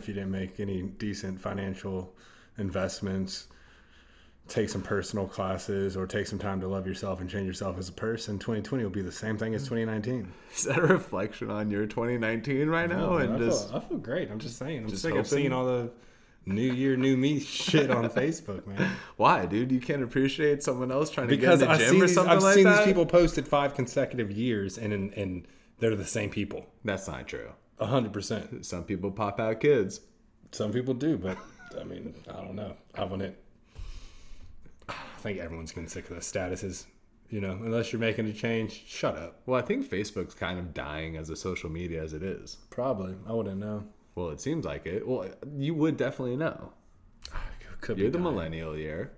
if 0.00 0.08
you 0.08 0.14
didn't 0.14 0.30
make 0.30 0.58
any 0.58 0.82
decent 0.82 1.40
financial 1.40 2.12
investments, 2.58 3.48
take 4.48 4.68
some 4.68 4.82
personal 4.82 5.26
classes, 5.26 5.96
or 5.96 6.06
take 6.06 6.26
some 6.26 6.38
time 6.38 6.60
to 6.60 6.66
love 6.66 6.86
yourself 6.86 7.20
and 7.20 7.28
change 7.30 7.46
yourself 7.46 7.78
as 7.78 7.88
a 7.88 7.92
person. 7.92 8.38
2020 8.38 8.82
will 8.82 8.90
be 8.90 9.02
the 9.02 9.12
same 9.12 9.36
thing 9.36 9.54
as 9.54 9.62
2019. 9.64 10.32
Is 10.54 10.64
that 10.64 10.78
a 10.78 10.82
reflection 10.82 11.50
on 11.50 11.70
your 11.70 11.86
2019 11.86 12.68
right 12.68 12.88
now? 12.88 13.18
I, 13.18 13.24
and 13.24 13.38
just 13.38 13.68
feel, 13.68 13.76
I 13.76 13.80
feel 13.80 13.98
great. 13.98 14.30
I'm 14.30 14.38
just 14.38 14.58
saying. 14.58 14.84
I'm 14.84 14.88
Just 14.88 15.02
sick 15.02 15.14
of 15.14 15.26
seeing 15.26 15.52
all 15.52 15.66
the 15.66 15.90
New 16.46 16.72
Year, 16.72 16.96
New 16.96 17.16
Me 17.16 17.38
shit 17.40 17.90
on 17.90 18.08
Facebook, 18.08 18.66
man. 18.66 18.90
why, 19.16 19.44
dude? 19.46 19.70
You 19.70 19.80
can't 19.80 20.02
appreciate 20.02 20.62
someone 20.62 20.90
else 20.90 21.10
trying 21.10 21.28
to 21.28 21.36
get 21.36 21.60
in 21.60 21.68
I 21.68 21.76
the 21.76 21.84
see 21.84 21.90
gym 21.90 22.02
or 22.02 22.06
these, 22.06 22.14
something 22.14 22.32
I've 22.32 22.42
like 22.42 22.54
that. 22.56 22.66
I've 22.66 22.76
seen 22.76 22.84
these 22.84 22.86
people 22.86 23.06
posted 23.06 23.46
five 23.46 23.74
consecutive 23.74 24.30
years, 24.30 24.78
and 24.78 24.92
and, 24.92 25.12
and 25.12 25.46
they're 25.78 25.94
the 25.94 26.06
same 26.06 26.30
people. 26.30 26.66
That's 26.84 27.06
not 27.06 27.28
true. 27.28 27.50
Hundred 27.80 28.12
percent. 28.12 28.66
Some 28.66 28.84
people 28.84 29.10
pop 29.10 29.40
out 29.40 29.60
kids. 29.60 30.00
Some 30.52 30.72
people 30.72 30.94
do, 30.94 31.16
but 31.16 31.38
I 31.80 31.84
mean, 31.84 32.14
I 32.28 32.32
don't 32.32 32.54
know. 32.54 32.74
I 32.94 33.04
wouldn't. 33.04 33.36
I 34.88 34.94
think 35.18 35.38
everyone's 35.38 35.72
getting 35.72 35.88
sick 35.88 36.08
of 36.10 36.16
the 36.16 36.22
statuses. 36.22 36.86
You 37.28 37.40
know, 37.40 37.52
unless 37.52 37.92
you're 37.92 38.00
making 38.00 38.26
a 38.26 38.32
change, 38.32 38.84
shut 38.88 39.16
up. 39.16 39.40
Well, 39.46 39.58
I 39.58 39.62
think 39.62 39.88
Facebook's 39.88 40.34
kind 40.34 40.58
of 40.58 40.74
dying 40.74 41.16
as 41.16 41.30
a 41.30 41.36
social 41.36 41.70
media 41.70 42.02
as 42.02 42.12
it 42.12 42.24
is. 42.24 42.56
Probably, 42.70 43.14
I 43.28 43.32
wouldn't 43.32 43.60
know. 43.60 43.84
Well, 44.16 44.30
it 44.30 44.40
seems 44.40 44.64
like 44.64 44.84
it. 44.86 45.06
Well, 45.06 45.28
you 45.56 45.74
would 45.74 45.96
definitely 45.96 46.36
know. 46.36 46.72
Could 47.80 47.98
You're 47.98 48.10
the 48.10 48.18
dying. 48.18 48.24
millennial 48.24 48.76
year. 48.76 49.12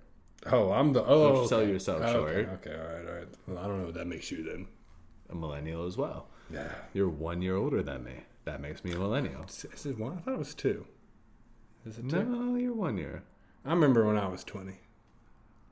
Oh, 0.47 0.73
I'm 0.73 0.93
the. 0.93 1.03
Oh, 1.05 1.37
Don't 1.37 1.49
sell 1.49 1.61
okay. 1.61 1.71
yourself 1.71 2.03
okay, 2.03 2.13
short. 2.13 2.49
Okay, 2.55 2.75
all 2.75 2.87
right, 2.87 3.09
all 3.09 3.15
right. 3.15 3.29
Well, 3.47 3.59
I 3.59 3.67
don't 3.67 3.79
know 3.79 3.85
what 3.87 3.95
that 3.95 4.07
makes 4.07 4.31
you 4.31 4.43
then. 4.43 4.67
A 5.31 5.35
millennial 5.35 5.87
as 5.87 5.97
well. 5.97 6.29
Yeah. 6.53 6.69
You're 6.93 7.09
one 7.09 7.41
year 7.41 7.57
older 7.57 7.83
than 7.83 8.05
me. 8.05 8.13
That 8.45 8.61
makes 8.61 8.85
me 8.85 8.93
a 8.93 8.99
millennial. 8.99 9.45
Is 9.45 9.87
it 9.87 9.99
one? 9.99 10.19
I 10.19 10.21
thought 10.21 10.35
it 10.35 10.39
was 10.39 10.55
two. 10.55 10.87
Is 11.87 11.99
it 11.99 12.09
two? 12.09 12.25
No, 12.25 12.57
you're 12.57 12.75
one 12.75 12.99
year. 12.99 13.23
I 13.65 13.71
remember 13.71 14.07
when 14.07 14.17
I 14.17 14.27
was 14.27 14.43
20. 14.45 14.73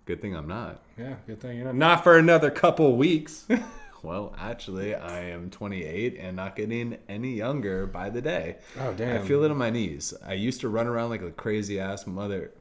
Good 0.07 0.21
thing 0.23 0.37
I'm 0.37 0.49
not. 0.49 0.83
Yeah, 0.97 1.15
good 1.27 1.41
thing 1.41 1.57
you're 1.57 1.67
Not 1.67 1.75
Not 1.75 2.05
for 2.05 2.17
another 2.17 2.51
couple 2.51 2.97
weeks. 2.97 3.47
Well, 4.03 4.35
actually, 4.39 4.95
I 4.95 5.25
am 5.25 5.51
28 5.51 6.17
and 6.19 6.37
not 6.37 6.57
getting 6.57 6.97
any 7.09 7.35
younger 7.35 7.87
by 7.87 8.09
the 8.09 8.23
day. 8.23 8.57
Oh, 8.79 8.95
damn. 8.95 9.23
I 9.23 9.27
feel 9.27 9.45
it 9.45 9.51
in 9.51 9.59
my 9.59 9.71
knees. 9.71 10.15
I 10.25 10.35
used 10.35 10.63
to 10.63 10.69
run 10.69 10.87
around 10.87 11.11
like 11.11 11.23
a 11.23 11.31
crazy 11.31 11.79
ass 11.79 12.07
mother. 12.07 12.53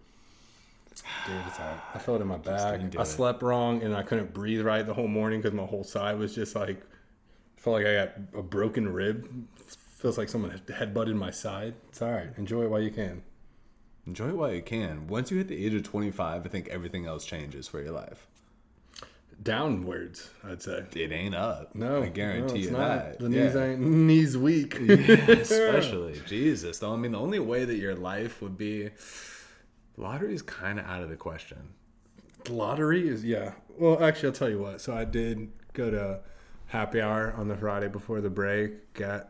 Dude, 1.27 1.35
it's 1.47 1.59
right. 1.59 1.79
I 1.93 1.99
felt 1.99 2.19
it 2.19 2.23
in 2.23 2.27
my 2.27 2.37
back. 2.37 2.81
I 2.97 3.01
it. 3.01 3.05
slept 3.05 3.41
wrong 3.41 3.81
and 3.83 3.95
I 3.95 4.03
couldn't 4.03 4.33
breathe 4.33 4.65
right 4.65 4.85
the 4.85 4.93
whole 4.93 5.07
morning 5.07 5.39
because 5.39 5.55
my 5.55 5.65
whole 5.65 5.83
side 5.85 6.17
was 6.17 6.35
just 6.35 6.55
like, 6.55 6.81
I 6.81 7.61
felt 7.61 7.77
like 7.77 7.85
I 7.85 7.95
got 7.95 8.11
a 8.37 8.43
broken 8.43 8.91
rib. 8.91 9.47
Feels 9.99 10.17
like 10.17 10.29
someone 10.29 10.51
headbutted 10.51 11.13
my 11.15 11.29
side. 11.29 11.73
It's 11.89 12.01
all 12.01 12.09
right. 12.09 12.29
Enjoy 12.37 12.63
it 12.63 12.69
while 12.69 12.81
you 12.81 12.89
can. 12.89 13.21
Enjoy 14.07 14.29
it 14.29 14.37
while 14.37 14.53
you 14.53 14.61
can. 14.61 15.07
Once 15.07 15.29
you 15.29 15.37
hit 15.37 15.49
the 15.49 15.65
age 15.65 15.73
of 15.73 15.83
25, 15.83 16.45
I 16.45 16.47
think 16.47 16.69
everything 16.69 17.05
else 17.05 17.25
changes 17.25 17.67
for 17.67 17.81
your 17.81 17.91
life. 17.91 18.25
Downwards, 19.43 20.29
I'd 20.41 20.61
say. 20.61 20.85
It 20.95 21.11
ain't 21.11 21.35
up. 21.35 21.75
No, 21.75 22.01
I 22.03 22.07
guarantee 22.07 22.53
no, 22.53 22.55
it's 22.55 22.65
you 22.65 22.71
not. 22.71 22.79
that. 22.79 23.19
The 23.19 23.27
knees 23.27 23.55
ain't 23.57 23.81
knees 23.81 24.37
weak. 24.37 24.79
Especially 24.79 26.21
Jesus. 26.27 26.79
Though 26.79 26.93
I 26.93 26.95
mean, 26.95 27.11
the 27.11 27.19
only 27.19 27.39
way 27.39 27.65
that 27.65 27.75
your 27.75 27.95
life 27.95 28.41
would 28.41 28.57
be 28.57 28.91
lottery 29.97 30.33
is 30.33 30.41
kind 30.41 30.79
of 30.79 30.85
out 30.85 31.03
of 31.03 31.09
the 31.09 31.17
question. 31.17 31.73
Lottery 32.49 33.09
is 33.09 33.25
yeah. 33.25 33.51
Well, 33.77 34.01
actually, 34.01 34.29
I'll 34.29 34.35
tell 34.35 34.49
you 34.49 34.59
what. 34.59 34.79
So 34.79 34.95
I 34.95 35.03
did 35.03 35.51
go 35.73 35.91
to 35.91 36.21
happy 36.67 37.01
hour 37.01 37.33
on 37.33 37.49
the 37.49 37.57
Friday 37.57 37.89
before 37.89 38.21
the 38.21 38.29
break. 38.29 38.93
Got 38.93 39.29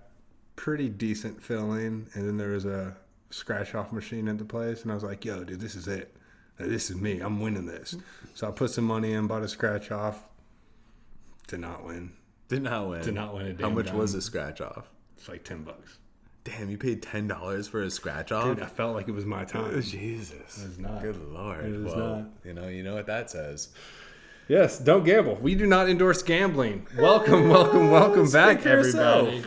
pretty 0.59 0.89
decent 0.89 1.41
filling, 1.41 2.05
and 2.13 2.27
then 2.27 2.35
there 2.35 2.49
was 2.49 2.65
a 2.65 2.93
scratch 3.29 3.75
off 3.75 3.93
machine 3.93 4.27
at 4.27 4.37
the 4.37 4.43
place, 4.43 4.81
and 4.83 4.91
I 4.91 4.93
was 4.93 5.05
like, 5.05 5.23
"Yo, 5.23 5.45
dude, 5.45 5.61
this 5.61 5.73
is 5.73 5.87
it. 5.87 6.13
This 6.57 6.89
is 6.89 6.97
me. 6.97 7.21
I'm 7.21 7.39
winning 7.39 7.65
this." 7.65 7.95
So 8.33 8.45
I 8.45 8.51
put 8.51 8.69
some 8.69 8.83
money 8.83 9.13
in, 9.13 9.25
bought 9.25 9.41
a 9.41 9.47
scratch 9.47 9.89
off. 9.89 10.21
Did 11.47 11.61
not 11.61 11.85
win. 11.85 12.11
Did 12.49 12.63
not 12.63 12.89
win. 12.89 13.01
Did 13.01 13.13
not 13.13 13.33
win 13.33 13.57
a 13.57 13.61
How 13.61 13.69
much 13.69 13.93
was 13.93 14.11
dime. 14.11 14.17
the 14.17 14.21
scratch 14.21 14.59
off? 14.59 14.89
It's 15.17 15.29
like 15.29 15.45
ten 15.45 15.63
bucks. 15.63 15.97
Damn, 16.43 16.69
you 16.69 16.77
paid 16.77 17.01
ten 17.01 17.25
dollars 17.25 17.69
for 17.69 17.81
a 17.81 17.89
scratch 17.89 18.33
off. 18.33 18.43
Dude, 18.43 18.59
I 18.61 18.67
felt 18.67 18.95
like 18.95 19.07
it 19.07 19.13
was 19.13 19.25
my 19.25 19.43
oh, 19.43 19.45
time. 19.45 19.81
Jesus, 19.81 20.65
It's 20.65 20.77
not. 20.77 21.01
Good 21.01 21.23
lord. 21.31 21.63
It 21.63 21.71
is 21.71 21.95
well, 21.95 22.17
not. 22.17 22.25
you 22.43 22.53
know, 22.53 22.67
you 22.67 22.83
know 22.83 22.95
what 22.95 23.05
that 23.05 23.31
says. 23.31 23.69
Yes, 24.49 24.79
don't 24.79 25.03
gamble. 25.03 25.35
We 25.35 25.53
do 25.53 25.67
not 25.67 25.87
endorse 25.89 26.23
gambling. 26.23 26.87
Welcome, 26.97 27.49
welcome, 27.49 27.91
welcome 27.91 28.29
back, 28.31 28.65
everybody. 28.65 29.43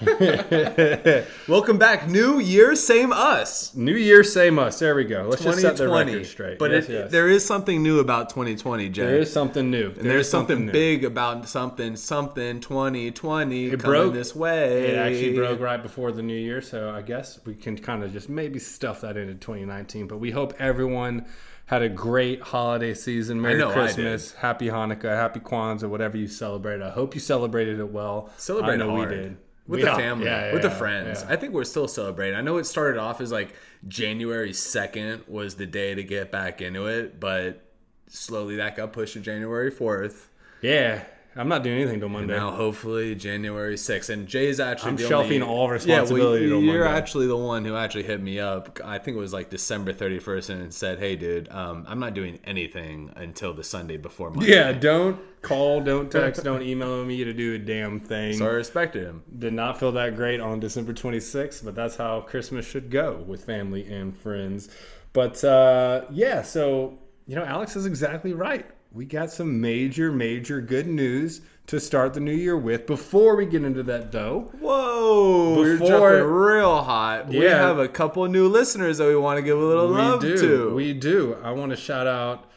Welcome 1.48 1.76
back, 1.76 2.08
new 2.08 2.38
year, 2.38 2.76
same 2.76 3.12
us. 3.12 3.74
New 3.74 3.96
year, 3.96 4.22
same 4.22 4.56
us. 4.58 4.78
There 4.78 4.94
we 4.94 5.02
go. 5.02 5.26
Let's 5.28 5.42
just 5.42 5.60
set 5.60 5.76
the 5.76 5.84
2020. 5.86 6.12
record 6.12 6.26
straight. 6.26 6.58
But 6.60 6.70
Yes, 6.70 6.88
it, 6.88 6.92
yes. 6.92 7.10
there 7.10 7.28
is 7.28 7.44
something 7.44 7.82
new 7.82 7.98
about 7.98 8.30
2020, 8.30 8.88
Jay. 8.90 9.02
there 9.04 9.16
is 9.18 9.32
something 9.32 9.70
new. 9.72 9.86
and 9.88 10.08
there's 10.08 10.30
something, 10.30 10.66
big 10.70 11.04
about 11.04 11.48
something, 11.48 11.96
something 11.96 12.60
2020 12.60 13.66
It 13.66 13.70
coming 13.70 13.84
broke- 13.84 14.14
this 14.14 14.36
way. 14.36 14.90
It 14.92 14.96
actually 14.96 15.34
broke 15.34 15.58
right 15.58 15.82
before 15.82 16.12
the 16.12 16.22
new 16.22 16.36
year, 16.38 16.62
so 16.62 16.90
I 16.90 17.02
guess 17.02 17.40
we 17.44 17.56
can 17.56 17.76
kind 17.76 18.04
of 18.04 18.12
just 18.12 18.28
maybe 18.28 18.60
stuff 18.60 19.00
that 19.00 19.16
into 19.16 19.34
2019. 19.34 20.06
But 20.06 20.18
we 20.18 20.30
hope 20.30 20.54
everyone 20.60 21.26
had 21.68 21.82
a 21.82 21.88
great 21.88 22.40
holiday 22.40 22.94
season. 22.94 23.40
Merry 23.40 23.62
Christmas, 23.72 24.32
Happy 24.32 24.66
Hanukkah, 24.68 25.14
Happy 25.14 25.38
Kwanzaa, 25.38 25.88
whatever 25.88 26.16
you 26.16 26.26
celebrate. 26.26 26.80
I 26.80 26.90
hope 26.90 27.14
you 27.14 27.20
celebrated 27.20 27.78
it 27.78 27.90
well. 27.90 28.30
Celebrate 28.38 28.80
I 28.80 28.86
we 28.86 29.04
did. 29.06 29.36
With 29.66 29.80
We- 29.80 29.82
the 29.82 29.88
yeah, 29.88 29.96
family, 29.98 30.24
yeah, 30.24 30.46
yeah, 30.46 30.52
with 30.54 30.62
the 30.62 30.70
friends. 30.70 31.22
yeah. 31.22 31.32
I 31.32 31.36
think 31.36 31.52
we're 31.52 31.64
still 31.64 31.86
celebrating. 31.86 32.38
I 32.38 32.40
know 32.40 32.56
it 32.56 32.64
started 32.64 32.98
off 32.98 33.20
as 33.20 33.30
like 33.30 33.54
January 33.86 34.52
2nd 34.52 35.28
was 35.28 35.56
the 35.56 35.66
day 35.66 35.94
to 35.94 36.02
get 36.02 36.32
back 36.32 36.62
into 36.62 36.86
it, 36.86 37.20
but 37.20 37.60
slowly 38.06 38.56
that 38.56 38.74
got 38.76 38.94
pushed 38.94 39.12
to 39.12 39.20
January 39.20 39.70
4th. 39.70 40.28
Yeah, 40.62 41.04
I'm 41.38 41.48
not 41.48 41.62
doing 41.62 41.80
anything 41.80 42.00
till 42.00 42.08
Monday. 42.08 42.36
Now, 42.36 42.50
hopefully, 42.50 43.14
January 43.14 43.76
6th. 43.76 44.10
And 44.10 44.26
Jay's 44.26 44.58
actually 44.58 44.90
I'm 44.90 44.96
the 44.96 45.06
shelving 45.06 45.42
only, 45.42 45.54
all 45.54 45.70
responsibility 45.70 46.46
Yeah, 46.46 46.52
well, 46.54 46.62
you're 46.62 46.86
actually 46.86 47.28
the 47.28 47.36
one 47.36 47.64
who 47.64 47.76
actually 47.76 48.02
hit 48.02 48.20
me 48.20 48.40
up. 48.40 48.80
I 48.84 48.98
think 48.98 49.16
it 49.16 49.20
was 49.20 49.32
like 49.32 49.48
December 49.48 49.92
31st 49.92 50.50
and 50.50 50.74
said, 50.74 50.98
"Hey, 50.98 51.14
dude, 51.16 51.48
um, 51.50 51.84
I'm 51.88 52.00
not 52.00 52.14
doing 52.14 52.40
anything 52.44 53.12
until 53.16 53.54
the 53.54 53.62
Sunday 53.62 53.96
before 53.96 54.30
Monday." 54.30 54.50
Yeah, 54.50 54.72
don't 54.72 55.20
call, 55.42 55.80
don't 55.80 56.10
text, 56.10 56.42
don't 56.42 56.62
email 56.62 57.04
me 57.04 57.22
to 57.22 57.32
do 57.32 57.54
a 57.54 57.58
damn 57.58 58.00
thing. 58.00 58.34
so 58.34 58.44
I 58.44 58.48
respected 58.50 59.04
him. 59.04 59.22
Did 59.38 59.52
not 59.52 59.78
feel 59.78 59.92
that 59.92 60.16
great 60.16 60.40
on 60.40 60.58
December 60.58 60.92
26th, 60.92 61.64
but 61.64 61.74
that's 61.76 61.94
how 61.96 62.22
Christmas 62.22 62.66
should 62.66 62.90
go 62.90 63.24
with 63.26 63.44
family 63.44 63.86
and 63.86 64.16
friends. 64.16 64.68
But 65.12 65.42
uh, 65.44 66.06
yeah, 66.10 66.42
so, 66.42 66.98
you 67.26 67.36
know, 67.36 67.44
Alex 67.44 67.76
is 67.76 67.86
exactly 67.86 68.32
right. 68.32 68.66
We 68.98 69.04
got 69.04 69.30
some 69.30 69.60
major, 69.60 70.10
major 70.10 70.60
good 70.60 70.88
news 70.88 71.40
to 71.68 71.78
start 71.78 72.14
the 72.14 72.18
new 72.20 72.32
year 72.34 72.56
with. 72.56 72.84
Before 72.88 73.36
we 73.36 73.46
get 73.46 73.62
into 73.62 73.84
that, 73.84 74.10
though, 74.10 74.50
Whoa, 74.58 75.54
we're 75.56 75.78
Before- 75.78 76.16
jumping 76.16 76.24
real 76.32 76.82
hot. 76.82 77.28
We 77.28 77.44
have 77.44 77.78
a 77.78 77.86
couple 77.86 78.26
new 78.26 78.48
listeners 78.48 78.98
that 78.98 79.06
we 79.06 79.14
want 79.14 79.38
to 79.38 79.42
give 79.42 79.56
a 79.56 79.64
little 79.64 79.86
love 79.86 80.24
we 80.24 80.30
do. 80.30 80.36
to. 80.38 80.74
We 80.74 80.94
do. 80.94 81.36
I 81.44 81.52
want 81.52 81.70
to 81.70 81.76
shout 81.76 82.08
out 82.08 82.50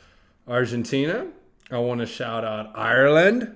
Argentina. 0.48 1.28
I 1.70 1.78
want 1.78 2.00
to 2.00 2.08
shout 2.08 2.44
out 2.44 2.72
Ireland. 2.74 3.56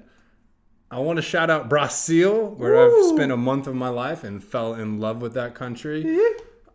I 0.91 0.99
want 0.99 1.17
to 1.17 1.23
shout 1.23 1.49
out 1.49 1.67
Brazil, 1.67 2.51
where 2.51 2.77
I've 2.85 3.05
spent 3.07 3.31
a 3.31 3.37
month 3.37 3.65
of 3.65 3.73
my 3.73 3.89
life 3.89 4.23
and 4.23 4.43
fell 4.43 4.75
in 4.75 4.99
love 4.99 5.23
with 5.23 5.33
that 5.33 5.55
country. 5.55 6.05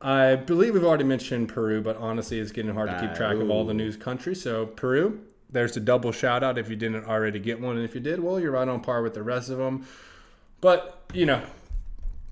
I 0.00 0.34
believe 0.34 0.74
we've 0.74 0.82
already 0.82 1.04
mentioned 1.04 1.50
Peru, 1.50 1.80
but 1.80 1.96
honestly, 1.98 2.40
it's 2.40 2.50
getting 2.50 2.74
hard 2.74 2.90
to 2.90 2.98
keep 3.00 3.14
track 3.14 3.36
of 3.36 3.48
all 3.48 3.64
the 3.64 3.74
news 3.74 3.96
countries. 3.96 4.42
So, 4.42 4.66
Peru, 4.66 5.20
there's 5.52 5.76
a 5.76 5.80
double 5.80 6.12
shout 6.12 6.42
out 6.42 6.58
if 6.58 6.68
you 6.68 6.76
didn't 6.76 7.04
already 7.04 7.38
get 7.38 7.60
one. 7.60 7.76
And 7.76 7.84
if 7.84 7.94
you 7.94 8.00
did, 8.00 8.20
well, 8.20 8.38
you're 8.38 8.52
right 8.52 8.68
on 8.68 8.80
par 8.80 9.02
with 9.02 9.14
the 9.14 9.22
rest 9.22 9.50
of 9.50 9.58
them. 9.58 9.86
But, 10.60 11.02
you 11.12 11.26
know, 11.26 11.42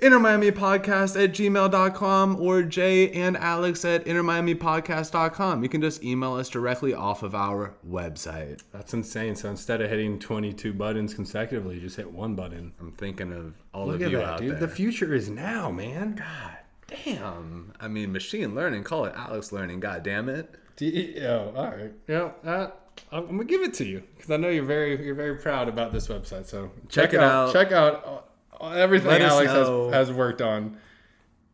InterMiamiPodcast 0.03 1.25
at 1.25 1.33
gmail.com 1.33 2.41
or 2.41 2.63
Jay 2.63 3.11
and 3.11 3.37
Alex 3.37 3.85
at 3.85 4.05
InterMiamiPodcast.com. 4.05 5.65
You 5.65 5.69
can 5.69 5.81
just 5.81 6.05
email 6.05 6.35
us 6.35 6.49
directly 6.49 6.95
off 6.95 7.25
of 7.25 7.35
our 7.35 7.75
website. 7.85 8.63
That's 8.71 8.95
insane. 8.95 9.35
So 9.35 9.51
instead 9.51 9.81
of 9.81 9.91
hitting 9.91 10.21
22 10.21 10.73
buttons 10.73 11.15
consecutively, 11.15 11.77
you 11.77 11.81
just 11.81 11.97
hit 11.97 12.13
one 12.13 12.37
button. 12.37 12.75
I'm 12.79 12.93
thinking 12.93 13.33
of 13.33 13.55
all 13.75 13.87
Look 13.87 13.97
of 13.97 14.03
at 14.03 14.11
you 14.13 14.19
that, 14.19 14.25
out 14.25 14.39
dude. 14.39 14.53
there. 14.53 14.61
The 14.61 14.69
future 14.69 15.13
is 15.13 15.29
now, 15.29 15.69
man. 15.73 16.15
God 16.15 16.59
damn. 16.89 17.73
I 17.81 17.89
mean, 17.89 18.13
machine 18.13 18.55
learning. 18.55 18.85
Call 18.85 19.05
it 19.05 19.15
Alex 19.17 19.53
learning. 19.53 19.81
God 19.81 20.03
damn 20.03 20.29
it. 20.29 20.55
D- 20.77 21.17
oh, 21.23 21.53
all 21.57 21.71
right. 21.71 21.93
Yeah, 22.07 22.31
uh, 22.45 22.71
I'm 23.13 23.21
I'm 23.25 23.27
gonna 23.29 23.45
give 23.45 23.63
it 23.63 23.75
to 23.75 23.85
you 23.85 24.03
because 24.17 24.31
I 24.31 24.37
know 24.37 24.49
you're 24.49 24.65
very 24.65 25.05
you're 25.05 25.15
very 25.15 25.37
proud 25.37 25.69
about 25.69 25.93
this 25.93 26.09
website. 26.09 26.47
So 26.47 26.71
Check 26.89 27.15
it 27.15 27.21
out. 27.21 27.53
Check 27.53 27.73
out 27.73 28.29
everything 28.61 29.09
Let 29.11 29.23
Alex 29.23 29.51
has, 29.51 29.69
has 30.09 30.13
worked 30.13 30.41
on. 30.43 30.79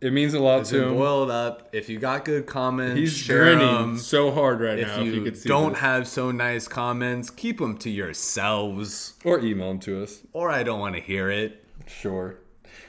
It 0.01 0.13
means 0.13 0.35
a 0.35 0.39
lot 0.41 0.61
It's 0.61 0.71
to 0.71 0.81
been 0.81 0.89
him. 0.91 0.95
boiled 0.97 1.31
up. 1.31 1.71
If 1.73 1.89
you 1.89 1.99
got 1.99 2.27
good 2.27 2.45
comments, 2.47 2.99
He's 2.99 3.17
share 3.17 3.55
grinning 3.57 3.75
'em. 3.75 3.97
so 3.99 4.31
hard 4.31 4.61
right 4.61 4.79
If 4.79 4.89
now. 4.89 5.01
you, 5.01 5.09
if 5.11 5.15
you 5.17 5.23
could 5.23 5.37
see 5.39 5.49
don't 5.49 5.71
this. 5.73 5.81
have 5.81 6.07
so 6.07 6.31
nice 6.31 6.69
comments, 6.69 7.31
keep 7.31 7.59
them 7.59 7.79
to 7.79 7.89
yourselves. 7.89 9.15
or 9.25 9.41
email 9.41 9.69
them 9.69 9.79
to 9.81 10.03
us. 10.03 10.21
Or 10.35 10.51
I 10.51 10.63
don't 10.63 10.79
want 10.81 10.95
to 10.97 11.01
hear 11.01 11.31
it. 11.31 11.65
Sure. 11.87 12.37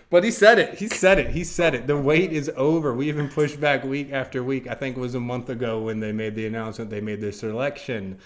But 0.10 0.24
he 0.24 0.32
said 0.32 0.60
it. 0.60 0.76
He 0.76 0.88
said 0.88 1.20
it. 1.20 1.32
He 1.32 1.44
said 1.44 1.74
it. 1.74 1.88
The 1.88 1.98
wait 1.98 2.32
is 2.32 2.52
over. 2.56 2.94
We 2.94 3.08
even 3.10 3.28
pushed 3.28 3.60
back 3.60 3.84
week 3.84 4.12
after 4.12 4.44
week. 4.44 4.68
I 4.68 4.76
think 4.76 4.98
it 4.98 5.00
was 5.00 5.16
a 5.16 5.20
month 5.20 5.50
ago 5.50 5.82
when 5.82 6.00
they 6.00 6.12
made 6.12 6.36
the 6.36 6.46
announcement 6.46 6.90
they 6.90 7.02
made 7.02 7.22
their 7.22 7.32
selection. 7.32 8.20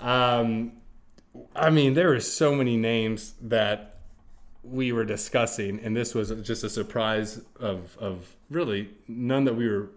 Um, 0.00 0.72
I 1.54 1.70
mean, 1.70 1.94
there 1.94 2.08
were 2.08 2.20
so 2.20 2.54
many 2.54 2.76
names 2.76 3.34
that 3.42 3.96
we 4.62 4.92
were 4.92 5.04
discussing, 5.04 5.80
and 5.80 5.96
this 5.96 6.14
was 6.14 6.30
just 6.42 6.64
a 6.64 6.70
surprise 6.70 7.40
of, 7.60 7.96
of 7.98 8.34
really 8.50 8.90
none 9.08 9.44
that 9.44 9.54
we 9.54 9.68
were 9.68 9.90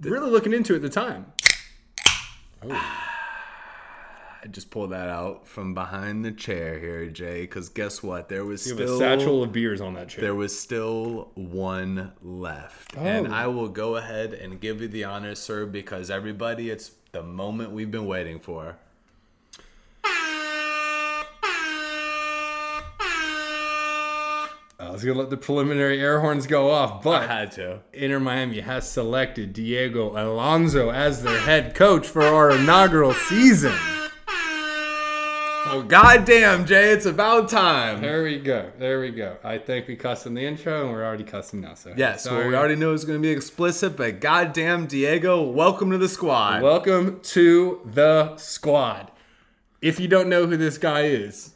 really 0.00 0.30
looking 0.30 0.52
into 0.52 0.74
at 0.74 0.82
the 0.82 0.88
time. 0.88 1.26
I 2.62 3.11
just 4.50 4.70
pulled 4.70 4.90
that 4.90 5.08
out 5.08 5.46
from 5.46 5.72
behind 5.74 6.24
the 6.24 6.32
chair 6.32 6.78
here, 6.78 7.06
Jay, 7.06 7.42
because 7.42 7.68
guess 7.68 8.02
what? 8.02 8.28
There 8.28 8.44
was 8.44 8.66
You 8.66 8.76
have 8.76 8.88
a 8.88 8.98
satchel 8.98 9.42
of 9.42 9.52
beers 9.52 9.80
on 9.80 9.94
that 9.94 10.08
chair. 10.08 10.22
there 10.22 10.34
was 10.34 10.58
still 10.58 11.30
one 11.34 12.12
left. 12.22 12.96
And 12.96 13.28
Oh. 13.28 13.32
I 13.32 13.46
will 13.46 13.68
go 13.68 13.96
ahead 13.96 14.32
and 14.34 14.60
give 14.60 14.80
you 14.80 14.88
the 14.88 15.04
honor, 15.04 15.34
sir, 15.34 15.66
because 15.66 16.10
everybody, 16.10 16.70
it's 16.70 16.92
the 17.12 17.22
moment 17.22 17.70
we've 17.70 17.90
been 17.90 18.06
waiting 18.06 18.38
for. 18.40 18.76
I 24.78 24.90
was 24.90 25.04
gonna 25.04 25.18
let 25.18 25.30
the 25.30 25.36
preliminary 25.36 26.00
air 26.00 26.20
horns 26.20 26.46
go 26.46 26.70
off, 26.70 27.02
but 27.02 27.22
I 27.22 27.26
had 27.26 27.52
to. 27.52 27.80
Inter 27.92 28.18
Miami 28.18 28.60
has 28.60 28.90
selected 28.90 29.52
Diego 29.52 30.10
Alonso 30.10 30.90
as 30.90 31.22
their 31.22 31.38
head 31.38 31.74
coach 31.74 32.06
for 32.06 32.22
our 32.22 32.50
inaugural 32.50 33.12
season. 33.14 33.72
Oh 35.64 35.80
goddamn, 35.82 36.66
Jay! 36.66 36.90
It's 36.90 37.06
about 37.06 37.48
time. 37.48 38.00
There 38.00 38.24
we 38.24 38.40
go. 38.40 38.72
There 38.78 39.00
we 39.00 39.10
go. 39.10 39.36
I 39.44 39.58
think 39.58 39.86
we 39.86 39.94
cussed 39.94 40.26
in 40.26 40.34
the 40.34 40.44
intro, 40.44 40.82
and 40.82 40.90
we're 40.90 41.04
already 41.04 41.22
cussing 41.22 41.60
now. 41.60 41.74
So 41.74 41.94
Yes, 41.96 42.28
well, 42.28 42.48
we 42.48 42.54
already 42.56 42.74
knew 42.74 42.92
it's 42.92 43.04
going 43.04 43.18
to 43.18 43.22
be 43.22 43.30
explicit, 43.30 43.96
but 43.96 44.20
goddamn, 44.20 44.86
Diego, 44.86 45.40
welcome 45.40 45.92
to 45.92 45.98
the 45.98 46.08
squad. 46.08 46.62
Welcome 46.62 47.20
to 47.20 47.80
the 47.84 48.36
squad. 48.36 49.12
If 49.80 50.00
you 50.00 50.08
don't 50.08 50.28
know 50.28 50.46
who 50.46 50.56
this 50.56 50.78
guy 50.78 51.02
is, 51.02 51.54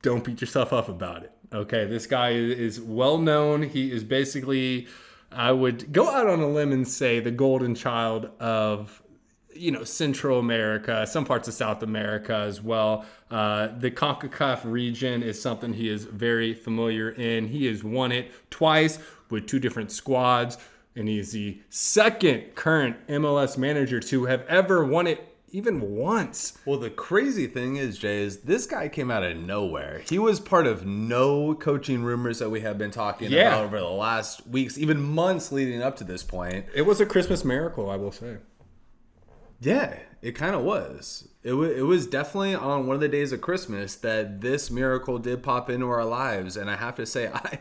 don't 0.00 0.24
beat 0.24 0.40
yourself 0.40 0.72
up 0.72 0.88
about 0.88 1.24
it. 1.24 1.32
Okay, 1.52 1.84
this 1.84 2.06
guy 2.06 2.30
is 2.30 2.80
well 2.80 3.18
known. 3.18 3.62
He 3.62 3.92
is 3.92 4.02
basically, 4.02 4.88
I 5.30 5.52
would 5.52 5.92
go 5.92 6.10
out 6.10 6.26
on 6.26 6.40
a 6.40 6.48
limb 6.48 6.72
and 6.72 6.88
say, 6.88 7.20
the 7.20 7.30
golden 7.30 7.74
child 7.74 8.30
of, 8.40 9.02
you 9.54 9.70
know, 9.70 9.84
Central 9.84 10.38
America, 10.38 11.06
some 11.06 11.24
parts 11.24 11.48
of 11.48 11.54
South 11.54 11.82
America 11.82 12.34
as 12.34 12.60
well. 12.62 13.04
Uh, 13.30 13.68
the 13.78 13.90
CONCACAF 13.90 14.60
region 14.64 15.22
is 15.22 15.40
something 15.40 15.72
he 15.72 15.88
is 15.88 16.04
very 16.04 16.54
familiar 16.54 17.10
in. 17.10 17.48
He 17.48 17.66
has 17.66 17.82
won 17.84 18.12
it 18.12 18.30
twice 18.50 18.98
with 19.30 19.46
two 19.46 19.58
different 19.58 19.90
squads, 19.90 20.58
and 20.96 21.08
he 21.08 21.18
is 21.18 21.32
the 21.32 21.60
second 21.70 22.54
current 22.54 22.96
MLS 23.08 23.56
manager 23.58 24.00
to 24.00 24.26
have 24.26 24.42
ever 24.48 24.84
won 24.84 25.06
it 25.06 25.28
even 25.50 25.80
once. 25.94 26.58
well, 26.66 26.80
the 26.80 26.90
crazy 26.90 27.46
thing 27.46 27.76
is, 27.76 27.96
Jay, 27.96 28.22
is 28.24 28.38
this 28.40 28.66
guy 28.66 28.88
came 28.88 29.08
out 29.08 29.22
of 29.22 29.36
nowhere. 29.36 30.00
He 30.08 30.18
was 30.18 30.40
part 30.40 30.66
of 30.66 30.84
no 30.84 31.54
coaching 31.54 32.02
rumors 32.02 32.40
that 32.40 32.50
we 32.50 32.60
have 32.62 32.76
been 32.76 32.90
talking 32.90 33.30
Yeah. 33.30 33.48
about 33.54 33.64
over 33.66 33.78
the 33.78 33.86
last 33.86 34.44
weeks, 34.48 34.76
even 34.78 35.00
months 35.00 35.52
leading 35.52 35.80
up 35.80 35.94
to 35.98 36.04
this 36.04 36.24
point. 36.24 36.66
It 36.74 36.82
was 36.82 37.00
a 37.00 37.06
Christmas 37.06 37.44
miracle, 37.44 37.88
I 37.88 37.94
will 37.94 38.10
say. 38.10 38.38
Yeah, 39.64 39.98
it 40.22 40.32
kind 40.32 40.54
of 40.54 40.62
was. 40.62 41.28
It, 41.42 41.50
w- 41.50 41.72
it 41.72 41.82
was 41.82 42.06
definitely 42.06 42.54
on 42.54 42.86
one 42.86 42.94
of 42.94 43.00
the 43.00 43.08
days 43.08 43.32
of 43.32 43.40
Christmas 43.40 43.96
that 43.96 44.40
this 44.40 44.70
miracle 44.70 45.18
did 45.18 45.42
pop 45.42 45.68
into 45.68 45.88
our 45.88 46.04
lives. 46.04 46.56
And 46.56 46.70
I 46.70 46.76
have 46.76 46.96
to 46.96 47.06
say, 47.06 47.28
I, 47.34 47.58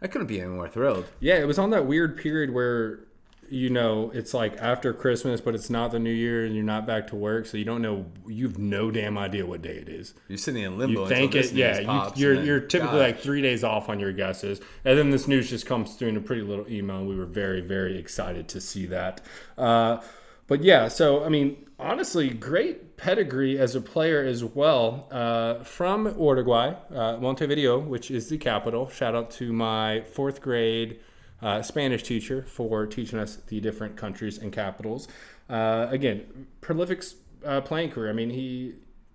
I 0.00 0.06
couldn't 0.06 0.26
be 0.26 0.40
any 0.40 0.50
more 0.50 0.68
thrilled. 0.68 1.06
Yeah, 1.20 1.36
it 1.36 1.46
was 1.46 1.58
on 1.58 1.70
that 1.70 1.86
weird 1.86 2.16
period 2.16 2.52
where 2.52 3.00
you 3.48 3.68
know 3.68 4.10
it's 4.14 4.32
like 4.32 4.56
after 4.56 4.94
Christmas, 4.94 5.40
but 5.40 5.54
it's 5.54 5.68
not 5.68 5.90
the 5.90 5.98
New 5.98 6.12
Year, 6.12 6.46
and 6.46 6.54
you're 6.54 6.64
not 6.64 6.86
back 6.86 7.06
to 7.08 7.16
work, 7.16 7.44
so 7.44 7.58
you 7.58 7.66
don't 7.66 7.82
know. 7.82 8.06
You've 8.26 8.58
no 8.58 8.90
damn 8.90 9.18
idea 9.18 9.44
what 9.44 9.60
day 9.60 9.76
it 9.76 9.90
is. 9.90 10.14
You're 10.28 10.38
sitting 10.38 10.62
in 10.62 10.78
limbo. 10.78 11.02
You 11.02 11.08
think 11.08 11.34
it, 11.34 11.52
yeah. 11.52 11.78
You, 11.80 12.12
you're 12.16 12.36
then, 12.36 12.46
you're 12.46 12.60
typically 12.60 12.98
gosh. 12.98 13.08
like 13.08 13.20
three 13.20 13.42
days 13.42 13.62
off 13.62 13.90
on 13.90 14.00
your 14.00 14.12
guesses, 14.12 14.60
and 14.86 14.98
then 14.98 15.10
this 15.10 15.28
news 15.28 15.50
just 15.50 15.66
comes 15.66 15.96
through 15.96 16.08
in 16.08 16.16
a 16.16 16.20
pretty 16.20 16.42
little 16.42 16.66
email, 16.68 16.98
and 16.98 17.08
we 17.08 17.14
were 17.14 17.26
very 17.26 17.60
very 17.60 17.98
excited 17.98 18.48
to 18.48 18.60
see 18.60 18.86
that. 18.86 19.20
Uh, 19.58 20.00
but 20.46 20.62
yeah, 20.62 20.88
so 20.88 21.24
I 21.24 21.28
mean, 21.28 21.56
honestly, 21.78 22.30
great 22.30 22.96
pedigree 22.96 23.58
as 23.58 23.74
a 23.74 23.80
player 23.80 24.22
as 24.22 24.44
well. 24.44 25.08
Uh, 25.10 25.62
from 25.64 26.06
Uruguay, 26.18 26.74
uh, 26.94 27.16
Montevideo, 27.18 27.78
which 27.78 28.10
is 28.10 28.28
the 28.28 28.38
capital. 28.38 28.88
Shout 28.88 29.14
out 29.14 29.30
to 29.32 29.52
my 29.52 30.02
fourth 30.02 30.40
grade 30.40 31.00
uh, 31.42 31.60
Spanish 31.60 32.02
teacher 32.04 32.44
for 32.46 32.86
teaching 32.86 33.18
us 33.18 33.36
the 33.48 33.60
different 33.60 33.96
countries 33.96 34.38
and 34.38 34.52
capitals. 34.52 35.08
Uh, 35.50 35.88
again, 35.90 36.46
prolific 36.60 37.04
uh, 37.44 37.60
playing 37.60 37.90
career. 37.90 38.10
I 38.10 38.12
mean, 38.12 38.30
he, 38.30 38.74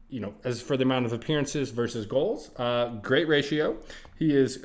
you 0.09 0.19
know, 0.19 0.33
as 0.43 0.61
for 0.61 0.75
the 0.75 0.83
amount 0.83 1.05
of 1.05 1.13
appearances 1.13 1.69
versus 1.71 2.05
goals, 2.05 2.51
uh, 2.57 2.89
great 3.01 3.27
ratio. 3.27 3.77
He 4.19 4.33
has 4.33 4.57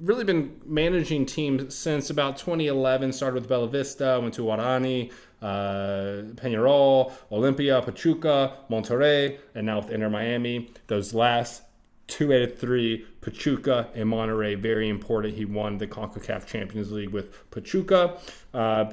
really 0.00 0.24
been 0.24 0.60
managing 0.64 1.26
teams 1.26 1.74
since 1.74 2.10
about 2.10 2.36
2011. 2.36 3.12
Started 3.12 3.40
with 3.40 3.48
Bella 3.48 3.68
Vista, 3.68 4.18
went 4.20 4.34
to 4.34 4.42
Guarani, 4.42 5.10
uh, 5.42 6.22
Peñarol, 6.34 7.12
Olimpia, 7.30 7.84
Pachuca, 7.84 8.58
Monterrey, 8.70 9.38
and 9.54 9.66
now 9.66 9.80
with 9.80 9.90
Inter 9.90 10.10
Miami. 10.10 10.70
Those 10.86 11.14
last 11.14 11.62
two 12.06 12.32
out 12.32 12.42
of 12.42 12.58
three, 12.58 13.04
Pachuca 13.20 13.88
and 13.94 14.10
Monterrey, 14.10 14.56
very 14.56 14.88
important. 14.88 15.34
He 15.34 15.44
won 15.44 15.78
the 15.78 15.86
CONCACAF 15.86 16.46
Champions 16.46 16.92
League 16.92 17.10
with 17.10 17.50
Pachuca. 17.50 18.18
Uh, 18.54 18.92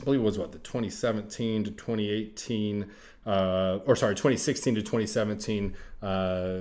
I 0.00 0.04
believe 0.04 0.20
it 0.20 0.24
was 0.24 0.38
what 0.38 0.52
the 0.52 0.58
2017 0.58 1.64
to 1.64 1.70
2018, 1.70 2.86
uh, 3.26 3.78
or 3.86 3.96
sorry, 3.96 4.14
2016 4.14 4.76
to 4.76 4.80
2017 4.82 5.74
uh, 6.02 6.58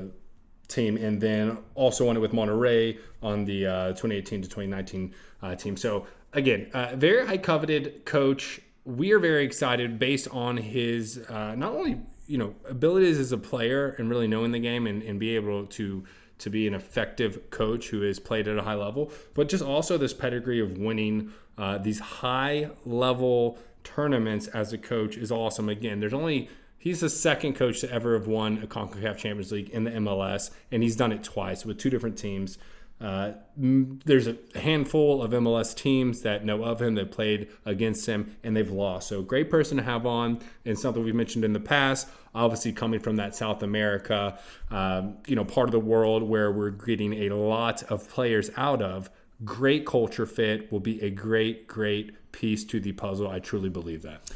team, 0.67 0.97
and 0.97 1.21
then 1.21 1.57
also 1.75 2.05
won 2.05 2.17
it 2.17 2.19
with 2.19 2.31
Monterrey 2.31 2.97
on 3.21 3.45
the 3.45 3.65
uh, 3.65 3.87
2018 3.89 4.41
to 4.41 4.47
2019 4.47 5.13
uh, 5.41 5.55
team. 5.55 5.77
So 5.77 6.07
again, 6.33 6.69
uh, 6.73 6.95
very 6.95 7.25
high 7.25 7.37
coveted 7.37 8.05
coach. 8.05 8.61
We 8.83 9.11
are 9.11 9.19
very 9.19 9.45
excited 9.45 9.99
based 9.99 10.27
on 10.31 10.57
his 10.57 11.17
uh, 11.29 11.55
not 11.55 11.73
only 11.73 12.01
you 12.27 12.37
know 12.37 12.55
abilities 12.67 13.19
as 13.19 13.31
a 13.31 13.37
player 13.37 13.89
and 13.99 14.09
really 14.09 14.27
knowing 14.27 14.51
the 14.51 14.59
game 14.59 14.87
and, 14.87 15.03
and 15.03 15.19
be 15.19 15.35
able 15.35 15.65
to 15.67 16.03
to 16.39 16.49
be 16.49 16.65
an 16.65 16.73
effective 16.73 17.51
coach 17.51 17.89
who 17.89 18.01
has 18.01 18.19
played 18.19 18.47
at 18.47 18.57
a 18.57 18.63
high 18.63 18.73
level, 18.73 19.11
but 19.35 19.47
just 19.47 19.63
also 19.63 19.97
this 19.97 20.13
pedigree 20.13 20.59
of 20.59 20.77
winning 20.77 21.31
uh, 21.57 21.77
these 21.77 21.99
high 21.99 22.71
level 22.85 23.59
tournaments 23.83 24.47
as 24.47 24.73
a 24.73 24.77
coach 24.77 25.17
is 25.17 25.31
awesome. 25.31 25.69
Again, 25.69 25.99
there's 25.99 26.13
only 26.13 26.49
he's 26.79 27.01
the 27.01 27.09
second 27.09 27.53
coach 27.53 27.81
to 27.81 27.91
ever 27.91 28.13
have 28.15 28.27
won 28.27 28.57
a 28.63 28.67
CONCACAF 28.67 29.17
Champions 29.17 29.51
League 29.51 29.69
in 29.69 29.83
the 29.83 29.91
MLS, 29.91 30.49
and 30.71 30.81
he's 30.81 30.95
done 30.95 31.11
it 31.11 31.23
twice 31.23 31.65
with 31.65 31.77
two 31.77 31.89
different 31.89 32.17
teams. 32.17 32.57
Uh, 33.01 33.33
there's 33.57 34.27
a 34.27 34.37
handful 34.55 35.23
of 35.23 35.31
MLS 35.31 35.75
teams 35.75 36.21
that 36.21 36.45
know 36.45 36.63
of 36.63 36.81
him, 36.81 36.93
that 36.95 37.11
played 37.11 37.47
against 37.65 38.05
him, 38.05 38.37
and 38.43 38.55
they've 38.55 38.69
lost. 38.69 39.07
So, 39.07 39.23
great 39.23 39.49
person 39.49 39.77
to 39.77 39.83
have 39.83 40.05
on, 40.05 40.39
and 40.65 40.77
something 40.77 41.03
we've 41.03 41.15
mentioned 41.15 41.43
in 41.43 41.53
the 41.53 41.59
past. 41.59 42.07
Obviously, 42.35 42.73
coming 42.73 42.99
from 42.99 43.15
that 43.15 43.35
South 43.35 43.63
America, 43.63 44.39
um, 44.69 45.17
you 45.25 45.35
know, 45.35 45.43
part 45.43 45.67
of 45.67 45.71
the 45.71 45.79
world 45.79 46.21
where 46.21 46.51
we're 46.51 46.69
getting 46.69 47.13
a 47.13 47.29
lot 47.29 47.81
of 47.83 48.07
players 48.07 48.51
out 48.55 48.83
of. 48.83 49.09
Great 49.43 49.87
culture 49.87 50.27
fit 50.27 50.71
will 50.71 50.79
be 50.79 51.01
a 51.01 51.09
great, 51.09 51.67
great 51.67 52.31
piece 52.31 52.63
to 52.65 52.79
the 52.79 52.91
puzzle. 52.91 53.27
I 53.27 53.39
truly 53.39 53.69
believe 53.69 54.03
that. 54.03 54.29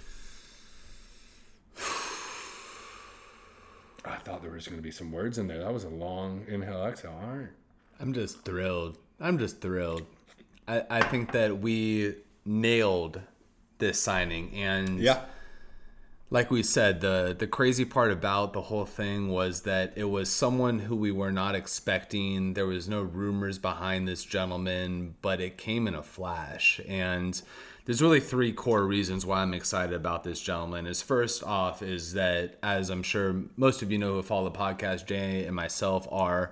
I 4.04 4.18
thought 4.18 4.42
there 4.42 4.52
was 4.52 4.68
going 4.68 4.80
to 4.80 4.84
be 4.84 4.90
some 4.90 5.12
words 5.12 5.38
in 5.38 5.46
there. 5.46 5.60
That 5.60 5.72
was 5.72 5.84
a 5.84 5.90
long 5.90 6.46
inhale, 6.48 6.84
exhale. 6.84 7.22
All 7.24 7.36
right. 7.36 7.50
I'm 8.00 8.14
just 8.14 8.42
thrilled. 8.44 8.98
I'm 9.20 9.38
just 9.38 9.62
thrilled. 9.62 10.06
I, 10.68 10.84
I 10.90 11.02
think 11.04 11.32
that 11.32 11.60
we 11.60 12.16
nailed 12.46 13.22
this 13.78 14.00
signing 14.00 14.54
and 14.56 15.00
Yeah. 15.00 15.22
like 16.30 16.50
we 16.52 16.64
said, 16.64 17.02
the 17.02 17.36
the 17.38 17.48
crazy 17.48 17.86
part 17.86 18.12
about 18.12 18.54
the 18.54 18.62
whole 18.64 18.86
thing 18.86 19.30
was 19.30 19.62
that 19.62 19.94
it 19.96 20.06
was 20.06 20.30
someone 20.32 20.80
who 20.80 20.96
we 20.96 21.12
were 21.12 21.32
not 21.32 21.56
expecting. 21.56 22.54
There 22.54 22.66
was 22.68 22.88
no 22.90 23.02
rumors 23.02 23.58
behind 23.60 24.08
this 24.08 24.24
gentleman, 24.24 25.16
but 25.22 25.40
it 25.40 25.58
came 25.58 25.88
in 25.88 25.96
a 25.96 26.04
flash. 26.04 26.80
And 26.88 27.40
there's 27.86 28.02
really 28.02 28.20
three 28.20 28.52
core 28.52 28.86
reasons 28.86 29.26
why 29.26 29.42
I'm 29.42 29.54
excited 29.54 29.94
about 29.96 30.24
this 30.24 30.40
gentleman. 30.42 30.88
Is 30.88 31.02
first 31.02 31.44
off 31.44 31.82
is 31.82 32.14
that 32.14 32.58
as 32.64 32.90
I'm 32.90 33.04
sure 33.04 33.44
most 33.56 33.82
of 33.82 33.92
you 33.92 33.98
know 33.98 34.14
who 34.14 34.24
follow 34.24 34.50
the 34.50 34.58
podcast, 34.58 35.06
Jay 35.06 35.46
and 35.46 35.56
myself 35.56 36.08
are 36.12 36.52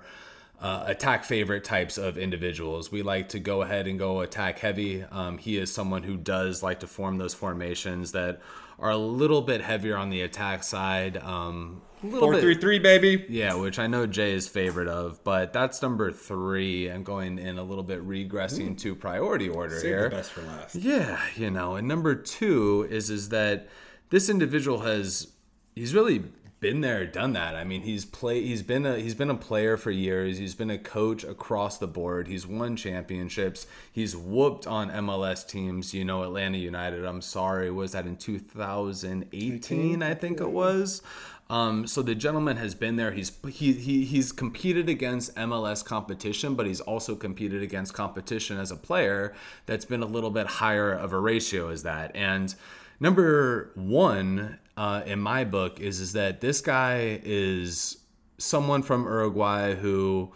uh, 0.60 0.84
attack 0.86 1.24
favorite 1.24 1.64
types 1.64 1.98
of 1.98 2.16
individuals. 2.16 2.90
We 2.90 3.02
like 3.02 3.28
to 3.30 3.38
go 3.38 3.62
ahead 3.62 3.86
and 3.86 3.98
go 3.98 4.20
attack 4.20 4.58
heavy. 4.60 5.02
Um, 5.04 5.38
he 5.38 5.58
is 5.58 5.72
someone 5.72 6.02
who 6.04 6.16
does 6.16 6.62
like 6.62 6.80
to 6.80 6.86
form 6.86 7.18
those 7.18 7.34
formations 7.34 8.12
that 8.12 8.40
are 8.78 8.90
a 8.90 8.96
little 8.96 9.42
bit 9.42 9.60
heavier 9.60 9.96
on 9.96 10.10
the 10.10 10.22
attack 10.22 10.62
side. 10.64 11.16
Um, 11.18 11.82
little 12.02 12.20
Four 12.20 12.32
bit, 12.34 12.40
three 12.42 12.54
three, 12.56 12.78
baby. 12.78 13.24
yeah, 13.28 13.54
which 13.54 13.78
I 13.78 13.86
know 13.86 14.06
Jay 14.06 14.32
is 14.32 14.46
favorite 14.48 14.88
of, 14.88 15.22
but 15.24 15.52
that's 15.52 15.80
number 15.80 16.10
three. 16.12 16.88
I'm 16.88 17.02
going 17.02 17.38
in 17.38 17.56
a 17.58 17.62
little 17.62 17.84
bit 17.84 18.06
regressing 18.06 18.78
to 18.80 18.94
priority 18.94 19.48
order 19.48 19.76
Save 19.78 19.82
here. 19.90 20.02
the 20.10 20.16
best 20.16 20.32
for 20.32 20.42
last. 20.42 20.74
Yeah, 20.76 21.18
you 21.36 21.50
know, 21.50 21.76
and 21.76 21.86
number 21.88 22.14
two 22.14 22.86
is 22.90 23.10
is 23.10 23.30
that 23.30 23.68
this 24.10 24.28
individual 24.28 24.80
has 24.80 25.28
he's 25.74 25.94
really 25.94 26.24
been 26.64 26.80
there, 26.80 27.04
done 27.04 27.34
that. 27.34 27.54
I 27.54 27.62
mean, 27.62 27.82
he's 27.82 28.06
play 28.06 28.42
he's 28.42 28.62
been 28.62 28.86
a 28.86 28.98
he's 28.98 29.14
been 29.14 29.28
a 29.28 29.34
player 29.34 29.76
for 29.76 29.90
years. 29.90 30.38
He's 30.38 30.54
been 30.54 30.70
a 30.70 30.78
coach 30.78 31.22
across 31.22 31.76
the 31.76 31.86
board. 31.86 32.26
He's 32.26 32.46
won 32.46 32.74
championships. 32.74 33.66
He's 33.92 34.16
whooped 34.16 34.66
on 34.66 34.88
MLS 34.90 35.46
teams. 35.46 35.92
You 35.92 36.06
know, 36.06 36.22
Atlanta 36.22 36.56
United. 36.56 37.04
I'm 37.04 37.20
sorry, 37.20 37.70
was 37.70 37.92
that 37.92 38.06
in 38.06 38.16
2018? 38.16 40.02
I 40.02 40.14
think 40.14 40.40
it 40.40 40.50
was. 40.50 41.02
Um, 41.50 41.86
so 41.86 42.00
the 42.00 42.14
gentleman 42.14 42.56
has 42.56 42.74
been 42.74 42.96
there. 42.96 43.12
He's 43.12 43.30
he, 43.46 43.74
he 43.74 44.06
he's 44.06 44.32
competed 44.32 44.88
against 44.88 45.36
MLS 45.36 45.84
competition, 45.84 46.54
but 46.54 46.64
he's 46.64 46.80
also 46.80 47.14
competed 47.14 47.62
against 47.62 47.92
competition 47.92 48.58
as 48.58 48.70
a 48.70 48.76
player 48.76 49.34
that's 49.66 49.84
been 49.84 50.02
a 50.02 50.06
little 50.06 50.30
bit 50.30 50.46
higher 50.46 50.94
of 50.94 51.12
a 51.12 51.20
ratio 51.20 51.68
as 51.68 51.82
that. 51.82 52.10
And 52.16 52.54
number 53.00 53.70
one 53.74 54.60
uh, 54.76 55.02
in 55.06 55.20
my 55.20 55.44
book 55.44 55.80
is 55.80 56.00
is 56.00 56.12
that 56.14 56.40
this 56.40 56.60
guy 56.60 57.20
is 57.24 57.98
someone 58.38 58.82
from 58.82 59.04
Uruguay 59.04 59.74
who 59.74 60.32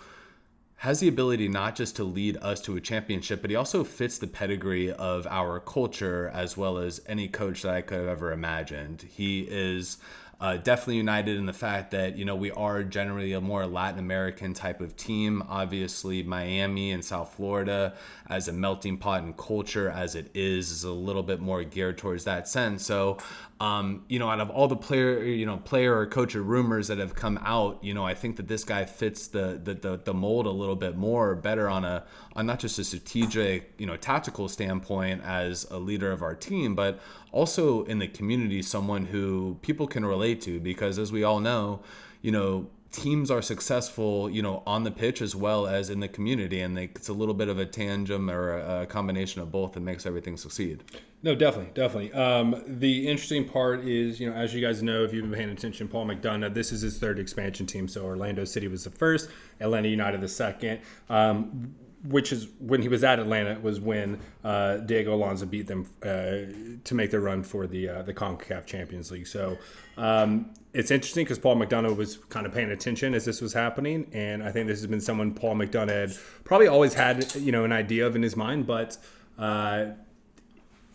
has 0.76 1.00
the 1.00 1.08
ability 1.08 1.48
not 1.48 1.74
just 1.74 1.96
to 1.96 2.04
lead 2.04 2.36
us 2.36 2.60
to 2.60 2.76
a 2.76 2.80
championship, 2.80 3.40
but 3.40 3.50
he 3.50 3.56
also 3.56 3.82
fits 3.82 4.18
the 4.18 4.28
pedigree 4.28 4.92
of 4.92 5.26
our 5.26 5.58
culture 5.58 6.30
as 6.32 6.56
well 6.56 6.78
as 6.78 7.00
any 7.06 7.26
coach 7.26 7.62
that 7.62 7.74
I 7.74 7.80
could 7.82 7.98
have 7.98 8.06
ever 8.06 8.30
imagined. 8.30 9.02
He 9.02 9.40
is 9.40 9.98
uh, 10.40 10.56
definitely 10.56 10.96
united 10.96 11.36
in 11.36 11.46
the 11.46 11.52
fact 11.52 11.90
that 11.90 12.16
you 12.16 12.24
know 12.24 12.36
we 12.36 12.52
are 12.52 12.84
generally 12.84 13.32
a 13.32 13.40
more 13.40 13.66
Latin 13.66 13.98
American 13.98 14.54
type 14.54 14.80
of 14.80 14.96
team. 14.96 15.42
Obviously, 15.48 16.22
Miami 16.22 16.92
and 16.92 17.04
South 17.04 17.34
Florida, 17.34 17.94
as 18.28 18.46
a 18.46 18.52
melting 18.52 18.98
pot 18.98 19.24
in 19.24 19.32
culture 19.32 19.90
as 19.90 20.14
it 20.14 20.30
is, 20.34 20.70
is 20.70 20.84
a 20.84 20.92
little 20.92 21.24
bit 21.24 21.40
more 21.40 21.64
geared 21.64 21.98
towards 21.98 22.22
that 22.24 22.46
sense. 22.46 22.86
So, 22.86 23.18
um, 23.58 24.04
you 24.08 24.20
know, 24.20 24.30
out 24.30 24.38
of 24.38 24.48
all 24.50 24.68
the 24.68 24.76
player, 24.76 25.24
you 25.24 25.44
know, 25.44 25.56
player 25.56 25.98
or 25.98 26.06
coach 26.06 26.36
or 26.36 26.42
rumors 26.42 26.86
that 26.86 26.98
have 26.98 27.16
come 27.16 27.40
out, 27.42 27.82
you 27.82 27.92
know, 27.92 28.06
I 28.06 28.14
think 28.14 28.36
that 28.36 28.46
this 28.46 28.62
guy 28.62 28.84
fits 28.84 29.26
the 29.26 29.60
the, 29.62 29.74
the, 29.74 30.00
the 30.04 30.14
mold 30.14 30.46
a 30.46 30.50
little 30.50 30.76
bit 30.76 30.96
more, 30.96 31.34
better 31.34 31.68
on 31.68 31.84
a 31.84 32.04
on 32.36 32.46
not 32.46 32.60
just 32.60 32.78
a 32.78 32.84
strategic, 32.84 33.72
you 33.78 33.86
know, 33.86 33.96
tactical 33.96 34.48
standpoint 34.48 35.20
as 35.24 35.66
a 35.72 35.78
leader 35.78 36.12
of 36.12 36.22
our 36.22 36.36
team, 36.36 36.76
but 36.76 37.00
also 37.32 37.84
in 37.84 37.98
the 37.98 38.08
community, 38.08 38.62
someone 38.62 39.06
who 39.06 39.58
people 39.62 39.86
can 39.86 40.04
relate 40.04 40.40
to, 40.42 40.60
because 40.60 40.98
as 40.98 41.12
we 41.12 41.24
all 41.24 41.40
know, 41.40 41.80
you 42.22 42.32
know, 42.32 42.68
teams 42.90 43.30
are 43.30 43.42
successful, 43.42 44.30
you 44.30 44.42
know, 44.42 44.62
on 44.66 44.84
the 44.84 44.90
pitch 44.90 45.20
as 45.20 45.36
well 45.36 45.66
as 45.66 45.90
in 45.90 46.00
the 46.00 46.08
community, 46.08 46.60
and 46.60 46.76
they, 46.76 46.84
it's 46.84 47.08
a 47.08 47.12
little 47.12 47.34
bit 47.34 47.48
of 47.48 47.58
a 47.58 47.66
tandem 47.66 48.30
or 48.30 48.58
a, 48.58 48.86
combination 48.86 49.42
of 49.42 49.52
both 49.52 49.72
that 49.72 49.80
makes 49.80 50.06
everything 50.06 50.36
succeed. 50.36 50.82
No, 51.22 51.34
definitely, 51.34 51.72
definitely. 51.74 52.12
Um, 52.12 52.62
the 52.66 53.06
interesting 53.08 53.46
part 53.46 53.84
is, 53.84 54.20
you 54.20 54.30
know, 54.30 54.36
as 54.36 54.54
you 54.54 54.60
guys 54.60 54.82
know, 54.82 55.04
if 55.04 55.12
you've 55.12 55.28
been 55.28 55.38
paying 55.38 55.50
attention, 55.50 55.88
Paul 55.88 56.06
McDonough, 56.06 56.54
this 56.54 56.72
is 56.72 56.80
his 56.80 56.98
third 56.98 57.18
expansion 57.18 57.66
team. 57.66 57.88
So 57.88 58.04
Orlando 58.04 58.44
City 58.44 58.68
was 58.68 58.84
the 58.84 58.90
first, 58.90 59.28
Atlanta 59.60 59.88
United 59.88 60.20
the 60.20 60.28
second. 60.28 60.80
Um, 61.10 61.74
which 62.04 62.32
is 62.32 62.48
when 62.60 62.82
he 62.82 62.88
was 62.88 63.02
at 63.02 63.18
Atlanta 63.18 63.58
was 63.60 63.80
when 63.80 64.20
uh, 64.44 64.78
Diego 64.78 65.14
Alonso 65.14 65.46
beat 65.46 65.66
them 65.66 65.86
uh, 66.02 66.52
to 66.84 66.94
make 66.94 67.10
their 67.10 67.20
run 67.20 67.42
for 67.42 67.66
the 67.66 67.88
uh, 67.88 68.02
the 68.02 68.14
Concacaf 68.14 68.66
Champions 68.66 69.10
League. 69.10 69.26
So 69.26 69.58
um, 69.96 70.50
it's 70.72 70.90
interesting 70.90 71.24
because 71.24 71.38
Paul 71.38 71.56
McDonough 71.56 71.96
was 71.96 72.18
kind 72.28 72.46
of 72.46 72.52
paying 72.52 72.70
attention 72.70 73.14
as 73.14 73.24
this 73.24 73.40
was 73.40 73.52
happening, 73.52 74.08
and 74.12 74.42
I 74.42 74.52
think 74.52 74.68
this 74.68 74.78
has 74.78 74.86
been 74.86 75.00
someone 75.00 75.34
Paul 75.34 75.56
McDonough 75.56 75.88
had 75.88 76.16
probably 76.44 76.68
always 76.68 76.94
had 76.94 77.34
you 77.34 77.52
know 77.52 77.64
an 77.64 77.72
idea 77.72 78.06
of 78.06 78.16
in 78.16 78.22
his 78.22 78.36
mind, 78.36 78.66
but. 78.66 78.96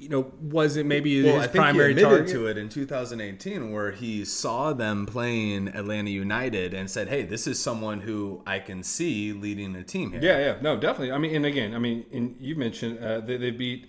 Uh, 0.03 0.05
you 0.05 0.10
know, 0.10 0.31
was 0.41 0.75
it 0.75 0.86
maybe 0.86 1.24
Well, 1.24 1.39
his 1.39 1.48
primary 1.48 1.95
target? 1.95 2.27
to 2.29 2.48
it 2.48 2.57
in 2.57 2.69
2018, 2.69 3.72
where 3.72 3.91
he 3.91 4.25
saw 4.25 4.74
them 4.74 5.05
playing 5.05 5.69
Atlanta 5.69 6.10
United 6.10 6.74
and 6.74 6.89
said, 6.89 7.07
"Hey, 7.07 7.24
this 7.24 7.48
is 7.48 7.62
someone 7.62 8.01
who 8.01 8.41
I 8.45 8.60
can 8.60 8.83
see 8.83 9.33
leading 9.33 9.75
a 9.75 9.83
team 9.83 10.12
here." 10.12 10.22
Yeah, 10.22 10.39
yeah, 10.39 10.55
no, 10.62 10.77
definitely. 10.77 11.12
I 11.12 11.17
mean, 11.17 11.36
and 11.36 11.45
again, 11.45 11.74
I 11.74 11.79
mean, 11.79 12.05
and 12.12 12.36
you 12.39 12.55
mentioned 12.55 13.00
uh, 13.00 13.19
they, 13.22 13.38
they 13.38 13.51
beat 13.51 13.88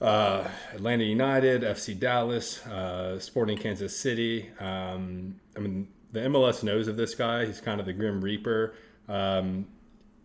uh, 0.00 0.44
Atlanta 0.72 1.04
United, 1.04 1.62
FC 1.62 1.98
Dallas, 1.98 2.64
uh, 2.66 3.18
Sporting 3.18 3.58
Kansas 3.58 3.96
City. 3.96 4.50
Um, 4.60 5.40
I 5.56 5.60
mean, 5.60 5.88
the 6.12 6.20
MLS 6.20 6.62
knows 6.62 6.88
of 6.88 6.96
this 6.96 7.14
guy. 7.14 7.46
He's 7.46 7.60
kind 7.60 7.80
of 7.80 7.86
the 7.86 7.92
Grim 7.92 8.20
Reaper. 8.20 8.74
Um, 9.08 9.66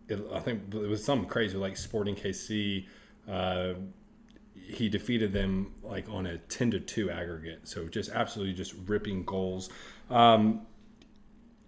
it, 0.08 0.20
I 0.32 0.40
think 0.40 0.74
it 0.74 0.88
was 0.88 1.04
something 1.04 1.28
crazy 1.28 1.56
like 1.56 1.76
Sporting 1.76 2.14
KC. 2.14 2.86
He 4.54 4.88
defeated 4.88 5.32
them 5.32 5.72
like 5.82 6.08
on 6.08 6.26
a 6.26 6.38
10 6.38 6.72
to 6.72 6.80
2 6.80 7.10
aggregate. 7.10 7.68
So 7.68 7.86
just 7.86 8.10
absolutely 8.10 8.54
just 8.54 8.74
ripping 8.86 9.24
goals. 9.24 9.68
Um, 10.10 10.66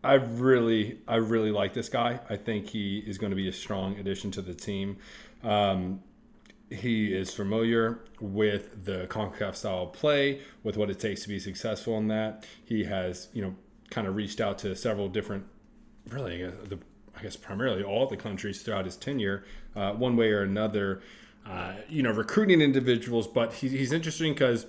I 0.02 0.14
really, 0.14 0.98
I 1.08 1.16
really 1.16 1.50
like 1.50 1.74
this 1.74 1.88
guy. 1.88 2.20
I 2.30 2.36
think 2.36 2.68
he 2.68 2.98
is 2.98 3.18
going 3.18 3.30
to 3.30 3.36
be 3.36 3.48
a 3.48 3.52
strong 3.52 3.98
addition 3.98 4.30
to 4.32 4.42
the 4.42 4.54
team. 4.54 4.98
Um, 5.42 6.02
he 6.70 7.12
is 7.12 7.32
familiar 7.32 8.00
with 8.20 8.84
the 8.84 9.06
CONCACAF 9.06 9.54
style 9.54 9.86
play, 9.86 10.40
with 10.62 10.76
what 10.76 10.90
it 10.90 10.98
takes 10.98 11.22
to 11.22 11.28
be 11.28 11.38
successful 11.38 11.96
in 11.98 12.08
that. 12.08 12.44
He 12.64 12.84
has, 12.84 13.28
you 13.32 13.42
know, 13.42 13.54
kind 13.90 14.06
of 14.06 14.16
reached 14.16 14.40
out 14.40 14.58
to 14.60 14.74
several 14.74 15.08
different, 15.08 15.44
really, 16.08 16.44
uh, 16.44 16.50
the, 16.64 16.78
I 17.16 17.22
guess 17.22 17.36
primarily 17.36 17.82
all 17.82 18.06
the 18.06 18.16
countries 18.16 18.62
throughout 18.62 18.84
his 18.84 18.96
tenure, 18.96 19.44
uh, 19.74 19.92
one 19.92 20.16
way 20.16 20.30
or 20.30 20.42
another. 20.42 21.02
Uh, 21.48 21.74
you 21.88 22.02
know, 22.02 22.10
recruiting 22.10 22.60
individuals, 22.60 23.28
but 23.28 23.52
he, 23.52 23.68
he's 23.68 23.92
interesting 23.92 24.32
because, 24.32 24.66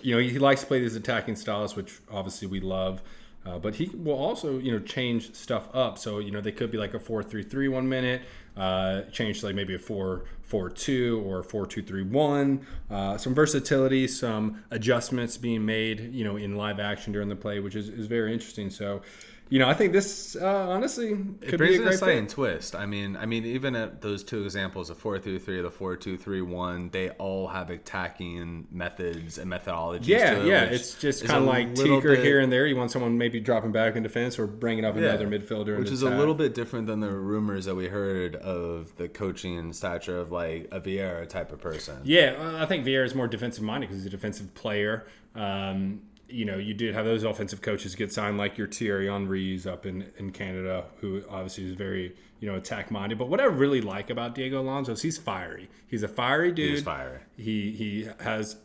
you 0.00 0.14
know, 0.14 0.20
he, 0.20 0.38
likes 0.38 0.62
to 0.62 0.66
play 0.66 0.80
these 0.80 0.96
attacking 0.96 1.36
styles, 1.36 1.76
which 1.76 1.98
obviously 2.10 2.48
we 2.48 2.60
love. 2.60 3.02
Uh, 3.44 3.58
but 3.58 3.74
he 3.76 3.86
will 3.94 4.18
also, 4.18 4.58
you 4.58 4.72
know, 4.72 4.78
change 4.78 5.34
stuff 5.34 5.68
up. 5.74 5.96
So, 5.98 6.18
you 6.18 6.30
know, 6.30 6.40
they 6.40 6.52
could 6.52 6.70
be 6.70 6.78
like 6.78 6.94
a 6.94 6.98
4 6.98 7.22
3 7.22 7.42
3 7.42 7.68
one 7.68 7.88
minute, 7.88 8.22
uh, 8.56 9.02
change 9.12 9.40
to 9.40 9.46
like 9.46 9.54
maybe 9.54 9.74
a 9.74 9.78
4 9.78 10.24
4 10.42 10.70
2 10.70 11.22
or 11.24 11.42
4 11.42 11.66
2 11.66 11.82
3 11.82 12.02
1. 12.02 12.66
Uh, 12.90 13.16
some 13.16 13.34
versatility, 13.34 14.08
some 14.08 14.64
adjustments 14.70 15.36
being 15.36 15.64
made, 15.64 16.12
you 16.12 16.24
know, 16.24 16.36
in 16.36 16.56
live 16.56 16.80
action 16.80 17.12
during 17.12 17.28
the 17.28 17.36
play, 17.36 17.60
which 17.60 17.76
is, 17.76 17.88
is 17.88 18.06
very 18.06 18.32
interesting. 18.32 18.70
So, 18.70 19.02
you 19.50 19.58
know, 19.58 19.68
I 19.68 19.74
think 19.74 19.92
this 19.92 20.36
uh, 20.36 20.46
honestly 20.68 21.12
It 21.42 21.56
brings 21.56 21.76
be 21.76 21.82
a 21.82 21.86
great 21.86 21.98
slight 21.98 22.20
fit. 22.20 22.28
twist. 22.28 22.74
I 22.74 22.86
mean, 22.86 23.16
I 23.16 23.26
mean, 23.26 23.44
even 23.46 23.74
at 23.76 24.00
those 24.02 24.22
two 24.22 24.44
examples, 24.44 24.88
the 24.88 24.94
four 24.94 25.18
through 25.18 25.38
three, 25.38 25.60
the 25.60 25.70
four 25.70 25.96
two 25.96 26.16
three 26.18 26.42
one, 26.42 26.90
they 26.90 27.10
all 27.10 27.48
have 27.48 27.70
attacking 27.70 28.66
methods 28.70 29.38
and 29.38 29.50
methodologies. 29.50 30.06
Yeah, 30.06 30.34
to 30.34 30.40
it, 30.42 30.46
yeah. 30.46 30.64
It's 30.64 30.94
just 30.94 31.24
kind 31.24 31.38
of 31.40 31.44
like 31.48 31.74
tinker 31.74 32.16
bit- 32.16 32.24
here 32.24 32.40
and 32.40 32.52
there. 32.52 32.66
You 32.66 32.76
want 32.76 32.90
someone 32.90 33.16
maybe 33.18 33.40
dropping 33.40 33.72
back 33.72 33.96
in 33.96 34.02
defense 34.02 34.38
or 34.38 34.46
bringing 34.46 34.84
up 34.84 34.96
Yeah, 34.96 35.02
another 35.14 35.26
midfielder, 35.28 35.78
which 35.78 35.90
is 35.90 36.02
a 36.02 36.10
little 36.10 36.34
bit 36.34 36.54
different 36.54 36.86
than 36.86 37.00
the 37.00 37.10
rumors 37.10 37.64
that 37.64 37.74
we 37.74 37.88
heard 37.88 38.36
of 38.36 38.94
the 38.96 39.08
coaching 39.08 39.72
stature 39.72 40.18
of 40.18 40.30
like 40.30 40.68
a 40.72 40.80
Vieira 40.80 41.28
type 41.28 41.52
of 41.52 41.60
person. 41.60 41.96
Yeah, 42.04 42.34
uh, 42.38 42.62
I 42.62 42.66
think 42.66 42.84
Vieira 42.84 43.04
is 43.04 43.14
more 43.14 43.28
defensive 43.28 43.64
minded 43.64 43.88
because 43.88 44.02
he's 44.02 44.06
a 44.06 44.10
defensive 44.16 44.52
player. 44.54 45.06
Um, 45.34 46.02
you 46.28 46.44
know, 46.44 46.56
you 46.58 46.74
did 46.74 46.94
have 46.94 47.04
those 47.04 47.22
offensive 47.22 47.62
coaches 47.62 47.94
get 47.94 48.12
signed, 48.12 48.38
like 48.38 48.58
your 48.58 48.66
Thierry 48.66 49.08
Henry's 49.08 49.66
up 49.66 49.86
in, 49.86 50.10
in 50.18 50.30
Canada, 50.30 50.84
who 51.00 51.22
obviously 51.30 51.66
is 51.66 51.74
very 51.74 52.14
you 52.40 52.50
know 52.50 52.56
attack 52.56 52.90
minded. 52.90 53.18
But 53.18 53.28
what 53.28 53.40
I 53.40 53.44
really 53.44 53.80
like 53.80 54.10
about 54.10 54.34
Diego 54.34 54.60
Alonso 54.60 54.92
is 54.92 55.02
he's 55.02 55.18
fiery. 55.18 55.68
He's 55.86 56.02
a 56.02 56.08
fiery 56.08 56.52
dude. 56.52 56.70
He's 56.70 56.82
fiery. 56.82 57.20
He 57.36 57.72
he 57.72 58.08
has 58.20 58.56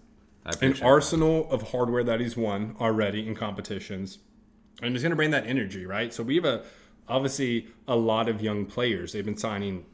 an 0.61 0.81
arsenal 0.81 1.49
of 1.49 1.71
hardware 1.71 2.03
that 2.03 2.19
he's 2.19 2.35
won 2.35 2.75
already 2.79 3.27
in 3.27 3.35
competitions, 3.35 4.19
and 4.81 4.91
he's 4.91 5.01
going 5.01 5.11
to 5.11 5.15
bring 5.15 5.31
that 5.31 5.47
energy, 5.47 5.85
right? 5.85 6.13
So 6.13 6.23
we 6.23 6.35
have 6.35 6.45
a 6.45 6.63
obviously 7.07 7.67
a 7.87 7.95
lot 7.95 8.27
of 8.27 8.41
young 8.41 8.65
players. 8.65 9.13
They've 9.13 9.25
been 9.25 9.37
signing 9.37 9.85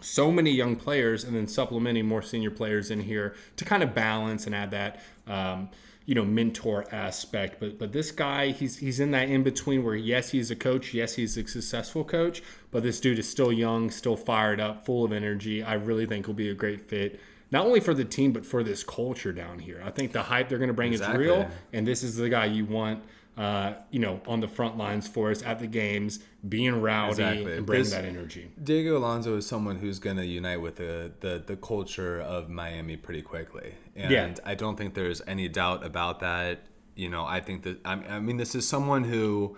so 0.00 0.30
many 0.30 0.50
young 0.50 0.76
players 0.76 1.24
and 1.24 1.36
then 1.36 1.46
supplementing 1.46 2.06
more 2.06 2.22
senior 2.22 2.50
players 2.50 2.90
in 2.90 3.00
here 3.00 3.34
to 3.56 3.64
kind 3.64 3.82
of 3.82 3.94
balance 3.94 4.46
and 4.46 4.54
add 4.54 4.70
that 4.70 5.00
um, 5.26 5.68
you 6.10 6.16
know 6.16 6.24
mentor 6.24 6.84
aspect 6.90 7.60
but 7.60 7.78
but 7.78 7.92
this 7.92 8.10
guy 8.10 8.50
he's 8.50 8.78
he's 8.78 8.98
in 8.98 9.12
that 9.12 9.28
in 9.28 9.44
between 9.44 9.84
where 9.84 9.94
yes 9.94 10.30
he's 10.30 10.50
a 10.50 10.56
coach 10.56 10.92
yes 10.92 11.14
he's 11.14 11.36
a 11.36 11.46
successful 11.46 12.02
coach 12.02 12.42
but 12.72 12.82
this 12.82 12.98
dude 12.98 13.16
is 13.16 13.28
still 13.28 13.52
young 13.52 13.92
still 13.92 14.16
fired 14.16 14.58
up 14.58 14.84
full 14.84 15.04
of 15.04 15.12
energy 15.12 15.62
i 15.62 15.72
really 15.72 16.06
think 16.06 16.26
will 16.26 16.34
be 16.34 16.48
a 16.48 16.54
great 16.54 16.80
fit 16.80 17.20
not 17.52 17.64
only 17.64 17.78
for 17.78 17.94
the 17.94 18.04
team 18.04 18.32
but 18.32 18.44
for 18.44 18.64
this 18.64 18.82
culture 18.82 19.32
down 19.32 19.60
here 19.60 19.80
i 19.84 19.90
think 19.90 20.10
the 20.10 20.24
hype 20.24 20.48
they're 20.48 20.58
going 20.58 20.66
to 20.66 20.74
bring 20.74 20.90
Exactly. 20.92 21.26
is 21.26 21.30
real 21.30 21.48
and 21.72 21.86
this 21.86 22.02
is 22.02 22.16
the 22.16 22.28
guy 22.28 22.44
you 22.44 22.64
want 22.64 23.00
uh, 23.36 23.74
you 23.90 23.98
know 24.00 24.20
on 24.26 24.40
the 24.40 24.48
front 24.48 24.76
lines 24.76 25.06
for 25.08 25.30
us 25.30 25.42
at 25.42 25.58
the 25.60 25.66
games 25.66 26.18
being 26.48 26.80
rowdy 26.80 27.10
Exactly. 27.12 27.56
and 27.56 27.66
bringing 27.66 27.84
This- 27.84 27.92
that 27.92 28.04
energy 28.04 28.50
Diego 28.62 28.98
Alonso 28.98 29.36
is 29.36 29.46
someone 29.46 29.76
who's 29.76 29.98
going 29.98 30.16
to 30.16 30.26
unite 30.26 30.60
with 30.60 30.76
the, 30.76 31.12
the 31.20 31.42
the 31.46 31.56
culture 31.56 32.20
of 32.20 32.48
Miami 32.50 32.96
pretty 32.96 33.22
quickly, 33.22 33.74
and 33.96 34.10
Yeah. 34.10 34.34
I 34.44 34.54
don't 34.54 34.76
think 34.76 34.94
there's 34.94 35.22
any 35.26 35.48
doubt 35.48 35.84
about 35.84 36.20
that. 36.20 36.60
You 36.96 37.08
know, 37.08 37.24
I 37.24 37.40
think 37.40 37.62
that 37.62 37.78
I, 37.84 37.92
I 37.94 38.20
mean 38.20 38.36
this 38.36 38.54
is 38.54 38.66
someone 38.68 39.04
who. 39.04 39.56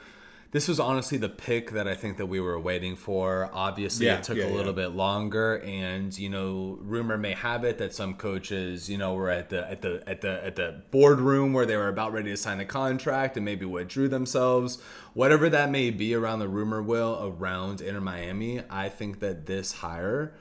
This 0.52 0.68
was 0.68 0.78
honestly 0.78 1.16
the 1.16 1.30
pick 1.30 1.70
that 1.70 1.88
I 1.88 1.94
think 1.94 2.18
that 2.18 2.26
we 2.26 2.38
were 2.38 2.60
waiting 2.60 2.94
for. 2.94 3.48
Obviously, 3.54 4.04
Yeah, 4.04 4.18
it 4.18 4.22
took 4.22 4.36
yeah, 4.36 4.44
a 4.44 4.52
little 4.52 4.74
yeah. 4.74 4.86
bit 4.86 4.94
longer, 4.94 5.56
and 5.64 6.16
you 6.16 6.28
know, 6.28 6.78
rumor 6.82 7.16
may 7.16 7.32
have 7.32 7.64
it 7.64 7.78
that 7.78 7.94
some 7.94 8.14
coaches, 8.14 8.88
you 8.90 8.98
know, 8.98 9.14
were 9.14 9.30
at 9.30 9.48
the 9.48 9.68
at 9.70 9.80
the 9.80 10.02
at 10.06 10.20
the 10.20 10.44
at 10.44 10.56
the 10.56 10.82
boardroom 10.90 11.54
where 11.54 11.64
they 11.64 11.76
were 11.78 11.88
about 11.88 12.12
ready 12.12 12.28
to 12.30 12.36
sign 12.36 12.60
a 12.60 12.66
contract 12.66 13.38
and 13.38 13.46
maybe 13.46 13.64
withdrew 13.64 14.08
themselves. 14.08 14.78
Whatever 15.14 15.48
that 15.48 15.70
may 15.70 15.88
be 15.88 16.14
around 16.14 16.40
the 16.40 16.48
rumor 16.48 16.82
will 16.82 17.18
around 17.22 17.80
Inter 17.80 18.02
Miami, 18.02 18.60
I 18.68 18.90
think 18.90 19.20
that 19.20 19.46
this 19.46 19.72
hire 19.72 20.34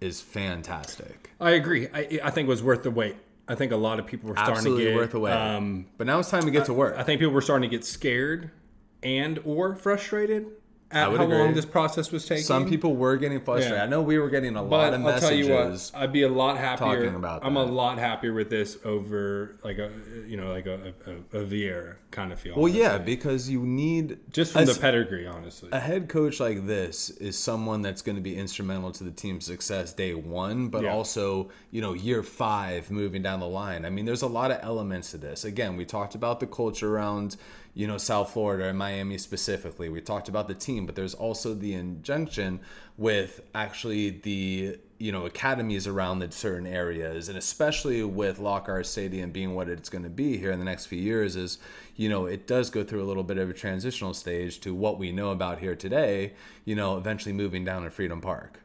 is 0.00 0.20
fantastic. 0.20 1.32
I 1.40 1.50
agree. 1.50 1.88
I, 1.92 2.20
I 2.22 2.30
think 2.30 2.46
it 2.46 2.50
was 2.50 2.62
worth 2.62 2.84
the 2.84 2.92
wait. 2.92 3.16
I 3.48 3.56
think 3.56 3.72
a 3.72 3.76
lot 3.76 3.98
of 3.98 4.06
people 4.06 4.28
were 4.28 4.36
starting 4.36 4.56
Absolutely 4.56 4.84
to 4.84 4.90
get 4.90 4.96
worth 4.96 5.10
the 5.10 5.18
wait. 5.18 5.32
Um, 5.32 5.86
but 5.96 6.06
now 6.06 6.20
it's 6.20 6.30
time 6.30 6.42
to 6.42 6.52
get 6.52 6.66
to 6.66 6.74
work. 6.74 6.94
I 6.96 7.02
think 7.02 7.18
people 7.18 7.34
were 7.34 7.40
starting 7.40 7.68
to 7.68 7.76
get 7.76 7.84
scared 7.84 8.52
and 9.02 9.38
or 9.44 9.74
frustrated 9.74 10.46
at 10.90 11.04
how 11.14 11.22
long 11.26 11.52
this 11.52 11.66
process 11.66 12.10
was 12.10 12.24
taking. 12.24 12.42
Some 12.42 12.66
people 12.66 12.96
were 12.96 13.18
getting 13.18 13.40
frustrated. 13.42 13.76
Yeah. 13.76 13.84
I 13.84 13.86
know 13.86 14.00
we 14.00 14.18
were 14.18 14.30
getting 14.30 14.56
a 14.56 14.62
lot 14.62 14.92
but 14.92 14.94
of 14.94 15.04
I'll 15.04 15.20
tell 15.20 15.32
you 15.34 15.48
messages. 15.48 15.92
what, 15.92 16.02
I'd 16.02 16.12
be 16.14 16.22
a 16.22 16.30
lot 16.30 16.56
happier. 16.56 17.02
talking 17.02 17.14
about 17.14 17.44
I'm 17.44 17.58
a 17.58 17.64
lot 17.64 17.98
happier 17.98 18.32
with 18.32 18.48
this 18.48 18.78
over 18.86 19.56
like 19.62 19.76
a 19.76 19.90
you 20.26 20.38
know 20.38 20.50
like 20.50 20.64
a 20.64 20.94
a, 21.32 21.40
a 21.40 21.44
Vieira 21.44 21.96
kind 22.10 22.32
of 22.32 22.40
feel. 22.40 22.54
well, 22.56 22.68
yeah, 22.72 22.96
because 22.96 23.50
you 23.50 23.60
need 23.66 24.18
just 24.32 24.52
from 24.54 24.62
as- 24.62 24.74
the 24.76 24.80
pedigree, 24.80 25.26
honestly. 25.26 25.68
a 25.72 25.78
head 25.78 26.08
coach 26.08 26.40
like 26.40 26.66
this 26.66 27.10
is 27.10 27.38
someone 27.38 27.82
that's 27.82 28.00
going 28.00 28.16
to 28.16 28.22
be 28.22 28.34
instrumental 28.34 28.90
to 28.92 29.04
the 29.04 29.10
team's 29.10 29.44
success 29.44 29.92
day 29.92 30.14
one, 30.14 30.68
but 30.68 30.84
Yeah. 30.84 30.94
also, 30.94 31.50
you 31.70 31.82
know, 31.82 31.92
year 31.92 32.22
five 32.22 32.90
moving 32.90 33.20
down 33.20 33.40
the 33.40 33.46
line. 33.46 33.84
I 33.84 33.90
mean, 33.90 34.06
there's 34.06 34.22
a 34.22 34.26
lot 34.26 34.50
of 34.50 34.58
elements 34.62 35.10
to 35.10 35.18
this. 35.18 35.44
Again, 35.44 35.76
we 35.76 35.84
talked 35.84 36.14
about 36.14 36.40
the 36.40 36.46
culture 36.46 36.96
around, 36.96 37.36
you 37.78 37.86
know, 37.86 37.96
South 37.96 38.32
Florida 38.32 38.64
and 38.64 38.76
Miami 38.76 39.18
specifically. 39.18 39.88
We 39.88 40.00
talked 40.00 40.28
about 40.28 40.48
the 40.48 40.54
team, 40.54 40.84
but 40.84 40.96
there's 40.96 41.14
also 41.14 41.54
the 41.54 41.74
injunction 41.74 42.58
with 42.96 43.40
actually 43.54 44.10
the 44.10 44.78
you 44.98 45.12
know 45.12 45.26
academies 45.26 45.86
around 45.86 46.18
the 46.18 46.32
certain 46.32 46.66
areas 46.66 47.28
and 47.28 47.38
especially 47.38 48.02
with 48.02 48.40
Lockhart 48.40 48.84
Stadium 48.84 49.30
being 49.30 49.54
what 49.54 49.68
it's 49.68 49.88
going 49.88 50.02
to 50.02 50.10
be 50.10 50.36
here 50.36 50.50
in 50.50 50.58
the 50.58 50.64
next 50.64 50.86
few 50.86 50.98
years 50.98 51.36
is 51.36 51.58
you 51.94 52.08
know 52.08 52.26
it 52.26 52.48
does 52.48 52.68
go 52.68 52.82
through 52.82 53.00
a 53.00 53.06
little 53.06 53.22
bit 53.22 53.38
of 53.38 53.48
a 53.48 53.52
transitional 53.52 54.12
stage 54.12 54.58
to 54.58 54.74
what 54.74 54.98
we 54.98 55.12
know 55.12 55.30
about 55.30 55.60
here 55.60 55.76
today 55.76 56.32
you 56.64 56.74
know 56.74 56.96
eventually 56.96 57.32
moving 57.32 57.64
down 57.64 57.84
to 57.84 57.90
Freedom 57.90 58.20
Park 58.20 58.58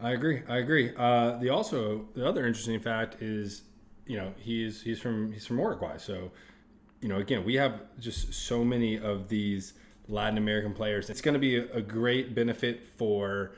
I 0.00 0.12
agree. 0.12 0.42
I 0.48 0.58
agree. 0.58 0.92
Uh, 0.96 1.38
the 1.38 1.48
also 1.50 2.06
the 2.14 2.26
other 2.26 2.46
interesting 2.46 2.80
fact 2.80 3.22
is, 3.22 3.62
you 4.06 4.16
know, 4.16 4.34
he's 4.38 4.82
he's 4.82 5.00
from 5.00 5.32
he's 5.32 5.46
from 5.46 5.58
Uruguay. 5.58 5.96
So, 5.96 6.30
you 7.00 7.08
know, 7.08 7.18
again, 7.18 7.44
we 7.44 7.54
have 7.54 7.82
just 7.98 8.32
so 8.32 8.64
many 8.64 8.98
of 8.98 9.28
these 9.28 9.74
Latin 10.08 10.38
American 10.38 10.72
players. 10.72 11.10
It's 11.10 11.20
going 11.20 11.34
to 11.34 11.40
be 11.40 11.56
a, 11.56 11.80
great 11.80 12.34
benefit 12.34 12.84
for, 12.84 13.52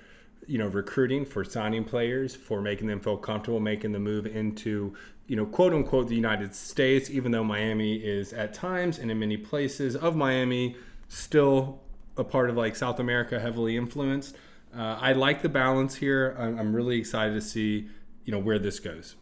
you 0.46 0.58
know, 0.58 0.66
recruiting 0.66 1.24
for 1.24 1.44
signing 1.44 1.84
players, 1.84 2.34
for 2.34 2.60
making 2.60 2.86
them 2.88 3.00
feel 3.00 3.16
comfortable 3.16 3.60
making 3.60 3.92
the 3.92 3.98
move 3.98 4.26
into, 4.26 4.94
you 5.26 5.36
know, 5.36 5.46
quote 5.46 5.72
unquote 5.72 6.08
the 6.08 6.14
United 6.14 6.54
States. 6.54 7.10
Even 7.10 7.32
though 7.32 7.44
Miami 7.44 7.96
is 7.96 8.32
at 8.32 8.54
times 8.54 8.98
and 8.98 9.10
in 9.10 9.18
many 9.18 9.36
places 9.36 9.94
of 9.94 10.16
Miami 10.16 10.76
still 11.08 11.80
a 12.16 12.24
part 12.24 12.50
of 12.50 12.56
like 12.56 12.76
South 12.76 12.98
America, 12.98 13.38
heavily 13.38 13.76
influenced. 13.76 14.36
Uh, 14.76 14.98
I 15.00 15.12
like 15.12 15.42
the 15.42 15.48
balance 15.48 15.94
here. 15.94 16.36
I'm, 16.38 16.58
I'm 16.58 16.76
really 16.76 16.98
excited 16.98 17.34
to 17.34 17.40
see, 17.40 17.88
you 18.24 18.32
know, 18.32 18.38
where 18.38 18.58
this 18.58 18.80
goes. 18.80 19.16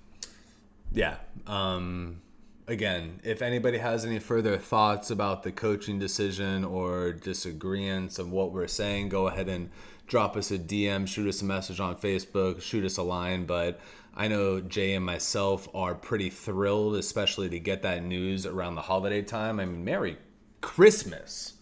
Yeah. 0.93 1.17
Um, 1.47 2.23
again, 2.67 3.21
if 3.23 3.43
anybody 3.43 3.79
has 3.79 4.05
any 4.05 4.19
further 4.19 4.59
thoughts 4.59 5.11
about 5.11 5.43
the 5.43 5.53
coaching 5.53 5.99
decision 5.99 6.65
or 6.65 7.13
disagreements 7.13 8.19
of 8.19 8.31
what 8.31 8.53
we're 8.53 8.67
saying, 8.67 9.09
go 9.09 9.29
ahead 9.29 9.49
and 9.49 9.71
drop 10.07 10.37
us 10.37 10.51
a 10.51 10.59
DM, 10.59 11.07
shoot 11.07 11.29
us 11.29 11.43
a 11.43 11.45
message 11.45 11.81
on 11.81 11.97
Facebook, 11.97 12.61
shoot 12.61 12.85
us 12.85 12.97
a 12.97 13.03
line. 13.03 13.47
But 13.47 13.81
I 14.15 14.29
know 14.29 14.61
Jay 14.61 14.95
and 14.95 15.05
myself 15.05 15.69
are 15.75 15.95
pretty 15.95 16.31
thrilled, 16.31 16.97
especially 16.97 17.49
to 17.51 17.59
get 17.59 17.83
that 17.83 18.05
news 18.05 18.47
around 18.47 18.75
the 18.75 18.83
holiday 18.83 19.23
time. 19.23 19.61
I 19.61 19.65
mean, 19.65 19.85
Merry 19.85 20.17
Christmas. 20.61 21.56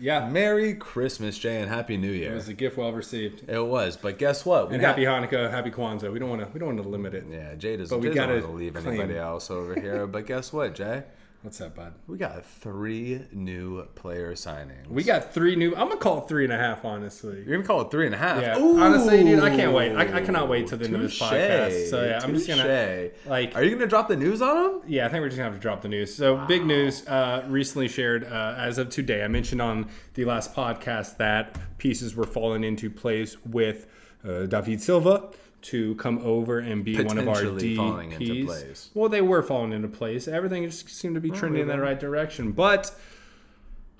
Yeah, 0.00 0.28
Merry 0.28 0.74
Christmas, 0.74 1.36
Jay, 1.38 1.60
and 1.60 1.68
Happy 1.68 1.96
New 1.96 2.10
Year. 2.12 2.32
it 2.32 2.34
was 2.34 2.48
a 2.48 2.54
gift 2.54 2.76
well 2.76 2.92
received. 2.92 3.48
It 3.48 3.58
was, 3.66 3.96
but 3.96 4.18
guess 4.18 4.44
what? 4.46 4.68
We 4.68 4.74
And 4.74 4.80
got- 4.80 4.98
happy 4.98 5.04
Hanukkah, 5.04 5.50
happy 5.50 5.70
Kwanzaa. 5.70 6.12
We 6.12 6.18
don't 6.18 6.28
want 6.30 6.42
to. 6.42 6.48
We 6.52 6.60
don't 6.60 6.68
want 6.76 6.82
to 6.82 6.88
limit 6.88 7.14
it. 7.14 7.24
Yeah, 7.30 7.54
Jay 7.56 7.76
doesn't, 7.76 7.96
But 7.96 8.02
we 8.02 8.14
doesn't 8.14 8.30
want 8.30 8.42
to 8.44 8.50
leave 8.52 8.74
claim- 8.74 8.86
anybody 9.00 9.18
else 9.18 9.50
over 9.50 9.74
here. 9.78 10.06
But 10.06 10.26
guess 10.26 10.52
what, 10.52 10.74
Jay? 10.74 11.02
What's 11.42 11.58
that, 11.58 11.76
bud? 11.76 11.94
We 12.08 12.18
got 12.18 12.44
three 12.44 13.20
new 13.32 13.84
player 13.94 14.34
signings. 14.34 14.88
We 14.88 15.04
got 15.04 15.32
three 15.32 15.54
new. 15.54 15.70
I'm 15.76 15.86
gonna 15.88 15.96
call 16.00 16.18
it 16.24 16.28
three 16.28 16.42
and 16.42 16.52
a 16.52 16.58
half. 16.58 16.84
Honestly. 16.84 17.44
You're 17.46 17.56
gonna 17.56 17.62
call 17.66 17.82
it 17.82 17.92
three 17.92 18.06
and 18.06 18.14
a 18.14 18.18
half. 18.18 18.42
Yeah. 18.42 18.58
Ooh. 18.58 18.80
Honestly, 18.80 19.22
dude, 19.22 19.38
I 19.38 19.54
can't 19.54 19.72
wait. 19.72 19.92
I- 19.94 20.16
I 20.18 20.20
cannot 20.20 20.48
wait 20.48 20.66
till 20.66 20.78
the 20.78 20.86
end 20.86 20.96
of 20.96 21.02
this 21.02 21.16
podcast. 21.16 21.90
So, 21.90 22.04
yeah, 22.04 22.20
I'm 22.20 22.34
just 22.34 22.48
gonna- 22.48 23.10
like- 23.26 23.54
Are 23.54 23.62
you 23.62 23.70
gonna 23.70 23.86
drop 23.86 24.08
the 24.08 24.16
news 24.16 24.42
on 24.42 24.56
them? 24.56 24.82
Yeah, 24.88 25.06
I 25.06 25.10
think 25.10 25.20
we're 25.22 25.28
just 25.28 25.36
gonna 25.38 25.50
have 25.50 25.58
to 25.58 25.62
drop 25.62 25.80
the 25.82 25.88
news. 25.88 26.12
So 26.12 26.44
big 26.48 26.66
news 26.66 27.06
uh, 27.06 27.44
recently 27.48 27.86
shared 27.86 28.24
uh, 28.24 28.56
as 28.58 28.78
of 28.78 28.88
today. 28.90 29.22
I 29.22 29.28
mentioned 29.28 29.62
on 29.62 29.86
the 30.14 30.24
last 30.24 30.56
podcast 30.56 31.18
that 31.18 31.56
pieces 31.78 32.16
were 32.16 32.26
falling 32.26 32.64
into 32.64 32.90
place 32.90 33.36
with 33.46 33.86
uh, 34.28 34.46
David 34.46 34.82
Silva 34.82 35.28
to 35.60 35.94
come 35.96 36.18
over 36.18 36.58
and 36.58 36.84
be 36.84 37.02
one 37.02 37.18
of 37.18 37.28
our 37.28 37.42
DPs. 37.42 37.76
falling 37.76 38.12
into 38.12 38.46
place. 38.46 38.90
Well, 38.94 39.08
they 39.08 39.20
were 39.20 39.42
falling 39.42 39.72
into 39.72 39.88
place. 39.88 40.28
Everything 40.28 40.64
just 40.64 40.88
seemed 40.88 41.14
to 41.14 41.20
be 41.20 41.30
oh, 41.30 41.34
trending 41.34 41.62
in 41.62 41.68
the 41.68 41.80
right 41.80 41.98
direction, 41.98 42.52
but 42.52 42.94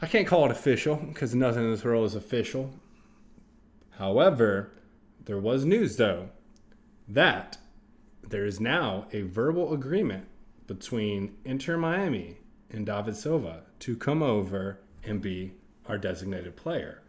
I 0.00 0.06
can't 0.06 0.26
call 0.26 0.44
it 0.44 0.50
official 0.50 0.96
because 0.96 1.34
nothing 1.34 1.64
in 1.64 1.70
this 1.70 1.84
world 1.84 2.06
is 2.06 2.14
official. 2.14 2.70
However, 3.98 4.70
there 5.24 5.38
was 5.38 5.64
news 5.64 5.96
though 5.96 6.30
that 7.08 7.58
there 8.26 8.44
is 8.44 8.60
now 8.60 9.06
a 9.12 9.22
verbal 9.22 9.72
agreement 9.72 10.26
between 10.66 11.34
Inter 11.44 11.76
Miami 11.76 12.36
and 12.70 12.86
David 12.86 13.16
Silva 13.16 13.62
to 13.80 13.96
come 13.96 14.22
over 14.22 14.78
and 15.02 15.20
be 15.20 15.54
our 15.86 15.98
designated 15.98 16.54
player. 16.56 17.02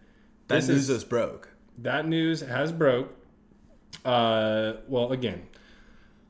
That 0.48 0.56
This 0.56 0.68
news 0.70 0.78
is- 0.78 0.88
just 0.88 1.10
broke. 1.10 1.50
That 1.78 2.08
news 2.08 2.42
has 2.42 2.72
broke. 2.72 3.16
Uh, 4.06 4.74
well, 4.88 5.12
again, 5.12 5.48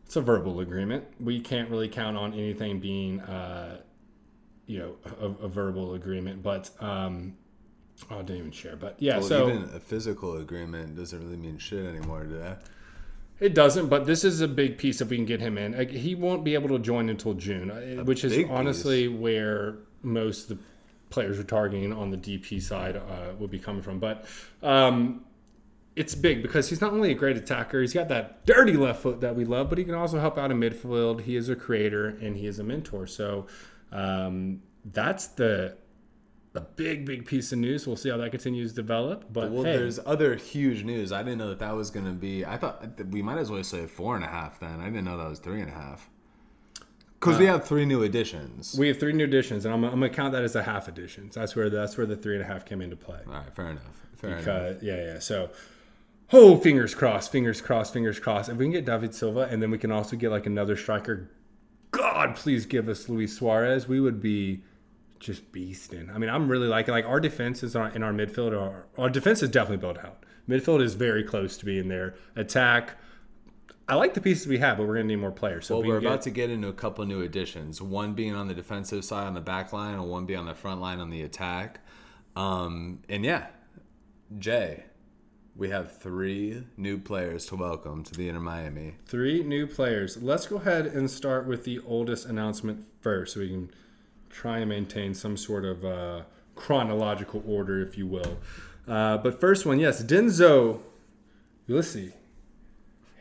it's 0.06 0.16
a 0.16 0.22
verbal 0.22 0.60
agreement. 0.60 1.06
We 1.20 1.40
can't 1.40 1.70
really 1.70 1.90
count 1.90 2.18
on 2.18 2.34
anything 2.34 2.80
being, 2.80 3.22
uh, 3.22 3.82
you 4.66 4.80
know, 4.80 4.96
a, 5.22 5.46
a 5.46 5.48
verbal 5.48 5.94
agreement. 5.94 6.42
But 6.42 6.70
um, 6.80 7.36
oh, 8.10 8.20
I 8.20 8.22
didn't 8.22 8.38
even 8.38 8.52
share. 8.52 8.76
But 8.76 8.96
yeah, 9.00 9.18
Well, 9.20 9.28
so 9.28 9.50
even 9.50 9.64
a 9.76 9.80
physical 9.80 10.38
agreement 10.38 10.96
doesn't 10.96 11.20
really 11.20 11.38
mean 11.38 11.58
shit 11.58 11.86
anymore, 11.86 12.24
do 12.24 12.40
they? 12.40 12.56
It 13.40 13.54
doesn't, 13.54 13.88
but 13.88 14.06
this 14.06 14.26
is 14.26 14.42
a 14.42 14.48
big 14.50 14.78
piece 14.78 15.00
if 15.00 15.10
we 15.10 15.16
can 15.16 15.26
get 15.26 15.40
him 15.40 15.58
in. 15.58 15.78
Like, 15.78 15.92
he 15.92 16.14
won't 16.14 16.44
be 16.44 16.56
able 16.56 16.70
to 16.70 16.80
join 16.80 17.08
until 17.08 17.34
June, 17.34 17.72
uh, 17.72 18.04
which 18.04 18.26
is 18.26 18.36
big 18.36 18.48
piece. 18.48 18.56
honestly 18.56 19.08
where 19.08 19.78
most 20.02 20.50
of 20.50 20.58
the 20.58 20.64
players 21.10 21.40
are 21.40 21.44
targeting 21.44 21.94
on 21.94 22.12
the 22.12 22.18
DP 22.18 22.62
side 22.62 22.98
uh, 22.98 23.34
will 23.38 23.48
be 23.48 23.60
coming 23.60 23.82
from. 23.82 24.00
But 24.00 24.26
um, 24.62 25.24
it's 26.00 26.16
big 26.16 26.42
because 26.42 26.70
he's 26.70 26.80
not 26.80 26.94
only 26.94 27.12
a 27.12 27.14
great 27.14 27.36
attacker, 27.36 27.82
he's 27.82 27.94
got 27.94 28.08
that 28.08 28.46
dirty 28.46 28.78
left 28.78 29.02
foot 29.02 29.20
that 29.20 29.36
we 29.36 29.44
love, 29.44 29.68
but 29.68 29.78
he 29.78 29.84
can 29.84 29.94
also 29.94 30.18
help 30.18 30.38
out 30.38 30.50
in 30.50 30.58
midfield. 30.58 31.20
He 31.20 31.36
is 31.36 31.50
a 31.50 31.58
creator 31.58 32.08
and 32.22 32.38
he 32.38 32.48
is 32.48 32.58
a 32.58 32.64
mentor. 32.64 33.06
So 33.06 33.48
um, 33.92 34.62
that's 34.86 35.28
the 35.28 35.76
the 36.54 36.62
big, 36.62 37.06
big 37.06 37.26
piece 37.26 37.52
of 37.52 37.60
news. 37.60 37.86
We'll 37.86 37.98
see 37.98 38.10
how 38.10 38.16
that 38.16 38.32
continues 38.32 38.72
to 38.72 38.78
develop. 38.78 39.26
But 39.32 39.52
Well, 39.52 39.66
hey, 39.66 39.74
there's 39.74 40.00
other 40.06 40.36
huge 40.36 40.86
news. 40.86 41.12
I 41.12 41.22
didn't 41.22 41.38
know 41.38 41.50
that 41.50 41.60
that 41.60 41.76
was 41.76 41.92
going 41.92 42.06
to 42.06 42.14
be. 42.14 42.46
I 42.46 42.56
thought 42.56 42.82
we 43.12 43.22
might 43.22 43.38
as 43.38 43.52
well 43.52 43.62
say 43.66 43.86
four 43.86 44.16
and 44.16 44.24
a 44.24 44.30
half 44.30 44.58
then. 44.62 44.80
I 44.80 44.86
didn't 44.86 45.04
know 45.04 45.18
that 45.18 45.30
was 45.30 45.40
three 45.40 45.60
and 45.60 45.70
a 45.70 45.74
half. 45.74 46.10
Because 47.20 47.38
we 47.38 47.46
have 47.46 47.68
three 47.68 47.86
new 47.86 48.04
additions. 48.04 48.78
We 48.80 48.88
have 48.88 48.98
three 48.98 49.12
new 49.12 49.26
additions, 49.26 49.66
and 49.66 49.74
I'm, 49.74 49.84
I'm 49.84 49.92
gonna 50.00 50.10
count 50.10 50.32
that 50.32 50.44
as 50.44 50.56
a 50.56 50.64
half 50.64 50.88
additions. 50.88 51.36
That's 51.36 51.54
where 51.58 51.70
that's 51.70 51.98
where 51.98 52.08
the 52.08 52.16
three 52.16 52.36
and 52.36 52.44
a 52.44 52.48
half 52.48 52.64
came 52.64 52.82
into 52.82 52.96
play. 52.96 53.20
All 53.28 53.34
right, 53.34 53.54
fair 53.54 53.72
enough. 53.72 54.08
Fair 54.16 54.38
enough. 54.38 54.82
Yeah, 54.82 54.96
yeah. 54.96 55.20
So, 55.20 55.50
oh, 56.32 56.58
fingers 56.58 56.96
crossed, 56.96 57.32
fingers 57.32 57.62
crossed, 57.62 57.94
fingers 57.94 58.20
crossed. 58.20 58.50
If 58.50 58.58
we 58.58 58.66
can 58.66 58.72
get 58.72 58.86
David 58.86 59.14
Silva, 59.14 59.48
and 59.50 59.62
then 59.62 59.72
we 59.72 59.78
can 59.78 59.92
also 59.92 60.16
get 60.16 60.32
like 60.32 60.46
another 60.46 60.76
striker. 60.76 61.30
God, 61.92 62.36
please 62.36 62.66
give 62.66 62.88
us 62.88 63.10
Luis 63.10 63.36
Suarez. 63.36 63.88
We 63.88 64.00
would 64.00 64.22
be 64.22 64.64
just 65.20 65.52
beasting. 65.52 66.14
I 66.14 66.18
mean, 66.18 66.30
I'm 66.30 66.48
really 66.48 66.68
liking 66.68 66.94
like 66.94 67.06
our 67.06 67.20
defense 67.20 67.64
is 67.64 67.76
in 67.76 68.04
our 68.04 68.14
midfield. 68.14 68.60
Our, 68.60 68.86
our 68.98 69.10
defense 69.10 69.44
is 69.44 69.50
definitely 69.50 69.78
built 69.78 69.98
out. 70.00 70.26
Midfield 70.48 70.82
is 70.82 70.96
very 70.96 71.24
close 71.24 71.58
to 71.58 71.66
being 71.66 71.88
there. 71.88 72.16
Attack. 72.36 72.96
I 73.88 73.96
like 73.96 74.14
the 74.14 74.22
pieces 74.22 74.48
we 74.48 74.60
have, 74.60 74.78
but 74.78 74.88
we're 74.88 74.96
gonna 74.96 75.08
need 75.08 75.16
more 75.16 75.32
players. 75.32 75.66
So 75.66 75.76
Well, 75.76 75.84
we 75.84 75.90
we're 75.90 76.00
can 76.00 76.08
about 76.08 76.22
to 76.24 76.30
get 76.30 76.52
into 76.52 76.68
a 76.68 76.74
couple 76.74 77.04
new 77.06 77.22
additions. 77.22 77.82
One 77.82 78.14
being 78.14 78.36
on 78.36 78.48
the 78.48 78.54
defensive 78.54 79.04
side 79.04 79.26
on 79.26 79.34
the 79.34 79.42
back 79.42 79.74
line, 79.74 79.96
and 79.96 80.08
one 80.08 80.26
being 80.26 80.40
on 80.40 80.46
the 80.46 80.54
front 80.54 80.80
line 80.80 81.00
on 81.00 81.10
the 81.10 81.24
attack. 81.24 81.80
Um, 82.36 83.00
and 83.10 83.26
yeah, 83.26 83.48
Jay, 84.38 84.86
we 85.56 85.70
have 85.70 85.98
three 85.98 86.64
new 86.78 86.98
players 86.98 87.46
to 87.48 87.56
welcome 87.56 88.04
to 88.04 88.14
the 88.14 88.30
Inter 88.30 88.40
Miami. 88.40 88.96
Three 89.06 89.44
new 89.44 89.68
players. 89.68 90.22
Let's 90.22 90.48
go 90.48 90.58
ahead 90.58 90.86
and 90.86 91.10
start 91.10 91.48
with 91.48 91.64
the 91.64 91.80
oldest 91.86 92.26
announcement 92.26 92.86
first 93.02 93.34
so 93.34 93.42
we 93.42 93.50
can 93.50 93.72
try 94.30 94.60
and 94.60 94.70
maintain 94.70 95.14
some 95.14 95.36
sort 95.36 95.66
of 95.66 95.84
uh, 95.84 96.22
chronological 96.56 97.44
order, 97.48 97.82
if 97.82 97.98
you 97.98 98.08
will. 98.08 98.38
Uh, 98.88 99.18
but 99.18 99.40
first 99.40 99.66
one, 99.66 99.80
yes, 99.80 100.02
Denso 100.04 100.80
Ulysses. 101.68 102.14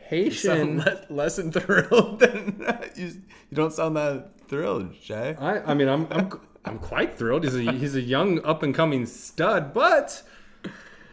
Haitian. 0.09 0.77
less, 0.85 1.05
less 1.09 1.35
than 1.35 1.51
thrilled 1.51 2.19
than 2.19 2.65
you. 2.95 3.05
You 3.49 3.55
don't 3.55 3.73
sound 3.73 3.95
that 3.95 4.47
thrilled, 4.47 4.99
Jay. 5.01 5.35
I, 5.39 5.71
I 5.71 5.73
mean, 5.73 5.87
I'm, 5.87 6.07
I'm, 6.09 6.31
I'm 6.65 6.79
quite 6.79 7.17
thrilled. 7.17 7.43
He's 7.43 7.55
a, 7.55 7.71
he's 7.71 7.95
a 7.95 8.01
young, 8.01 8.43
up 8.43 8.63
and 8.63 8.73
coming 8.73 9.05
stud, 9.05 9.73
but, 9.73 10.23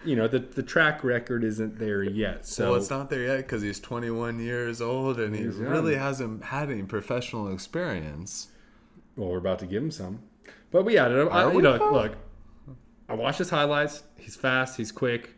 you 0.06 0.16
know, 0.16 0.28
the, 0.28 0.38
the 0.38 0.62
track 0.62 1.02
record 1.04 1.44
isn't 1.44 1.78
there 1.78 2.02
yet. 2.02 2.46
So 2.46 2.70
well, 2.70 2.80
it's 2.80 2.90
not 2.90 3.10
there 3.10 3.22
yet 3.22 3.36
because 3.38 3.62
he's 3.62 3.80
21 3.80 4.40
years 4.40 4.80
old 4.80 5.18
and 5.18 5.34
he 5.34 5.42
He's 5.44 5.58
young. 5.58 5.68
really 5.68 5.96
hasn't 5.96 6.44
had 6.44 6.70
any 6.70 6.82
professional 6.82 7.52
experience. 7.52 8.48
Well, 9.16 9.28
we're 9.30 9.38
about 9.38 9.58
to 9.60 9.66
give 9.66 9.82
him 9.82 9.90
some. 9.90 10.20
But 10.70 10.84
we 10.84 10.98
added 10.98 11.18
him. 11.18 11.28
I, 11.30 11.46
we, 11.46 11.62
know, 11.62 11.76
look, 11.92 12.16
I 13.08 13.14
watched 13.14 13.38
his 13.38 13.50
highlights. 13.50 14.02
He's 14.18 14.36
fast. 14.36 14.76
He's 14.76 14.92
quick. 14.92 15.34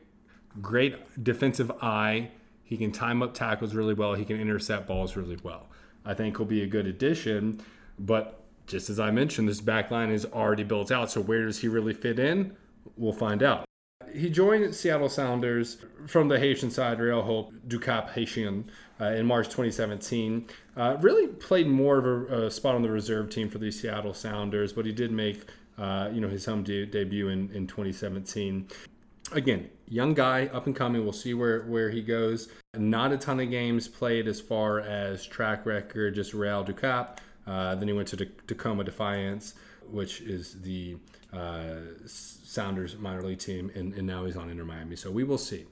Great 0.61 1.23
defensive 1.23 1.71
eye. 1.83 2.31
He 2.65 2.77
can 2.77 2.93
time 2.93 3.23
up 3.23 3.35
tackles 3.35 3.75
really 3.75 3.95
well. 3.95 4.15
He 4.15 4.25
can 4.25 4.41
intercept 4.41 4.87
balls 4.87 5.17
really 5.17 5.39
well. 5.43 5.69
I 6.05 6.15
think 6.15 6.37
he'll 6.37 6.47
be 6.47 6.63
a 6.63 6.67
good 6.67 6.87
addition. 6.87 7.61
But 7.99 8.43
just 8.67 8.91
as 8.91 8.99
I 8.99 9.11
mentioned, 9.11 9.49
this 9.49 9.61
back 9.61 9.91
line 9.91 10.11
is 10.11 10.27
already 10.27 10.65
built 10.65 10.91
out. 10.91 11.11
So 11.11 11.21
where 11.21 11.45
does 11.45 11.61
he 11.61 11.69
really 11.69 11.95
fit 11.95 12.19
in? 12.19 12.57
We'll 12.97 13.13
find 13.13 13.43
out. 13.43 13.68
He 14.15 14.31
joined 14.31 14.75
Seattle 14.75 15.09
Sounders 15.09 15.79
from 16.07 16.29
the 16.29 16.39
Haitian 16.39 16.71
side, 16.71 17.01
Real 17.01 17.23
Hope 17.23 17.53
Ducap 17.67 18.11
Haitian, 18.11 18.71
uh, 19.01 19.07
in 19.07 19.27
March 19.27 19.47
2017. 19.47 20.47
Uh, 20.77 20.97
really 21.01 21.27
played 21.27 21.67
more 21.67 21.99
of 21.99 22.07
a, 22.07 22.47
a 22.47 22.51
spot 22.51 22.75
on 22.75 22.83
the 22.83 22.91
reserve 22.91 23.31
team 23.31 23.49
for 23.49 23.59
the 23.59 23.71
Seattle 23.71 24.15
Sounders, 24.15 24.73
but 24.73 24.87
he 24.87 24.93
did 24.93 25.13
make 25.13 25.45
uh, 25.79 26.11
you 26.13 26.21
know 26.21 26.29
his 26.29 26.45
home 26.45 26.63
de- 26.63 26.87
debut 26.87 27.29
in, 27.29 27.51
in 27.53 27.67
2017. 27.67 28.69
Again, 29.33 29.69
young 29.87 30.15
guy, 30.15 30.47
up 30.47 30.67
and 30.67 30.75
coming. 30.75 31.03
We'll 31.03 31.13
see 31.13 31.35
where, 31.35 31.63
where 31.65 31.91
he 31.91 32.03
goes. 32.03 32.49
Not 32.77 33.13
a 33.13 33.19
ton 33.19 33.41
of 33.41 33.51
games 33.51 33.87
played 33.87 34.27
as 34.27 34.41
far 34.41 34.81
as 34.81 35.27
track 35.27 35.67
record, 35.67 36.15
just 36.15 36.33
Real 36.33 36.65
Ducap. 36.65 37.19
Uh, 37.49 37.75
then 37.75 37.89
he 37.89 37.95
went 37.95 38.09
to 38.09 38.17
T- 38.17 38.31
Tacoma 38.47 38.85
Defiance, 38.85 39.55
which 39.91 40.21
is 40.21 40.61
the 40.61 40.97
uh, 41.33 41.77
Sounders 42.07 42.97
minor 42.99 43.23
league 43.23 43.39
team, 43.39 43.71
and, 43.75 43.95
and 43.95 44.07
now 44.07 44.27
he's 44.27 44.37
on 44.37 44.51
Inter 44.51 44.65
Miami. 44.65 44.97
So 44.97 45.11
we 45.11 45.25
will 45.25 45.39
see. 45.39 45.65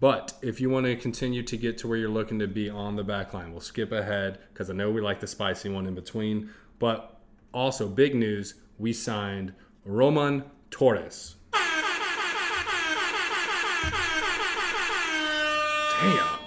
But 0.00 0.34
if 0.42 0.60
you 0.60 0.68
want 0.70 0.86
to 0.86 0.96
continue 0.96 1.44
to 1.44 1.56
get 1.56 1.78
to 1.78 1.88
where 1.88 1.96
you're 1.96 2.10
looking 2.10 2.40
to 2.40 2.48
be 2.48 2.68
on 2.68 2.96
the 2.96 3.04
back 3.04 3.32
line, 3.32 3.52
we'll 3.52 3.60
skip 3.60 3.92
ahead 3.92 4.38
because 4.52 4.68
I 4.68 4.72
know 4.72 4.90
we 4.90 5.00
like 5.00 5.20
the 5.20 5.28
spicy 5.28 5.68
one 5.68 5.86
in 5.86 5.94
between. 5.94 6.50
But 6.80 7.20
also, 7.52 7.88
big 7.88 8.16
news 8.16 8.54
we 8.78 8.92
signed 8.92 9.54
Roman 9.84 10.44
Torres. 10.70 11.36
Damn. 16.00 16.38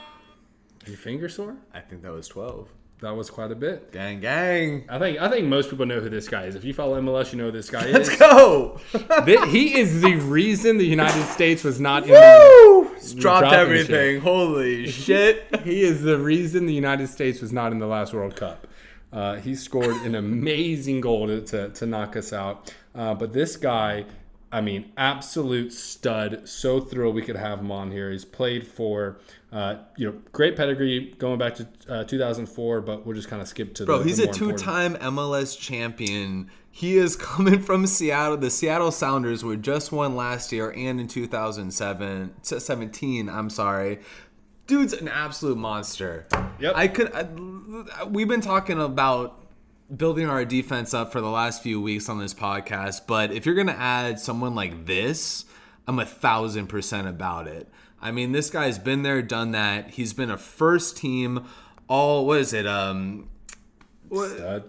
Your 0.85 0.97
finger 0.97 1.29
sore? 1.29 1.55
I 1.73 1.79
think 1.79 2.01
that 2.03 2.11
was 2.11 2.27
12. 2.27 2.69
That 2.99 3.15
was 3.15 3.29
quite 3.29 3.51
a 3.51 3.55
bit. 3.55 3.91
Gang, 3.91 4.19
gang. 4.21 4.85
I 4.89 4.97
think 4.97 5.19
I 5.19 5.29
think 5.29 5.47
most 5.47 5.69
people 5.69 5.85
know 5.85 5.99
who 5.99 6.09
this 6.09 6.27
guy 6.27 6.45
is. 6.45 6.55
If 6.55 6.63
you 6.63 6.73
follow 6.73 6.99
MLS, 6.99 7.31
you 7.31 7.37
know 7.37 7.45
who 7.45 7.51
this 7.51 7.69
guy 7.69 7.85
Let's 7.91 8.09
is. 8.09 8.17
go. 8.17 8.79
Th- 9.25 9.39
he 9.49 9.77
is 9.79 10.01
the 10.01 10.15
reason 10.15 10.77
the 10.77 10.85
United 10.85 11.23
States 11.25 11.63
was 11.63 11.79
not 11.79 12.03
in 12.03 12.09
the 12.09 12.15
Woo! 12.15 12.95
It's 12.95 13.13
dropped 13.13 13.53
everything. 13.53 14.19
Holy 14.21 14.87
shit. 14.91 15.45
He 15.63 15.83
is 15.83 16.01
the 16.01 16.17
reason 16.17 16.65
the 16.65 16.73
United 16.73 17.07
States 17.07 17.39
was 17.39 17.53
not 17.53 17.71
in 17.71 17.77
the 17.77 17.85
last 17.85 18.13
World 18.15 18.35
Cup. 18.35 18.65
Uh, 19.13 19.35
he 19.35 19.53
scored 19.55 19.95
an 19.97 20.15
amazing 20.15 20.99
goal 20.99 21.27
to, 21.27 21.41
to, 21.41 21.69
to 21.69 21.85
knock 21.85 22.17
us 22.17 22.33
out. 22.33 22.73
Uh, 22.95 23.13
but 23.13 23.31
this 23.31 23.55
guy, 23.57 24.05
I 24.51 24.61
mean, 24.61 24.91
absolute 24.95 25.73
stud. 25.73 26.47
So 26.47 26.79
thrilled 26.79 27.15
we 27.15 27.21
could 27.21 27.35
have 27.35 27.59
him 27.59 27.71
on 27.71 27.91
here. 27.91 28.11
He's 28.11 28.23
played 28.23 28.65
for, 28.65 29.19
uh, 29.51 29.77
you 29.97 30.07
know, 30.07 30.17
great 30.31 30.55
pedigree 30.55 31.13
going 31.17 31.37
back 31.37 31.55
to 31.55 31.67
uh, 31.89 32.03
2004, 32.05 32.81
but 32.81 33.05
we'll 33.05 33.15
just 33.15 33.27
kind 33.27 33.41
of 33.41 33.47
skip 33.47 33.73
to 33.75 33.85
Bro, 33.85 33.99
the 33.99 34.03
he's 34.05 34.17
the 34.17 34.23
a 34.23 34.27
important- 34.27 34.59
two-time 34.59 34.95
MLS 34.95 35.59
champion. 35.59 36.49
He 36.71 36.97
is 36.97 37.15
coming 37.17 37.61
from 37.61 37.87
Seattle. 37.87 38.37
The 38.37 38.49
Seattle 38.49 38.91
Sounders 38.91 39.43
were 39.43 39.57
just 39.57 39.91
won 39.91 40.15
last 40.15 40.51
year 40.53 40.71
and 40.71 41.01
in 41.01 41.07
2007, 41.07 42.35
17, 42.41 43.29
I'm 43.29 43.49
sorry. 43.49 43.99
Dude's 44.67 44.93
an 44.93 45.07
absolute 45.07 45.57
monster. 45.57 46.25
Yep. 46.59 46.73
I 46.75 46.87
could 46.89 47.11
I, 47.13 48.03
we've 48.03 48.27
been 48.27 48.41
talking 48.41 48.81
about 48.81 49.46
building 49.95 50.29
our 50.29 50.45
defense 50.45 50.93
up 50.93 51.11
for 51.11 51.21
the 51.21 51.29
last 51.29 51.63
few 51.63 51.81
weeks 51.81 52.09
on 52.09 52.19
this 52.19 52.33
podcast, 52.33 53.01
but 53.07 53.31
if 53.31 53.45
you're 53.45 53.55
going 53.55 53.67
to 53.67 53.79
add 53.79 54.19
someone 54.19 54.55
like 54.55 54.85
this, 54.85 55.45
I'm 55.87 55.99
a 55.99 56.05
thousand 56.05 56.67
percent 56.67 57.07
about 57.07 57.47
it. 57.47 57.69
I 58.01 58.11
mean, 58.11 58.31
this 58.31 58.49
guy's 58.49 58.77
been 58.77 59.03
there, 59.03 59.21
done 59.21 59.51
that. 59.51 59.91
He's 59.91 60.13
been 60.13 60.29
a 60.29 60.37
first 60.37 60.97
team 60.97 61.47
all 61.87 62.25
what 62.25 62.39
is 62.39 62.53
it? 62.53 62.67
Um 62.67 63.29
Uh, 64.11 64.59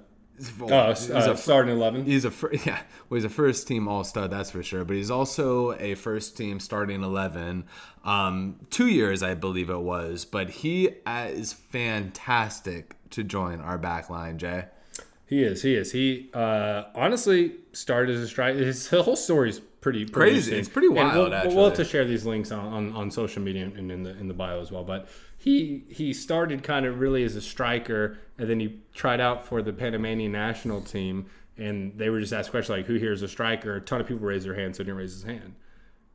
well, 0.60 0.72
uh, 0.72 0.94
he's 0.94 1.10
uh, 1.10 1.32
a 1.32 1.36
starting 1.36 1.74
11. 1.74 2.04
he's 2.04 2.24
a 2.24 2.28
yeah, 2.64 2.80
well, 3.08 3.16
he's 3.16 3.24
a 3.24 3.28
first 3.28 3.66
team 3.66 3.88
all 3.88 4.04
stud, 4.04 4.30
that's 4.30 4.52
for 4.52 4.62
sure. 4.62 4.84
But 4.84 4.96
he's 4.96 5.10
also 5.10 5.72
a 5.80 5.94
first 5.96 6.36
team 6.36 6.60
starting 6.60 7.02
eleven, 7.02 7.64
um, 8.04 8.60
two 8.70 8.86
years 8.86 9.22
I 9.22 9.34
believe 9.34 9.68
it 9.68 9.80
was. 9.80 10.24
But 10.24 10.48
he 10.50 10.90
uh, 11.04 11.28
is 11.30 11.52
fantastic 11.52 12.94
to 13.10 13.24
join 13.24 13.60
our 13.60 13.78
back 13.78 14.10
line, 14.10 14.38
Jay. 14.38 14.66
He 15.28 15.42
is. 15.42 15.60
He 15.62 15.74
is. 15.74 15.92
He 15.92 16.30
uh, 16.32 16.84
honestly 16.94 17.56
started 17.72 18.16
as 18.16 18.22
a 18.22 18.28
striker. 18.28 18.58
His 18.58 18.88
whole 18.90 19.14
story 19.14 19.50
is 19.50 19.60
pretty, 19.60 20.06
pretty 20.06 20.32
Crazy. 20.32 20.56
It's 20.56 20.70
pretty 20.70 20.88
wild, 20.88 21.30
We'll, 21.30 21.54
we'll 21.54 21.64
have 21.66 21.74
to 21.74 21.84
share 21.84 22.06
these 22.06 22.24
links 22.24 22.50
on, 22.50 22.72
on, 22.72 22.92
on 22.94 23.10
social 23.10 23.42
media 23.42 23.64
and 23.64 23.92
in 23.92 24.02
the 24.02 24.10
in 24.18 24.28
the 24.28 24.34
bio 24.34 24.60
as 24.60 24.72
well. 24.72 24.84
But 24.84 25.06
he 25.36 25.84
he 25.90 26.14
started 26.14 26.62
kind 26.62 26.86
of 26.86 26.98
really 26.98 27.24
as 27.24 27.36
a 27.36 27.42
striker, 27.42 28.18
and 28.38 28.48
then 28.48 28.58
he 28.58 28.80
tried 28.94 29.20
out 29.20 29.46
for 29.46 29.60
the 29.60 29.72
Panamanian 29.72 30.32
national 30.32 30.80
team, 30.80 31.26
and 31.58 31.96
they 31.98 32.08
were 32.08 32.20
just 32.20 32.32
asked 32.32 32.50
questions 32.50 32.78
like, 32.78 32.86
"Who 32.86 32.94
here 32.94 33.12
is 33.12 33.20
a 33.20 33.28
striker?" 33.28 33.76
A 33.76 33.80
ton 33.82 34.00
of 34.00 34.06
people 34.06 34.26
raised 34.26 34.46
their 34.46 34.54
hand, 34.54 34.76
so 34.76 34.82
he 34.82 34.86
didn't 34.86 34.98
raise 34.98 35.12
his 35.12 35.24
hand. 35.24 35.54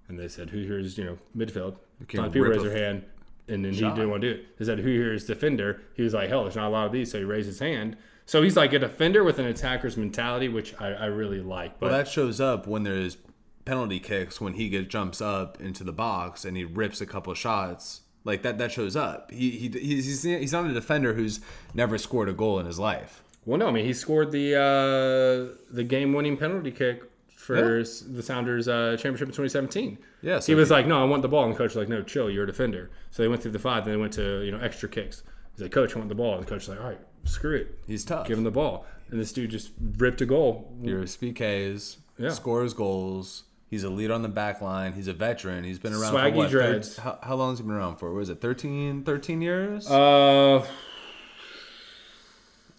And 0.08 0.19
they 0.19 0.28
said, 0.28 0.49
"Who 0.49 0.60
here 0.63 0.80
is 0.80 0.97
you 0.97 1.06
know 1.06 1.17
midfield?" 1.38 1.76
A 2.02 2.06
ton 2.06 2.26
of 2.26 2.34
people 2.34 2.49
raised 2.49 2.65
their 2.65 2.76
hand, 2.76 3.04
and 3.47 3.63
then 3.63 3.76
shot. 3.76 3.91
he 3.91 3.95
didn't 3.95 4.10
want 4.10 4.21
to 4.23 4.34
do 4.34 4.39
it. 4.39 4.58
They 4.58 4.65
said, 4.65 4.80
"Who 4.80 4.89
here 4.89 5.13
is 5.13 5.26
defender?" 5.26 5.82
He 5.93 6.02
was 6.02 6.15
like, 6.15 6.30
"Hell, 6.30 6.43
there's 6.43 6.56
not 6.56 6.67
a 6.67 6.69
lot 6.69 6.88
of 6.88 6.91
these," 6.91 7.12
so 7.12 7.19
he 7.19 7.23
raised 7.23 7.47
his 7.47 7.60
hand. 7.60 7.95
So 8.25 8.41
he's 8.41 8.55
like 8.55 8.71
a 8.73 8.79
defender 8.79 9.23
with 9.23 9.39
an 9.39 9.45
attacker's 9.45 9.97
mentality, 9.97 10.47
which 10.47 10.73
I, 10.79 10.88
I 10.93 11.05
really 11.05 11.41
like. 11.41 11.79
But 11.79 11.91
Well, 11.91 11.97
that 11.99 12.07
shows 12.07 12.39
up 12.39 12.67
when 12.67 12.83
there's 12.83 13.17
penalty 13.65 13.99
kicks 13.99 14.39
when 14.41 14.53
he 14.53 14.69
gets 14.69 14.88
jumps 14.88 15.21
up 15.21 15.59
into 15.62 15.83
the 15.83 15.93
box 15.93 16.45
and 16.45 16.55
he 16.57 16.63
rips 16.65 17.01
a 17.01 17.05
couple 17.05 17.33
shots. 17.33 18.01
Like 18.25 18.41
that, 18.43 18.57
that 18.59 18.71
shows 18.71 18.95
up. 18.95 19.31
He, 19.31 19.51
he 19.51 19.67
he's 19.67 20.23
he's 20.23 20.53
not 20.53 20.65
a 20.65 20.73
defender 20.73 21.13
who's 21.13 21.41
never 21.73 21.97
scored 21.97 22.29
a 22.29 22.33
goal 22.33 22.57
in 22.59 22.65
his 22.65 22.79
life. 22.79 23.21
Well, 23.45 23.57
no, 23.59 23.67
I 23.67 23.71
mean 23.71 23.83
he 23.86 23.91
scored 23.93 24.31
the 24.31 24.55
uh, 24.55 25.55
the 25.73 25.83
game 25.83 26.13
winning 26.13 26.38
penalty 26.38 26.71
kick 26.71 27.03
for 27.36 27.79
Yeah. 27.79 27.86
the 28.07 28.23
Sounders 28.23 28.69
uh, 28.69 28.91
championship 28.97 29.27
in 29.27 29.33
2017. 29.33 29.97
Yeah, 30.21 30.39
so 30.39 30.45
he 30.53 30.55
was 30.55 30.71
like, 30.71 30.88
"No, 30.88 31.01
I 31.01 31.03
want 31.03 31.21
the 31.23 31.27
ball," 31.27 31.43
and 31.43 31.53
the 31.53 31.57
coach 31.57 31.71
was 31.71 31.75
like, 31.75 31.89
"No, 31.89 32.01
chill, 32.01 32.29
you're 32.29 32.45
a 32.45 32.47
defender." 32.47 32.89
So 33.12 33.21
they 33.21 33.27
went 33.27 33.41
through 33.41 33.51
the 33.51 33.59
five, 33.59 33.83
then 33.83 33.95
they 33.95 33.99
went 33.99 34.13
to 34.13 34.41
you 34.45 34.51
know 34.53 34.59
extra 34.59 34.88
kicks. 34.88 35.23
He's 35.53 35.62
like, 35.62 35.71
"Coach, 35.73 35.93
I 35.93 35.97
want 35.99 36.07
the 36.07 36.15
ball," 36.15 36.36
and 36.36 36.43
the 36.45 36.49
coach 36.49 36.67
was 36.67 36.69
like, 36.69 36.79
"All 36.79 36.88
right, 36.88 36.99
screw 37.25 37.55
it, 37.55 37.79
He's 37.88 38.03
tough. 38.05 38.27
give 38.27 38.38
him 38.38 38.43
the 38.43 38.51
ball." 38.51 38.86
And 39.09 39.19
this 39.19 39.31
dude 39.31 39.51
just 39.51 39.71
ripped 39.97 40.21
a 40.21 40.25
goal. 40.25 40.73
Your 40.81 41.03
SPKs, 41.03 41.97
Yeah. 42.17 42.29
scores 42.31 42.73
goals. 42.73 43.43
He's 43.69 43.83
a 43.83 43.89
leader 43.89 44.13
on 44.13 44.21
the 44.21 44.29
back 44.29 44.62
line. 44.62 44.93
He's 44.93 45.07
a 45.07 45.13
veteran. 45.13 45.63
He's 45.63 45.79
been 45.79 45.93
around 45.93 46.13
Swaggy 46.13 46.31
for 46.31 46.38
what? 46.38 46.49
dreads. 46.51 46.97
how, 46.97 47.17
how 47.23 47.36
long 47.36 47.51
has 47.51 47.59
he 47.59 47.65
been 47.65 47.73
around 47.73 47.97
for? 47.97 48.09
What 48.12 48.19
was 48.19 48.29
it 48.29 48.39
13, 48.39 49.03
13 49.03 49.41
years? 49.41 49.89
Uh, 49.89 50.63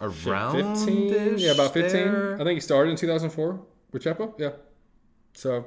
around 0.00 0.76
15, 0.76 1.38
yeah, 1.38 1.52
about 1.52 1.72
15. 1.72 1.92
There? 1.92 2.35
I 2.35 2.38
think 2.44 2.57
he 2.57 2.61
started 2.61 2.90
in 2.90 2.96
2004 2.96 3.61
with 3.92 4.04
Chepo. 4.04 4.35
Yeah. 4.38 4.50
So, 5.35 5.66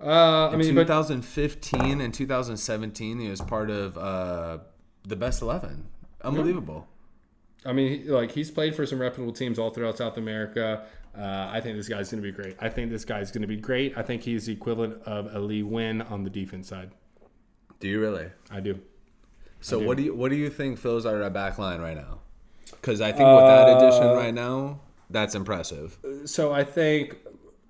uh, 0.00 0.48
I 0.50 0.56
mean, 0.56 0.74
but 0.74 0.82
2015 0.86 2.00
and 2.00 2.14
2017, 2.14 3.18
he 3.18 3.28
was 3.28 3.40
part 3.40 3.70
of 3.70 3.96
uh, 3.98 4.58
the 5.04 5.16
best 5.16 5.42
11. 5.42 5.86
Unbelievable. 6.22 6.86
I 7.64 7.72
mean, 7.72 8.06
like 8.08 8.32
he's 8.32 8.50
played 8.50 8.74
for 8.74 8.86
some 8.86 9.00
reputable 9.00 9.32
teams 9.34 9.58
all 9.58 9.70
throughout 9.70 9.98
South 9.98 10.16
America. 10.16 10.84
Uh, 11.16 11.48
I 11.52 11.60
think 11.60 11.76
this 11.76 11.88
guy's 11.88 12.10
going 12.10 12.22
to 12.22 12.28
be 12.28 12.34
great. 12.34 12.56
I 12.60 12.68
think 12.68 12.90
this 12.90 13.04
guy's 13.04 13.30
going 13.30 13.42
to 13.42 13.48
be 13.48 13.56
great. 13.56 13.98
I 13.98 14.02
think 14.02 14.22
he's 14.22 14.46
the 14.46 14.52
equivalent 14.52 15.02
of 15.04 15.34
a 15.34 15.40
Lee 15.40 15.62
Win 15.62 16.02
on 16.02 16.22
the 16.24 16.30
defense 16.30 16.68
side. 16.68 16.92
Do 17.80 17.88
you 17.88 18.00
really? 18.00 18.28
I 18.50 18.60
do. 18.60 18.80
So 19.60 19.78
what 19.78 19.96
do 19.98 20.04
you 20.04 20.14
what 20.14 20.30
do 20.30 20.36
you 20.36 20.48
think 20.48 20.78
fills 20.78 21.04
out 21.04 21.14
our 21.20 21.28
back 21.30 21.58
line 21.58 21.80
right 21.80 21.96
now? 21.96 22.20
Because 22.70 23.00
I 23.00 23.12
think 23.12 23.28
with 23.28 23.44
that 23.46 23.76
addition 23.76 24.04
Uh, 24.04 24.14
right 24.14 24.32
now, 24.32 24.80
that's 25.10 25.34
impressive. 25.34 25.98
So 26.24 26.52
I 26.52 26.64
think 26.64 27.16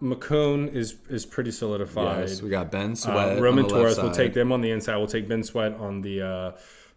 McCone 0.02 0.72
is 0.74 0.96
is 1.08 1.26
pretty 1.26 1.50
solidified. 1.50 2.28
Yes, 2.28 2.42
we 2.42 2.50
got 2.50 2.70
Ben 2.70 2.92
Uh, 2.92 2.94
Sweat. 2.94 3.28
on 3.36 3.40
Roman 3.42 3.66
Torres 3.68 3.98
will 4.00 4.10
take 4.12 4.34
them 4.34 4.52
on 4.52 4.60
the 4.60 4.70
inside. 4.70 4.96
We'll 4.98 5.06
take 5.08 5.26
Ben 5.28 5.42
Sweat 5.42 5.72
on 5.74 6.00
the 6.02 6.20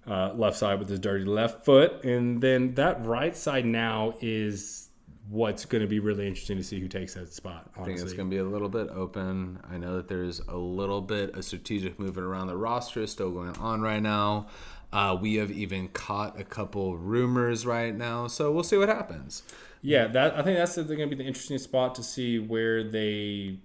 uh, 0.07 0.33
left 0.33 0.57
side 0.57 0.79
with 0.79 0.89
his 0.89 0.99
dirty 0.99 1.25
left 1.25 1.65
foot, 1.65 2.03
and 2.03 2.41
then 2.41 2.73
that 2.75 3.05
right 3.05 3.35
side 3.35 3.65
now 3.65 4.13
is 4.21 4.89
what's 5.29 5.65
going 5.65 5.81
to 5.81 5.87
be 5.87 5.99
really 5.99 6.27
interesting 6.27 6.57
to 6.57 6.63
see 6.63 6.79
who 6.79 6.87
takes 6.87 7.13
that 7.13 7.31
spot. 7.31 7.69
I 7.77 7.83
think 7.83 7.99
it's 7.99 8.13
going 8.13 8.29
to 8.29 8.35
be 8.35 8.39
a 8.39 8.43
little 8.43 8.69
bit 8.69 8.89
open. 8.89 9.59
I 9.71 9.77
know 9.77 9.95
that 9.95 10.07
there's 10.07 10.39
a 10.41 10.57
little 10.57 11.01
bit 11.01 11.35
of 11.35 11.45
strategic 11.45 11.97
movement 11.97 12.27
around 12.27 12.47
the 12.47 12.57
roster 12.57 13.07
still 13.07 13.31
going 13.31 13.55
on 13.57 13.81
right 13.81 14.01
now. 14.01 14.47
Uh, 14.91 15.17
we 15.19 15.35
have 15.35 15.49
even 15.49 15.87
caught 15.87 16.39
a 16.39 16.43
couple 16.43 16.97
rumors 16.97 17.65
right 17.65 17.95
now, 17.95 18.27
so 18.27 18.51
we'll 18.51 18.63
see 18.63 18.77
what 18.77 18.89
happens. 18.89 19.41
Yeah, 19.81 20.07
that 20.07 20.37
I 20.37 20.43
think 20.43 20.57
that's 20.57 20.75
going 20.75 20.87
to 20.87 21.07
be 21.07 21.15
the 21.15 21.25
interesting 21.25 21.57
spot 21.57 21.95
to 21.95 22.03
see 22.03 22.37
where 22.37 22.83
they 22.83 23.57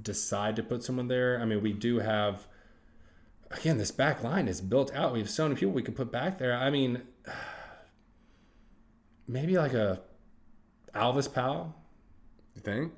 decide 0.00 0.56
to 0.56 0.62
put 0.62 0.82
someone 0.82 1.08
there. 1.08 1.40
I 1.40 1.44
mean, 1.44 1.62
we 1.62 1.72
do 1.72 1.98
have 1.98 2.46
again 3.52 3.78
this 3.78 3.90
back 3.90 4.22
line 4.22 4.48
is 4.48 4.60
built 4.60 4.94
out. 4.94 5.12
We 5.12 5.18
have 5.20 5.30
so 5.30 5.44
many 5.44 5.54
people 5.56 5.72
we 5.72 5.82
could 5.82 5.96
put 5.96 6.10
back 6.10 6.38
there. 6.38 6.54
I 6.54 6.70
mean, 6.70 7.02
maybe 9.28 9.56
like 9.56 9.74
a 9.74 10.00
Alvas 10.94 11.32
Powell. 11.32 11.74
You 12.54 12.62
think? 12.62 12.92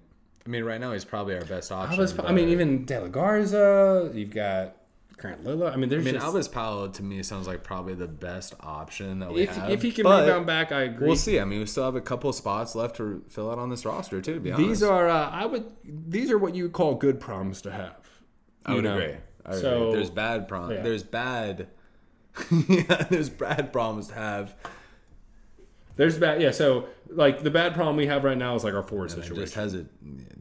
I 0.46 0.50
mean, 0.50 0.64
right 0.64 0.80
now 0.80 0.92
he's 0.92 1.04
probably 1.04 1.34
our 1.36 1.44
best 1.44 1.72
option. 1.72 1.98
Alvas, 1.98 2.16
Powell- 2.16 2.28
I 2.28 2.32
mean, 2.32 2.48
even 2.48 2.84
De 2.84 3.00
La 3.00 3.08
Garza. 3.08 4.10
You've 4.12 4.30
got 4.30 4.76
Grant 5.16 5.44
Lillard. 5.44 5.72
I 5.72 5.76
mean, 5.76 5.88
there's 5.88 6.02
I 6.02 6.12
mean, 6.12 6.20
just 6.20 6.26
Alvas 6.26 6.52
Powell 6.52 6.88
to 6.90 7.02
me 7.02 7.22
sounds 7.22 7.46
like 7.46 7.62
probably 7.62 7.94
the 7.94 8.08
best 8.08 8.54
option 8.60 9.20
that 9.20 9.32
we 9.32 9.42
if, 9.42 9.56
have. 9.56 9.70
if 9.70 9.82
he 9.82 9.92
can 9.92 10.02
but 10.02 10.26
rebound 10.26 10.46
back, 10.46 10.72
I 10.72 10.82
agree. 10.82 11.06
We'll 11.06 11.16
see. 11.16 11.38
I 11.40 11.44
mean, 11.44 11.60
we 11.60 11.66
still 11.66 11.84
have 11.84 11.96
a 11.96 12.00
couple 12.00 12.32
spots 12.32 12.74
left 12.74 12.96
to 12.96 13.24
fill 13.28 13.50
out 13.50 13.58
on 13.58 13.70
this 13.70 13.84
roster 13.84 14.20
too. 14.20 14.34
To 14.34 14.40
be 14.40 14.52
honest, 14.52 14.68
These 14.68 14.82
are 14.82 15.08
uh, 15.08 15.30
I 15.30 15.46
would 15.46 15.64
these 15.84 16.30
are 16.30 16.38
what 16.38 16.54
you 16.54 16.68
call 16.68 16.94
good 16.94 17.20
problems 17.20 17.62
to 17.62 17.70
have. 17.72 17.96
I 18.66 18.74
would 18.74 18.84
know? 18.84 18.98
agree. 18.98 19.16
Would 19.46 19.60
So- 19.60 19.82
agree. 19.88 19.94
there's 19.96 20.10
bad 20.10 20.48
problems. 20.48 20.76
yeah. 20.76 20.82
There's 20.82 21.02
bad. 21.02 21.68
yeah, 22.68 23.06
there's 23.10 23.28
bad 23.28 23.72
problems 23.72 24.08
to 24.08 24.14
have. 24.14 24.54
There's 25.96 26.18
bad, 26.18 26.42
yeah. 26.42 26.50
So 26.50 26.88
like 27.08 27.42
the 27.44 27.50
bad 27.50 27.74
problem 27.74 27.96
we 27.96 28.06
have 28.06 28.24
right 28.24 28.36
now 28.36 28.56
is 28.56 28.64
like 28.64 28.74
our 28.74 28.82
forward 28.82 29.10
situation. 29.12 29.36
just 29.36 29.54
has 29.54 29.74
it 29.74 29.86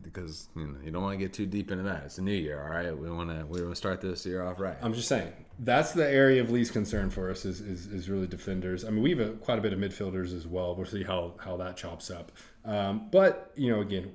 because 0.01 0.47
you 0.55 0.65
know 0.65 0.75
you 0.83 0.89
don't 0.89 1.03
want 1.03 1.13
to 1.19 1.23
get 1.23 1.33
too 1.33 1.45
deep 1.45 1.69
into 1.71 1.83
that. 1.83 2.03
It's 2.05 2.17
a 2.17 2.23
new 2.23 2.33
year, 2.33 2.61
all 2.63 2.69
right. 2.69 2.97
We 2.97 3.11
want 3.11 3.29
to 3.29 3.45
we 3.45 3.61
want 3.61 3.71
to 3.71 3.75
start 3.75 4.01
this 4.01 4.25
year 4.25 4.43
off 4.43 4.59
right. 4.59 4.75
I'm 4.81 4.93
just 4.95 5.07
saying 5.07 5.31
that's 5.59 5.91
the 5.91 6.09
area 6.09 6.41
of 6.41 6.49
least 6.49 6.73
concern 6.73 7.11
for 7.11 7.29
us 7.29 7.45
is, 7.45 7.61
is, 7.61 7.85
is 7.85 8.09
really 8.09 8.25
defenders. 8.25 8.83
I 8.83 8.89
mean, 8.89 9.03
we 9.03 9.11
have 9.11 9.19
a, 9.19 9.29
quite 9.33 9.59
a 9.59 9.61
bit 9.61 9.71
of 9.73 9.77
midfielders 9.77 10.35
as 10.35 10.47
well. 10.47 10.75
We'll 10.75 10.87
see 10.87 11.03
how 11.03 11.35
how 11.39 11.57
that 11.57 11.77
chops 11.77 12.09
up. 12.09 12.31
Um, 12.65 13.09
but 13.11 13.51
you 13.55 13.69
know, 13.71 13.81
again, 13.81 14.13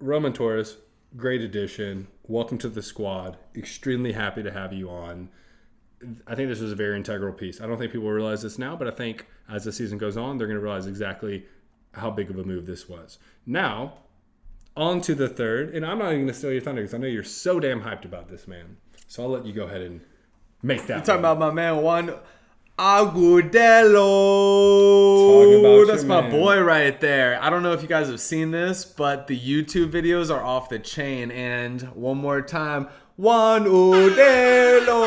Roman 0.00 0.32
Torres, 0.32 0.76
great 1.16 1.42
addition. 1.42 2.08
Welcome 2.28 2.58
to 2.58 2.68
the 2.68 2.82
squad. 2.82 3.36
Extremely 3.56 4.12
happy 4.12 4.44
to 4.44 4.52
have 4.52 4.72
you 4.72 4.88
on. 4.88 5.28
I 6.26 6.36
think 6.36 6.48
this 6.48 6.60
was 6.60 6.70
a 6.70 6.76
very 6.76 6.96
integral 6.96 7.32
piece. 7.32 7.60
I 7.60 7.66
don't 7.66 7.78
think 7.78 7.90
people 7.90 8.08
realize 8.08 8.42
this 8.42 8.58
now, 8.58 8.76
but 8.76 8.86
I 8.86 8.92
think 8.92 9.26
as 9.50 9.64
the 9.64 9.72
season 9.72 9.98
goes 9.98 10.16
on, 10.16 10.38
they're 10.38 10.46
going 10.46 10.58
to 10.58 10.62
realize 10.62 10.86
exactly 10.86 11.46
how 11.94 12.10
big 12.10 12.30
of 12.30 12.38
a 12.38 12.44
move 12.44 12.66
this 12.66 12.88
was. 12.88 13.18
Now, 13.44 13.94
on 14.76 15.00
to 15.02 15.16
the 15.16 15.28
third, 15.28 15.74
and 15.74 15.84
I'm 15.84 15.98
not 15.98 16.06
even 16.06 16.20
going 16.20 16.28
to 16.28 16.34
steal 16.34 16.52
your 16.52 16.60
thunder 16.60 16.82
because 16.82 16.94
I 16.94 16.98
know 16.98 17.08
you're 17.08 17.24
so 17.24 17.58
damn 17.58 17.82
hyped 17.82 18.04
about 18.04 18.28
this, 18.28 18.46
man. 18.46 18.76
So 19.08 19.24
I'll 19.24 19.28
let 19.28 19.44
you 19.44 19.52
go 19.52 19.66
ahead 19.66 19.82
and 19.82 20.00
make 20.62 20.86
that. 20.86 20.98
You're 20.98 21.04
talking 21.04 21.20
about 21.20 21.38
my 21.40 21.50
man 21.50 21.78
Juan 21.78 22.14
Agudelo. 22.78 23.86
That's 25.86 26.04
my 26.04 26.22
man. 26.22 26.30
boy 26.30 26.60
right 26.60 26.98
there. 27.00 27.38
I 27.42 27.50
don't 27.50 27.62
know 27.62 27.72
if 27.72 27.82
you 27.82 27.88
guys 27.88 28.08
have 28.08 28.20
seen 28.20 28.50
this, 28.50 28.84
but 28.84 29.26
the 29.26 29.38
YouTube 29.38 29.92
videos 29.92 30.34
are 30.34 30.42
off 30.42 30.68
the 30.70 30.78
chain. 30.78 31.30
And 31.30 31.82
one 31.94 32.16
more 32.16 32.40
time, 32.40 32.88
Juan 33.16 33.66
Agudelo. 33.66 35.02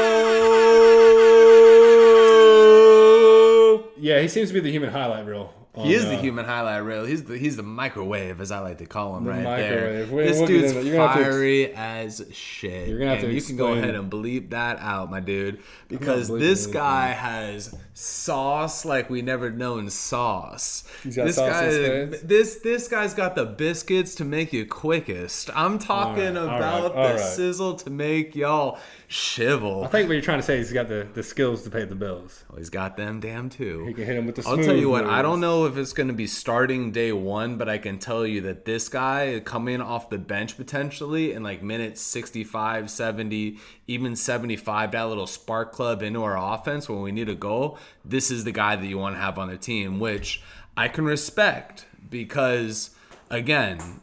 yeah, 3.98 4.20
he 4.22 4.28
seems 4.28 4.50
to 4.50 4.54
be 4.54 4.60
the 4.60 4.72
human 4.72 4.92
highlight 4.92 5.26
reel. 5.26 5.54
He 5.84 5.94
is 5.94 6.06
the 6.06 6.18
uh, 6.18 6.22
human 6.22 6.46
highlight 6.46 6.84
reel. 6.84 7.06
He's 7.06 7.24
the 7.24 7.38
he's 7.38 7.58
the 7.58 7.64
microwave, 7.64 8.40
as 8.40 8.52
I 8.52 8.60
like 8.60 8.78
to 8.80 8.86
call 8.86 9.18
him, 9.18 9.26
right 9.26 9.44
microwave. 9.44 10.10
there. 10.10 10.26
This 10.26 10.40
dude's 10.42 10.72
into- 10.72 10.88
you're 10.88 10.98
gonna 10.98 11.08
have 11.08 11.18
to 11.18 11.24
fiery 11.24 11.74
as 11.74 12.26
shit. 12.32 12.88
You're 12.88 13.00
gonna 13.00 13.12
have 13.12 13.24
and 13.24 13.30
to 13.30 13.36
you 13.36 13.42
can 13.42 13.58
go 13.58 13.74
ahead 13.74 13.96
and 13.96 14.12
bleep 14.12 14.52
that 14.52 14.80
out, 14.80 15.10
my 15.10 15.20
dude, 15.20 15.62
because 15.88 16.30
this 16.30 16.68
guy 16.68 17.08
has 17.08 17.76
sauce 17.94 18.86
like 18.86 19.10
we 19.10 19.22
never 19.22 19.50
known 19.50 19.90
sauce. 19.90 20.84
He's 21.04 21.16
got 21.16 21.26
this 21.26 21.36
sauce 21.36 21.50
guy, 21.50 21.66
in 21.66 21.72
his 21.72 22.20
face? 22.20 22.22
this 22.24 22.56
this 22.58 22.88
guy's 22.88 23.14
got 23.14 23.36
the 23.36 23.46
biscuits 23.46 24.16
to 24.16 24.26
make 24.26 24.54
you 24.54 24.66
quickest. 24.66 25.50
I'm 25.56 25.80
talking 25.80 26.36
right, 26.36 26.46
about 26.46 26.96
right, 26.96 27.08
the 27.08 27.14
right. 27.16 27.20
sizzle 27.20 27.76
to 27.76 27.90
make 27.90 28.36
y'all 28.36 28.80
shivel. 29.10 29.84
I 29.86 29.88
think 29.88 30.08
what 30.08 30.14
you're 30.14 30.22
trying 30.22 30.40
to 30.40 30.46
say 30.46 30.58
is 30.58 30.70
he's 30.70 30.74
got 30.74 30.88
the, 30.88 31.08
the 31.14 31.24
skills 31.24 31.64
to 31.64 31.70
pay 31.70 31.86
the 31.86 31.96
bills. 31.96 32.44
Well, 32.50 32.58
he's 32.58 32.70
got 32.70 32.98
them 32.98 33.20
damn 33.20 33.50
too. 33.50 33.86
He 33.86 33.94
can 33.94 34.06
hit 34.06 34.18
him 34.18 34.26
with 34.26 34.36
the 34.36 34.44
I'll 34.48 34.58
tell 34.58 34.76
you 34.76 34.90
what, 34.90 35.06
I 35.06 35.22
don't 35.22 35.40
know 35.40 35.65
if 35.66 35.78
it's 35.78 35.94
going 35.94 36.08
to 36.08 36.14
be 36.14 36.28
starting 36.28 36.92
day 36.92 37.12
one, 37.12 37.58
but 37.58 37.68
I 37.68 37.78
can 37.78 38.00
tell 38.00 38.26
you 38.26 38.42
that 38.42 38.66
this 38.66 38.90
guy 38.90 39.42
coming 39.44 39.82
off 39.82 40.10
the 40.10 40.18
bench 40.18 40.58
potentially 40.58 41.34
in 41.34 41.44
like 41.44 41.62
minutes 41.62 42.02
65, 42.02 42.90
70, 42.90 43.58
even 43.88 44.16
75, 44.16 44.92
that 44.92 45.04
little 45.04 45.28
spark 45.28 45.72
club 45.72 46.02
into 46.02 46.24
our 46.24 46.38
offense 46.38 46.88
when 46.88 47.02
we 47.02 47.12
need 47.12 47.30
a 47.30 47.36
goal, 47.36 47.78
this 48.04 48.32
is 48.32 48.44
the 48.44 48.52
guy 48.52 48.76
that 48.76 48.86
you 48.86 48.98
want 48.98 49.16
to 49.16 49.22
have 49.22 49.38
on 49.38 49.50
the 49.50 49.58
team, 49.58 50.00
which 50.00 50.42
I 50.78 50.88
can 50.88 51.06
respect 51.06 51.86
because, 52.10 52.92
again, 53.30 54.02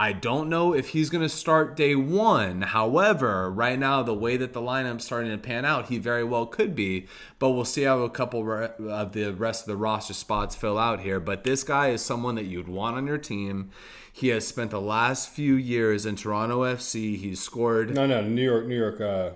I 0.00 0.12
don't 0.12 0.48
know 0.48 0.72
if 0.72 0.88
he's 0.88 1.10
going 1.10 1.20
to 1.20 1.28
start 1.28 1.76
day 1.76 1.94
one. 1.94 2.62
However, 2.62 3.50
right 3.50 3.78
now, 3.78 4.02
the 4.02 4.14
way 4.14 4.38
that 4.38 4.54
the 4.54 4.60
lineup's 4.62 5.04
starting 5.04 5.30
to 5.30 5.36
pan 5.36 5.66
out, 5.66 5.90
he 5.90 5.98
very 5.98 6.24
well 6.24 6.46
could 6.46 6.74
be. 6.74 7.06
But 7.38 7.50
we'll 7.50 7.66
see 7.66 7.82
how 7.82 7.98
a 8.00 8.08
couple 8.08 8.50
of 8.50 9.12
the 9.12 9.34
rest 9.34 9.64
of 9.64 9.66
the 9.66 9.76
roster 9.76 10.14
spots 10.14 10.56
fill 10.56 10.78
out 10.78 11.00
here. 11.00 11.20
But 11.20 11.44
this 11.44 11.62
guy 11.62 11.88
is 11.90 12.02
someone 12.02 12.34
that 12.36 12.46
you'd 12.46 12.66
want 12.66 12.96
on 12.96 13.06
your 13.06 13.18
team. 13.18 13.72
He 14.10 14.28
has 14.28 14.48
spent 14.48 14.70
the 14.70 14.80
last 14.80 15.28
few 15.28 15.56
years 15.56 16.06
in 16.06 16.16
Toronto 16.16 16.62
FC. 16.62 17.18
He's 17.18 17.42
scored 17.42 17.94
No, 17.94 18.06
no, 18.06 18.22
New 18.22 18.42
York, 18.42 18.66
New 18.66 18.78
York, 18.78 19.02
uh, 19.02 19.32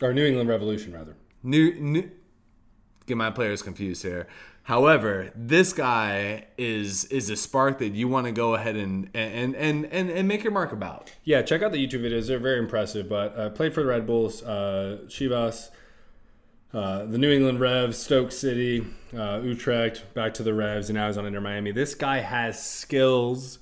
or 0.00 0.14
New 0.14 0.24
England 0.24 0.48
Revolution 0.48 0.94
rather. 0.94 1.18
new, 1.42 1.74
new 1.74 2.10
get 3.06 3.18
my 3.18 3.30
players 3.30 3.60
confused 3.60 4.02
here. 4.04 4.26
However, 4.62 5.32
this 5.34 5.72
guy 5.72 6.46
is 6.56 7.04
is 7.06 7.30
a 7.30 7.36
spark 7.36 7.78
that 7.78 7.94
you 7.94 8.08
want 8.08 8.26
to 8.26 8.32
go 8.32 8.54
ahead 8.54 8.76
and 8.76 9.10
and 9.14 9.56
and 9.56 9.86
and, 9.86 10.10
and 10.10 10.28
make 10.28 10.44
your 10.44 10.52
mark 10.52 10.72
about. 10.72 11.12
Yeah, 11.24 11.42
check 11.42 11.62
out 11.62 11.72
the 11.72 11.84
YouTube 11.84 12.02
videos. 12.02 12.28
They're 12.28 12.38
very 12.38 12.58
impressive. 12.58 13.08
But 13.08 13.36
uh, 13.36 13.50
played 13.50 13.74
for 13.74 13.82
the 13.82 13.88
Red 13.88 14.06
Bulls, 14.06 14.42
uh, 14.42 14.98
Chivas, 15.06 15.70
uh, 16.72 17.06
the 17.06 17.18
New 17.18 17.32
England 17.32 17.58
Revs, 17.58 17.98
Stoke 17.98 18.30
City, 18.30 18.86
uh, 19.16 19.40
Utrecht, 19.42 20.14
back 20.14 20.34
to 20.34 20.42
the 20.42 20.54
Revs, 20.54 20.88
and 20.88 20.96
now 20.96 21.08
he's 21.08 21.16
on 21.16 21.26
Inter 21.26 21.40
Miami. 21.40 21.72
This 21.72 21.94
guy 21.94 22.18
has 22.18 22.62
skills, 22.64 23.58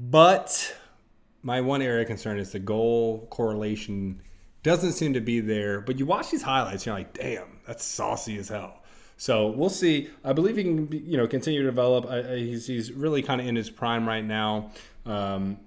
but 0.00 0.74
my 1.42 1.60
one 1.60 1.82
area 1.82 2.02
of 2.02 2.06
concern 2.06 2.38
is 2.38 2.52
the 2.52 2.60
goal 2.60 3.26
correlation 3.30 4.22
doesn't 4.62 4.92
seem 4.92 5.12
to 5.12 5.20
be 5.20 5.40
there. 5.40 5.82
But 5.82 5.98
you 5.98 6.06
watch 6.06 6.30
these 6.30 6.42
highlights, 6.42 6.82
and 6.82 6.86
you're 6.86 6.94
like, 6.94 7.12
damn, 7.12 7.58
that's 7.66 7.84
saucy 7.84 8.38
as 8.38 8.48
hell. 8.48 8.83
So 9.16 9.48
we'll 9.48 9.70
see. 9.70 10.10
I 10.24 10.32
believe 10.32 10.56
he 10.56 10.64
can, 10.64 10.90
you 10.90 11.16
know, 11.16 11.26
continue 11.26 11.62
to 11.62 11.68
develop. 11.68 12.06
I, 12.06 12.18
I, 12.18 12.36
he's, 12.38 12.66
he's 12.66 12.92
really 12.92 13.22
kind 13.22 13.40
of 13.40 13.46
in 13.46 13.56
his 13.56 13.70
prime 13.70 14.06
right 14.06 14.24
now. 14.24 14.70
Um, 15.06 15.58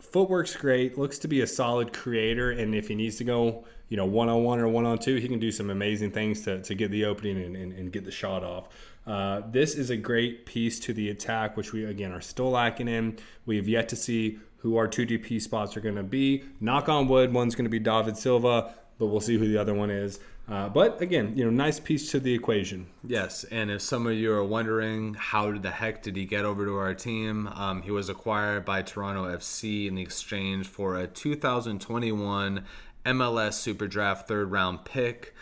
footwork's 0.00 0.56
great. 0.56 0.98
Looks 0.98 1.18
to 1.20 1.28
be 1.28 1.40
a 1.40 1.46
solid 1.46 1.92
creator, 1.92 2.50
and 2.50 2.74
if 2.74 2.88
he 2.88 2.94
needs 2.94 3.16
to 3.16 3.24
go, 3.24 3.64
you 3.88 3.96
know, 3.96 4.06
one 4.06 4.28
on 4.28 4.44
one 4.44 4.58
or 4.58 4.68
one 4.68 4.86
on 4.86 4.98
two, 4.98 5.16
he 5.16 5.28
can 5.28 5.38
do 5.38 5.52
some 5.52 5.70
amazing 5.70 6.10
things 6.10 6.42
to, 6.42 6.60
to 6.62 6.74
get 6.74 6.90
the 6.90 7.04
opening 7.04 7.42
and, 7.42 7.56
and, 7.56 7.72
and 7.72 7.92
get 7.92 8.04
the 8.04 8.10
shot 8.10 8.42
off. 8.42 8.68
Uh, 9.06 9.42
this 9.50 9.74
is 9.74 9.90
a 9.90 9.96
great 9.96 10.46
piece 10.46 10.78
to 10.80 10.92
the 10.92 11.10
attack, 11.10 11.56
which 11.56 11.72
we 11.72 11.84
again 11.84 12.12
are 12.12 12.20
still 12.20 12.50
lacking 12.50 12.88
in. 12.88 13.18
We 13.46 13.56
have 13.56 13.68
yet 13.68 13.88
to 13.90 13.96
see 13.96 14.38
who 14.58 14.76
our 14.76 14.86
two 14.86 15.06
DP 15.06 15.40
spots 15.40 15.76
are 15.76 15.80
going 15.80 15.96
to 15.96 16.02
be. 16.02 16.44
Knock 16.60 16.88
on 16.88 17.08
wood, 17.08 17.32
one's 17.32 17.54
going 17.54 17.64
to 17.64 17.70
be 17.70 17.78
David 17.78 18.16
Silva, 18.16 18.74
but 18.98 19.06
we'll 19.06 19.20
see 19.20 19.38
who 19.38 19.48
the 19.48 19.56
other 19.56 19.74
one 19.74 19.90
is. 19.90 20.20
Uh, 20.48 20.68
but 20.68 21.00
again, 21.00 21.32
you 21.36 21.44
know, 21.44 21.50
nice 21.50 21.78
piece 21.78 22.10
to 22.10 22.18
the 22.18 22.34
equation. 22.34 22.86
Yes, 23.06 23.44
and 23.44 23.70
if 23.70 23.82
some 23.82 24.06
of 24.06 24.14
you 24.14 24.32
are 24.32 24.44
wondering 24.44 25.14
how 25.14 25.56
the 25.56 25.70
heck 25.70 26.02
did 26.02 26.16
he 26.16 26.24
get 26.24 26.44
over 26.44 26.64
to 26.66 26.76
our 26.76 26.94
team, 26.94 27.46
um, 27.48 27.82
he 27.82 27.92
was 27.92 28.08
acquired 28.08 28.64
by 28.64 28.82
Toronto 28.82 29.24
FC 29.26 29.86
in 29.86 29.96
exchange 29.96 30.66
for 30.66 30.96
a 30.96 31.06
2021 31.06 32.64
MLS 33.06 33.52
Super 33.54 33.86
Draft 33.86 34.26
third 34.26 34.50
round 34.50 34.84
pick. 34.84 35.34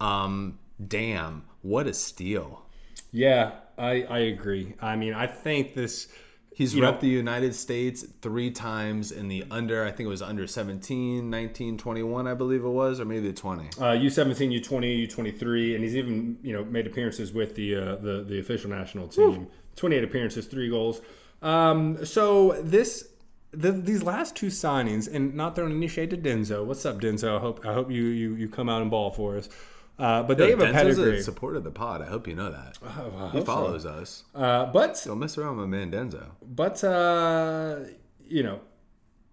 Um, 0.00 0.58
damn, 0.86 1.44
what 1.62 1.88
a 1.88 1.94
steal! 1.94 2.62
Yeah, 3.10 3.52
I, 3.76 4.02
I 4.02 4.18
agree. 4.20 4.74
I 4.80 4.96
mean, 4.96 5.14
I 5.14 5.26
think 5.26 5.74
this 5.74 6.08
He's 6.54 6.72
you 6.72 6.82
repped 6.82 7.00
the 7.00 7.08
United 7.08 7.52
States 7.54 8.06
three 8.22 8.52
times 8.52 9.10
in 9.10 9.26
the 9.26 9.44
under, 9.50 9.84
I 9.84 9.90
think 9.90 10.06
it 10.06 10.10
was 10.10 10.22
under 10.22 10.46
17, 10.46 11.28
19, 11.28 11.78
21, 11.78 12.28
I 12.28 12.34
believe 12.34 12.64
it 12.64 12.68
was, 12.68 13.00
or 13.00 13.04
maybe 13.04 13.26
the 13.26 13.32
20. 13.32 13.66
Uh, 13.66 13.82
U17, 13.96 14.60
U20, 14.60 15.08
U23, 15.08 15.74
and 15.74 15.82
he's 15.82 15.96
even, 15.96 16.38
you 16.42 16.52
know, 16.52 16.64
made 16.64 16.86
appearances 16.86 17.32
with 17.32 17.56
the 17.56 17.74
uh, 17.74 17.96
the, 17.96 18.24
the 18.26 18.38
official 18.38 18.70
national 18.70 19.08
team. 19.08 19.30
Woo. 19.30 19.50
28 19.74 20.04
appearances, 20.04 20.46
three 20.46 20.70
goals. 20.70 21.00
Um, 21.42 22.06
so 22.06 22.52
this 22.62 23.08
the, 23.50 23.72
these 23.72 24.02
last 24.02 24.36
two 24.36 24.46
signings, 24.46 25.12
and 25.12 25.34
not 25.34 25.54
throwing 25.56 25.72
any 25.72 25.88
shade 25.88 26.10
to 26.10 26.16
Denso. 26.16 26.64
What's 26.64 26.86
up, 26.86 27.00
Denso? 27.00 27.36
I 27.36 27.40
hope 27.40 27.66
I 27.66 27.72
hope 27.72 27.90
you 27.90 28.04
you, 28.04 28.34
you 28.34 28.48
come 28.48 28.68
out 28.68 28.82
and 28.82 28.90
ball 28.90 29.10
for 29.10 29.36
us. 29.36 29.48
Uh, 29.98 30.22
but 30.24 30.38
they 30.38 30.50
have 30.50 30.60
a 30.60 30.72
pedigree. 30.72 31.22
supported 31.22 31.62
the 31.62 31.70
pod. 31.70 32.02
I 32.02 32.06
hope 32.06 32.26
you 32.26 32.34
know 32.34 32.50
that. 32.50 32.78
Oh, 32.96 33.30
he 33.32 33.40
follows 33.40 33.82
so. 33.84 33.90
us. 33.90 34.24
Uh, 34.34 34.66
but 34.66 35.00
don't 35.04 35.18
mess 35.18 35.38
around 35.38 35.56
with 35.56 35.68
my 35.68 35.78
man 35.78 35.90
Denso. 35.90 36.26
But 36.42 36.82
uh, 36.82 37.80
you 38.26 38.42
know, 38.42 38.60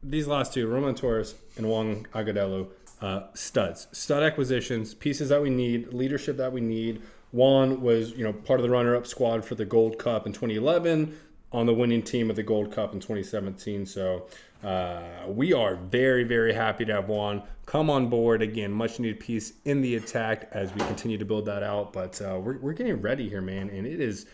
these 0.03 0.27
last 0.27 0.53
two, 0.53 0.67
Roman 0.67 0.95
Torres 0.95 1.35
and 1.57 1.67
Juan 1.67 2.07
Agudelo, 2.13 2.67
uh, 3.01 3.21
studs, 3.33 3.87
stud 3.91 4.23
acquisitions, 4.23 4.93
pieces 4.93 5.29
that 5.29 5.41
we 5.41 5.49
need, 5.49 5.93
leadership 5.93 6.37
that 6.37 6.51
we 6.51 6.61
need. 6.61 7.01
Juan 7.31 7.81
was, 7.81 8.11
you 8.11 8.23
know, 8.23 8.33
part 8.33 8.59
of 8.59 8.63
the 8.63 8.69
runner-up 8.69 9.07
squad 9.07 9.45
for 9.45 9.55
the 9.55 9.63
Gold 9.65 9.97
Cup 9.97 10.25
in 10.25 10.33
2011, 10.33 11.17
on 11.51 11.65
the 11.65 11.73
winning 11.73 12.01
team 12.01 12.29
of 12.29 12.35
the 12.35 12.43
Gold 12.43 12.71
Cup 12.71 12.93
in 12.93 12.99
2017. 12.99 13.85
So 13.85 14.27
uh, 14.63 15.01
we 15.27 15.53
are 15.53 15.75
very, 15.75 16.23
very 16.23 16.53
happy 16.53 16.85
to 16.85 16.93
have 16.93 17.09
Juan 17.09 17.43
come 17.65 17.89
on 17.89 18.09
board 18.09 18.41
again. 18.41 18.71
Much 18.71 18.99
needed 18.99 19.19
piece 19.19 19.53
in 19.65 19.81
the 19.81 19.95
attack 19.95 20.49
as 20.51 20.73
we 20.73 20.81
continue 20.81 21.17
to 21.17 21.25
build 21.25 21.45
that 21.45 21.63
out. 21.63 21.93
But 21.93 22.21
uh, 22.21 22.39
we're, 22.39 22.57
we're 22.57 22.73
getting 22.73 23.01
ready 23.01 23.29
here, 23.29 23.41
man, 23.41 23.69
and 23.69 23.87
it 23.87 23.99
is 24.01 24.25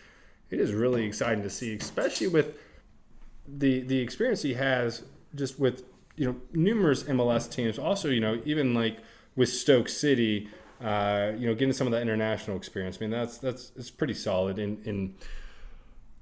it 0.50 0.60
is 0.60 0.72
really 0.72 1.04
exciting 1.04 1.42
to 1.42 1.50
see, 1.50 1.74
especially 1.74 2.28
with 2.28 2.58
the 3.46 3.80
the 3.80 3.98
experience 3.98 4.42
he 4.42 4.54
has 4.54 5.04
just 5.34 5.58
with 5.58 5.84
you 6.16 6.26
know 6.26 6.36
numerous 6.52 7.04
MLS 7.04 7.50
teams. 7.50 7.78
Also, 7.78 8.08
you 8.08 8.20
know, 8.20 8.40
even 8.44 8.74
like 8.74 8.98
with 9.36 9.48
Stoke 9.48 9.88
City, 9.88 10.48
uh, 10.82 11.32
you 11.36 11.46
know, 11.46 11.54
getting 11.54 11.72
some 11.72 11.86
of 11.86 11.92
that 11.92 12.02
international 12.02 12.56
experience. 12.56 12.98
I 12.98 13.00
mean, 13.02 13.10
that's 13.10 13.38
that's 13.38 13.72
it's 13.76 13.90
pretty 13.90 14.14
solid. 14.14 14.58
And 14.58 14.84
in 14.86 15.14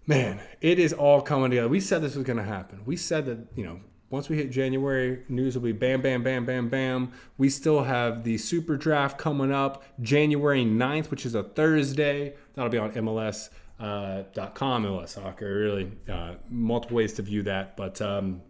man, 0.07 0.41
it 0.61 0.79
is 0.79 0.93
all 0.93 1.21
coming 1.21 1.51
together. 1.51 1.69
We 1.69 1.81
said 1.81 2.03
this 2.03 2.15
was 2.15 2.25
going 2.25 2.39
to 2.39 2.45
happen. 2.45 2.83
We 2.85 2.97
said 2.97 3.27
that 3.27 3.39
you 3.55 3.65
know 3.65 3.81
once 4.09 4.29
we 4.29 4.37
hit 4.37 4.51
January, 4.51 5.25
news 5.29 5.55
will 5.55 5.63
be 5.63 5.73
bam, 5.73 6.01
bam, 6.01 6.23
bam, 6.23 6.45
bam, 6.45 6.69
bam. 6.69 7.13
We 7.37 7.51
still 7.51 7.85
have 7.85 8.23
the 8.23 8.39
super 8.39 8.77
draft 8.77 9.19
coming 9.19 9.53
up 9.53 9.83
January 10.01 10.65
9th, 10.65 11.11
which 11.11 11.27
is 11.27 11.35
a 11.35 11.43
Thursday. 11.43 12.35
That'll 12.55 12.71
be 12.71 12.79
on 12.79 12.93
MLS. 12.93 13.51
Uh, 13.79 14.23
.com 14.55 14.85
MLS 14.85 15.11
soccer 15.11 15.55
really 15.55 15.93
uh, 16.11 16.37
multiple 16.49 16.97
ways 16.97 17.13
to 17.13 17.21
view 17.21 17.43
that 17.43 17.77
but 17.77 18.01
um, 18.01 18.41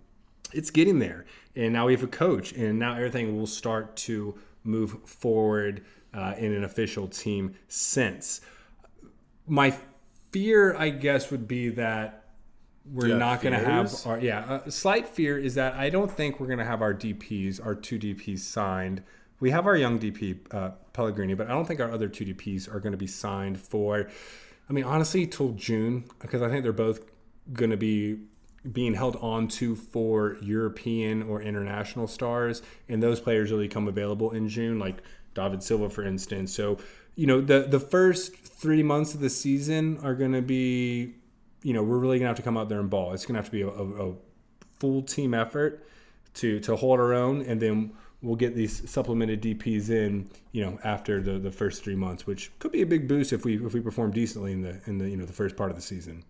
it's 0.53 0.71
getting 0.71 1.01
there 1.01 1.27
and 1.57 1.73
now 1.73 1.85
we 1.85 1.93
have 1.93 2.05
a 2.05 2.07
coach 2.07 2.53
and 2.53 2.79
now 2.79 2.95
everything 2.95 3.37
will 3.37 3.45
start 3.45 3.97
to 3.97 4.39
move 4.63 4.97
forward 5.05 5.85
uh, 6.15 6.35
in 6.39 6.53
an 6.53 6.63
official 6.63 7.09
team 7.09 7.57
sense 7.67 8.41
my 9.49 9.77
fear 10.31 10.75
i 10.77 10.89
guess 10.89 11.31
would 11.31 11.49
be 11.49 11.69
that 11.69 12.25
we're 12.93 13.09
yeah, 13.09 13.17
not 13.17 13.41
going 13.41 13.53
to 13.53 13.65
have 13.65 13.93
our 14.07 14.19
yeah 14.19 14.61
a 14.65 14.71
slight 14.71 15.09
fear 15.09 15.39
is 15.39 15.55
that 15.55 15.75
i 15.75 15.91
don't 15.91 16.11
think 16.11 16.39
we're 16.39 16.47
going 16.47 16.59
to 16.59 16.65
have 16.65 16.83
our 16.83 16.95
dps 16.95 17.65
our 17.65 17.75
two 17.75 17.99
dps 17.99 18.41
signed. 18.41 19.03
We 19.39 19.51
have 19.51 19.67
our 19.67 19.77
young 19.77 19.99
dp 19.99 20.39
uh, 20.55 20.71
pellegrini 20.93 21.35
but 21.35 21.49
i 21.49 21.51
don't 21.51 21.67
think 21.67 21.81
our 21.81 21.91
other 21.91 22.09
two 22.09 22.25
dps 22.25 22.73
are 22.73 22.81
going 22.81 22.93
to 22.93 22.99
be 22.99 23.07
signed 23.07 23.61
for 23.61 24.09
i 24.69 24.73
mean 24.73 24.85
honestly 24.85 25.27
till 25.27 25.53
june 25.53 26.05
because 26.21 26.43
i 26.43 26.49
think 26.49 26.63
they're 26.63 26.73
both 26.73 27.05
going 27.53 27.71
to 27.71 27.77
be 27.77 28.19
being 28.73 28.95
held 28.95 29.17
on 29.17 29.47
to 29.47 29.77
for 29.77 30.37
european 30.41 31.23
or 31.25 31.43
international 31.43 32.07
stars 32.07 32.63
and 32.89 33.03
those 33.03 33.21
players 33.21 33.51
really 33.51 33.69
come 33.69 33.89
available 33.89 34.31
in 34.31 34.49
june 34.49 34.79
like 34.79 35.03
david 35.37 35.63
silva 35.63 35.89
for 35.89 36.03
instance. 36.03 36.53
So 36.53 36.79
you 37.17 37.27
know 37.27 37.41
the 37.41 37.63
the 37.63 37.81
first 37.81 38.37
three 38.37 38.83
months 38.83 39.15
of 39.15 39.21
the 39.21 39.31
season 39.31 39.99
are 40.03 40.15
going 40.15 40.33
to 40.33 40.43
be 40.43 41.15
you 41.67 41.73
know, 41.73 41.83
we're 41.83 41.99
really 41.99 42.21
gonna 42.21 42.29
have 42.29 42.37
to 42.37 42.43
come 42.45 42.57
out 42.57 42.69
there 42.69 42.79
and 42.79 42.89
ball. 42.89 43.13
It's 43.13 43.27
gonna 43.27 43.41
have 43.41 43.47
to 43.47 43.51
be 43.51 43.63
a, 43.63 43.69
a, 43.69 44.11
a 44.11 44.15
full 44.79 45.03
team 45.03 45.35
effort 45.35 45.85
to 46.35 46.61
to 46.61 46.77
hold 46.77 47.01
our 47.01 47.13
own, 47.13 47.43
and 47.43 47.61
then 47.61 47.93
we'll 48.23 48.37
get 48.37 48.55
these 48.55 48.89
supplemented 48.89 49.43
DPS 49.43 49.91
in, 49.91 50.31
you 50.53 50.65
know, 50.65 50.79
after 50.85 51.21
the, 51.21 51.41
the 51.41 51.51
first 51.51 51.83
three 51.83 51.97
months, 51.97 52.25
which 52.25 52.57
could 52.61 52.71
be 52.71 52.83
a 52.83 52.87
big 52.87 53.09
boost 53.09 53.33
if 53.33 53.45
we 53.45 53.57
if 53.67 53.75
we 53.75 53.81
perform 53.81 54.13
decently 54.13 54.53
in 54.53 54.63
the 54.63 54.81
in 54.87 54.99
the 54.99 55.11
you 55.11 55.17
know 55.17 55.25
the 55.25 55.33
first 55.33 55.57
part 55.57 55.71
of 55.71 55.77
the 55.77 55.83
season. 55.83 56.23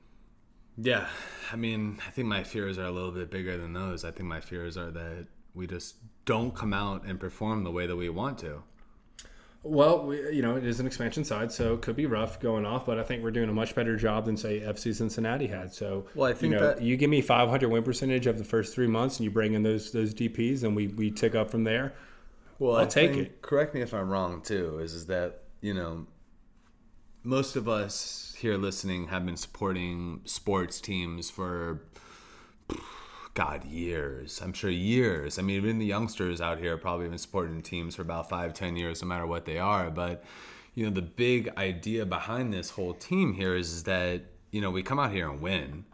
Yeah, 0.78 1.06
I 1.52 1.56
mean, 1.56 1.98
I 2.06 2.10
think 2.10 2.28
my 2.28 2.42
fears 2.42 2.78
are 2.78 2.84
a 2.84 2.90
little 2.90 3.12
bit 3.12 3.30
bigger 3.30 3.58
than 3.58 3.74
those. 3.74 4.06
I 4.06 4.12
think 4.12 4.30
my 4.30 4.40
fears 4.40 4.78
are 4.78 4.90
that 4.90 5.26
we 5.54 5.66
just 5.66 5.96
don't 6.24 6.54
come 6.54 6.72
out 6.72 7.04
and 7.04 7.20
perform 7.20 7.62
the 7.62 7.70
way 7.70 7.86
that 7.86 7.96
we 7.96 8.08
want 8.08 8.38
to. 8.38 8.62
Well, 9.68 10.06
we, 10.06 10.34
you 10.34 10.42
know, 10.42 10.56
it 10.56 10.64
is 10.64 10.80
an 10.80 10.86
expansion 10.86 11.24
side, 11.24 11.50
so 11.50 11.74
it 11.74 11.82
could 11.82 11.96
be 11.96 12.06
rough 12.06 12.40
going 12.40 12.64
off, 12.64 12.86
but 12.86 12.98
I 12.98 13.02
think 13.02 13.22
we're 13.22 13.30
doing 13.30 13.48
a 13.48 13.52
much 13.52 13.74
better 13.74 13.96
job 13.96 14.24
than 14.24 14.36
say 14.36 14.60
FC 14.60 14.94
Cincinnati 14.94 15.46
had. 15.46 15.74
So, 15.74 16.06
well, 16.14 16.30
I 16.30 16.34
think 16.34 16.52
you 16.54 16.58
know, 16.58 16.66
that 16.66 16.82
you 16.82 16.96
give 16.96 17.10
me 17.10 17.20
500 17.20 17.68
win 17.68 17.82
percentage 17.82 18.26
of 18.26 18.38
the 18.38 18.44
first 18.44 18.74
three 18.74 18.86
months, 18.86 19.18
and 19.18 19.24
you 19.24 19.30
bring 19.30 19.54
in 19.54 19.62
those 19.62 19.92
those 19.92 20.14
DPS, 20.14 20.62
and 20.62 20.76
we 20.76 20.86
we 20.88 21.10
tick 21.10 21.34
up 21.34 21.50
from 21.50 21.64
there. 21.64 21.94
Well, 22.58 22.76
I'll 22.76 22.84
I 22.84 22.86
take 22.86 23.12
think, 23.12 23.26
it. 23.26 23.42
Correct 23.42 23.74
me 23.74 23.82
if 23.82 23.92
I'm 23.92 24.08
wrong, 24.08 24.40
too. 24.40 24.78
Is 24.78 24.94
is 24.94 25.06
that 25.06 25.42
you 25.60 25.74
know, 25.74 26.06
most 27.22 27.56
of 27.56 27.68
us 27.68 28.34
here 28.38 28.56
listening 28.56 29.08
have 29.08 29.26
been 29.26 29.36
supporting 29.36 30.20
sports 30.24 30.80
teams 30.80 31.28
for 31.28 31.82
God, 33.36 33.66
years. 33.66 34.40
I'm 34.42 34.54
sure 34.54 34.70
years. 34.70 35.38
I 35.38 35.42
mean, 35.42 35.56
even 35.56 35.78
the 35.78 35.84
youngsters 35.84 36.40
out 36.40 36.58
here 36.58 36.74
probably 36.78 37.06
been 37.06 37.18
supporting 37.18 37.60
teams 37.60 37.94
for 37.94 38.00
about 38.00 38.30
five, 38.30 38.54
ten 38.54 38.76
years, 38.76 39.02
no 39.02 39.08
matter 39.08 39.26
what 39.26 39.44
they 39.44 39.58
are. 39.58 39.90
But 39.90 40.24
you 40.74 40.86
know, 40.86 40.90
the 40.90 41.02
big 41.02 41.52
idea 41.58 42.06
behind 42.06 42.54
this 42.54 42.70
whole 42.70 42.94
team 42.94 43.34
here 43.34 43.54
is, 43.54 43.70
is 43.72 43.82
that 43.82 44.22
you 44.52 44.62
know 44.62 44.70
we 44.70 44.82
come 44.82 44.98
out 44.98 45.12
here 45.12 45.28
and 45.28 45.42
win. 45.42 45.84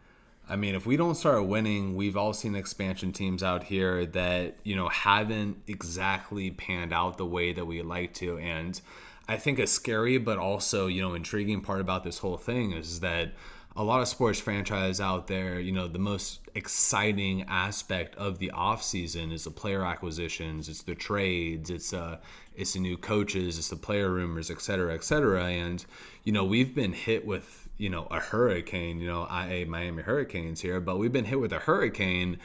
I 0.49 0.55
mean, 0.55 0.77
if 0.77 0.87
we 0.87 0.97
don't 0.97 1.17
start 1.17 1.45
winning, 1.45 1.97
we've 1.97 2.17
all 2.17 2.33
seen 2.33 2.55
expansion 2.55 3.11
teams 3.11 3.43
out 3.43 3.65
here 3.65 4.07
that 4.07 4.59
you 4.63 4.77
know 4.77 4.89
haven't 4.89 5.65
exactly 5.67 6.53
panned 6.53 6.93
out 6.93 7.19
the 7.19 7.27
way 7.27 7.53
that 7.53 7.65
we'd 7.65 7.83
like 7.83 8.15
to, 8.15 8.39
and 8.39 8.81
I 9.27 9.37
think 9.37 9.59
a 9.59 9.67
scary 9.67 10.17
but 10.17 10.39
also 10.39 10.87
you 10.87 11.03
know 11.03 11.15
intriguing 11.15 11.61
part 11.61 11.81
about 11.81 12.05
this 12.05 12.19
whole 12.19 12.37
thing 12.37 12.71
is 12.71 13.01
that 13.01 13.33
a 13.75 13.83
lot 13.83 14.03
of 14.03 14.09
sports 14.09 14.39
franchise 14.39 15.01
out 15.01 15.27
there, 15.29 15.59
you 15.59 15.73
know, 15.73 15.89
the 15.89 15.99
most 15.99 16.41
exciting 16.55 17.43
aspect 17.49 18.15
of 18.17 18.39
the 18.39 18.51
offseason 18.55 19.33
is 19.33 19.45
the 19.45 19.51
player 19.51 19.85
acquisitions, 19.85 20.69
it's 20.69 20.83
the 20.83 20.95
trades, 20.95 21.71
it's 21.71 21.93
uh 21.93 22.19
it's 22.55 22.75
the 22.75 22.81
new 22.81 22.99
coaches, 22.99 23.59
it's 23.59 23.69
the 23.69 23.77
player 23.77 24.11
rumors, 24.11 24.51
et 24.51 24.61
cetera, 24.61 24.95
et 24.95 25.03
cetera. 25.03 25.45
And, 25.45 25.85
you 26.25 26.33
know, 26.33 26.45
we've 26.45 26.75
been 26.75 26.93
hit 26.93 27.25
with, 27.25 27.69
you 27.79 27.89
know, 27.89 28.07
a 28.11 28.21
hurricane, 28.21 29.01
you 29.01 29.07
know, 29.07 29.27
IA 29.27 29.65
Miami 29.65 30.03
Hurricanes 30.03 30.61
here, 30.61 30.79
but 30.79 30.99
we've 30.99 31.13
been 31.13 31.25
hit 31.25 31.41
with 31.41 31.53
a 31.53 31.61
hurricane 31.61 32.39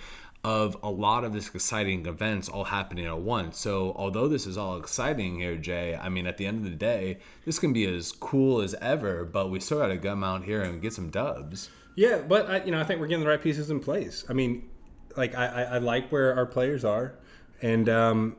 of 0.43 0.77
a 0.81 0.89
lot 0.89 1.23
of 1.23 1.33
this 1.33 1.53
exciting 1.53 2.05
events 2.05 2.47
all 2.47 2.65
happening 2.65 3.05
at 3.05 3.19
once. 3.19 3.59
So 3.59 3.93
although 3.95 4.27
this 4.27 4.45
is 4.45 4.57
all 4.57 4.77
exciting 4.77 5.39
here, 5.39 5.57
Jay, 5.57 5.95
I 5.95 6.09
mean 6.09 6.25
at 6.27 6.37
the 6.37 6.45
end 6.45 6.59
of 6.59 6.63
the 6.63 6.77
day, 6.77 7.19
this 7.45 7.59
can 7.59 7.73
be 7.73 7.85
as 7.85 8.11
cool 8.11 8.61
as 8.61 8.73
ever, 8.75 9.25
but 9.25 9.49
we 9.49 9.59
still 9.59 9.79
got 9.79 9.87
to 9.87 9.97
come 9.97 10.23
out 10.23 10.43
here 10.43 10.61
and 10.61 10.81
get 10.81 10.93
some 10.93 11.09
dubs. 11.09 11.69
Yeah, 11.95 12.19
but 12.19 12.49
I, 12.49 12.63
you 12.63 12.71
know 12.71 12.79
I 12.79 12.83
think 12.83 13.01
we're 13.01 13.07
getting 13.07 13.23
the 13.23 13.29
right 13.29 13.41
pieces 13.41 13.69
in 13.71 13.79
place. 13.79 14.23
I 14.29 14.33
mean, 14.33 14.69
like 15.17 15.35
I, 15.35 15.47
I, 15.47 15.61
I 15.63 15.77
like 15.79 16.11
where 16.11 16.35
our 16.35 16.45
players 16.45 16.85
are, 16.85 17.15
and 17.61 17.89
um, 17.89 18.37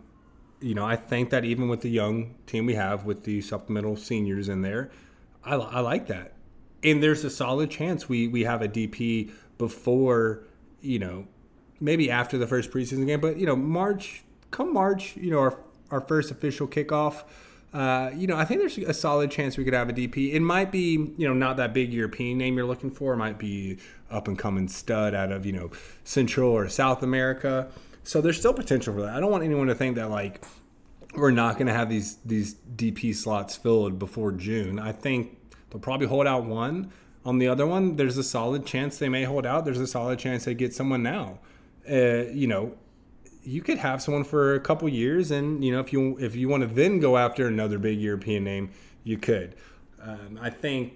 you 0.61 0.75
know 0.75 0.87
I 0.87 0.95
think 0.95 1.31
that 1.31 1.45
even 1.45 1.69
with 1.69 1.81
the 1.81 1.91
young 1.91 2.37
team 2.47 2.67
we 2.67 2.75
have 2.75 3.05
with 3.05 3.25
the 3.25 3.41
supplemental 3.41 3.97
seniors 3.97 4.49
in 4.49 4.63
there, 4.63 4.91
I, 5.45 5.57
I 5.57 5.81
like 5.81 6.07
that. 6.07 6.35
And 6.85 7.03
there's 7.03 7.25
a 7.25 7.31
solid 7.31 7.71
chance 7.71 8.09
we 8.09 8.29
we 8.29 8.45
have 8.45 8.63
a 8.63 8.69
DP 8.69 9.33
before 9.59 10.45
you 10.81 11.01
know 11.01 11.27
maybe 11.81 12.11
after 12.11 12.39
the 12.39 12.47
first 12.47 12.70
preseason 12.70 13.07
game, 13.07 13.20
but 13.20 13.37
you 13.37 13.47
know, 13.47 13.57
March, 13.57 14.22
come 14.51 14.72
March, 14.72 15.16
you 15.16 15.31
know, 15.31 15.39
our 15.39 15.59
our 15.91 16.01
first 16.01 16.31
official 16.31 16.66
kickoff. 16.66 17.24
Uh, 17.72 18.11
you 18.14 18.26
know, 18.26 18.37
I 18.37 18.45
think 18.45 18.61
there's 18.61 18.79
a 18.79 18.95
solid 18.95 19.31
chance 19.31 19.59
we 19.59 19.64
could 19.64 19.74
have 19.74 19.89
a 19.89 19.93
DP. 19.93 20.33
It 20.33 20.41
might 20.41 20.72
be, 20.72 21.12
you 21.16 21.29
know, 21.29 21.35
not 21.35 21.59
that 21.59 21.74
big 21.74 21.93
European 21.93 22.39
name 22.39 22.57
you're 22.57 22.66
looking 22.66 22.91
for. 22.91 23.12
It 23.12 23.18
might 23.18 23.39
be 23.39 23.79
up 24.11 24.26
and 24.26 24.39
coming 24.39 24.68
stud 24.68 25.14
out 25.14 25.33
of, 25.33 25.45
you 25.45 25.53
know, 25.53 25.70
Central 26.03 26.51
or 26.51 26.68
South 26.68 27.03
America. 27.03 27.68
So 28.05 28.22
there's 28.22 28.39
still 28.39 28.55
potential 28.55 28.95
for 28.95 29.03
that. 29.03 29.14
I 29.14 29.20
don't 29.20 29.31
want 29.31 29.45
anyone 29.45 29.66
to 29.66 29.74
think 29.74 29.97
that 29.97 30.09
like 30.09 30.43
we're 31.14 31.31
not 31.31 31.55
going 31.55 31.66
to 31.66 31.74
have 31.74 31.91
these 31.91 32.16
these 32.24 32.55
DP 32.55 33.14
slots 33.14 33.57
filled 33.57 33.99
before 33.99 34.33
June. 34.33 34.79
I 34.79 34.93
think 34.93 35.37
they'll 35.70 35.81
probably 35.81 36.07
hold 36.07 36.26
out 36.26 36.45
one. 36.45 36.91
On 37.26 37.37
the 37.37 37.49
other 37.49 37.66
one, 37.66 37.97
there's 37.97 38.16
a 38.16 38.24
solid 38.24 38.64
chance 38.64 38.97
they 38.97 39.11
may 39.11 39.24
hold 39.24 39.45
out. 39.45 39.66
There's 39.66 39.81
a 39.81 39.87
solid 39.87 40.18
chance 40.18 40.47
they 40.47 40.55
get 40.55 40.72
someone 40.72 41.03
now 41.03 41.39
uh, 41.91 42.30
you 42.30 42.47
know, 42.47 42.74
you 43.43 43.62
could 43.62 43.78
have 43.78 44.03
someone 44.03 44.24
for 44.24 44.55
a 44.55 44.61
couple 44.61 44.89
years, 44.89 45.30
and 45.30 45.64
you 45.64 45.72
know, 45.72 45.80
if 45.80 45.93
you 45.93 46.18
if 46.18 46.36
you 46.36 46.49
want 46.49 46.62
to 46.62 46.66
then 46.66 47.01
go 47.01 47.16
after 47.16 47.47
another 47.47 47.78
big 47.78 48.01
European 48.01 48.45
name, 48.45 48.70
you 49.05 49.16
could. 49.16 49.55
Um, 50.03 50.39
I 50.41 50.51
think 50.51 50.95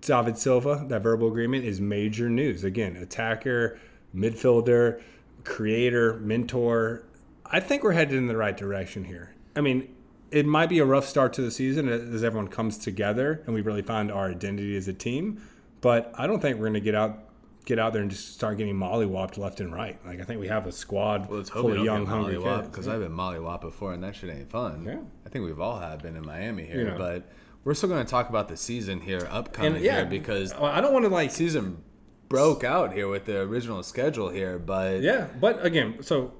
David 0.00 0.36
Silva, 0.36 0.84
that 0.88 1.02
verbal 1.02 1.28
agreement 1.28 1.64
is 1.64 1.80
major 1.80 2.28
news. 2.28 2.64
Again, 2.64 2.96
attacker, 2.96 3.78
midfielder, 4.14 5.00
creator, 5.44 6.14
mentor. 6.14 7.04
I 7.46 7.60
think 7.60 7.82
we're 7.82 7.92
headed 7.92 8.14
in 8.14 8.26
the 8.26 8.36
right 8.36 8.56
direction 8.56 9.04
here. 9.04 9.34
I 9.56 9.60
mean, 9.60 9.94
it 10.30 10.46
might 10.46 10.68
be 10.68 10.78
a 10.80 10.84
rough 10.84 11.06
start 11.06 11.32
to 11.34 11.42
the 11.42 11.50
season 11.50 11.88
as 11.88 12.24
everyone 12.24 12.48
comes 12.48 12.76
together 12.76 13.42
and 13.46 13.54
we 13.54 13.60
really 13.60 13.82
find 13.82 14.10
our 14.10 14.30
identity 14.30 14.76
as 14.76 14.88
a 14.88 14.92
team. 14.92 15.40
But 15.80 16.12
I 16.14 16.26
don't 16.26 16.40
think 16.40 16.56
we're 16.56 16.64
going 16.64 16.74
to 16.74 16.80
get 16.80 16.94
out 16.94 17.28
get 17.64 17.78
out 17.78 17.92
there 17.92 18.02
and 18.02 18.10
just 18.10 18.34
start 18.34 18.58
getting 18.58 18.74
mollywopped 18.74 19.38
left 19.38 19.60
and 19.60 19.72
right. 19.72 19.98
Like 20.06 20.20
I 20.20 20.24
think 20.24 20.40
we 20.40 20.48
have 20.48 20.66
a 20.66 20.72
squad 20.72 21.28
Well, 21.28 21.42
full 21.44 21.72
of 21.72 21.84
young, 21.84 22.06
hungry 22.06 22.36
kids. 22.40 22.68
because 22.68 22.88
I've 22.88 23.00
been 23.00 23.12
mollywopped 23.12 23.62
before, 23.62 23.92
and 23.92 24.02
that 24.04 24.14
shit 24.16 24.30
ain't 24.30 24.50
fun. 24.50 24.84
Yeah. 24.84 25.00
I 25.24 25.28
think 25.28 25.44
we've 25.44 25.60
all 25.60 25.78
have 25.78 26.02
been 26.02 26.16
in 26.16 26.24
Miami 26.26 26.64
here, 26.64 26.90
know. 26.90 26.98
but 26.98 27.30
we're 27.64 27.74
still 27.74 27.88
going 27.88 28.04
to 28.04 28.10
talk 28.10 28.28
about 28.28 28.48
the 28.48 28.56
season 28.56 29.00
here 29.00 29.26
upcoming 29.30 29.76
And 29.76 29.84
yeah, 29.84 29.96
here 29.96 30.06
because 30.06 30.52
I 30.52 30.80
don't 30.80 30.92
want 30.92 31.06
to 31.06 31.08
like 31.08 31.30
season 31.30 31.82
broke 32.28 32.64
out 32.64 32.92
here 32.92 33.08
with 33.08 33.24
the 33.24 33.40
original 33.40 33.82
schedule 33.82 34.28
here, 34.28 34.58
but 34.58 35.00
Yeah, 35.00 35.28
but 35.40 35.64
again, 35.64 36.02
so 36.02 36.34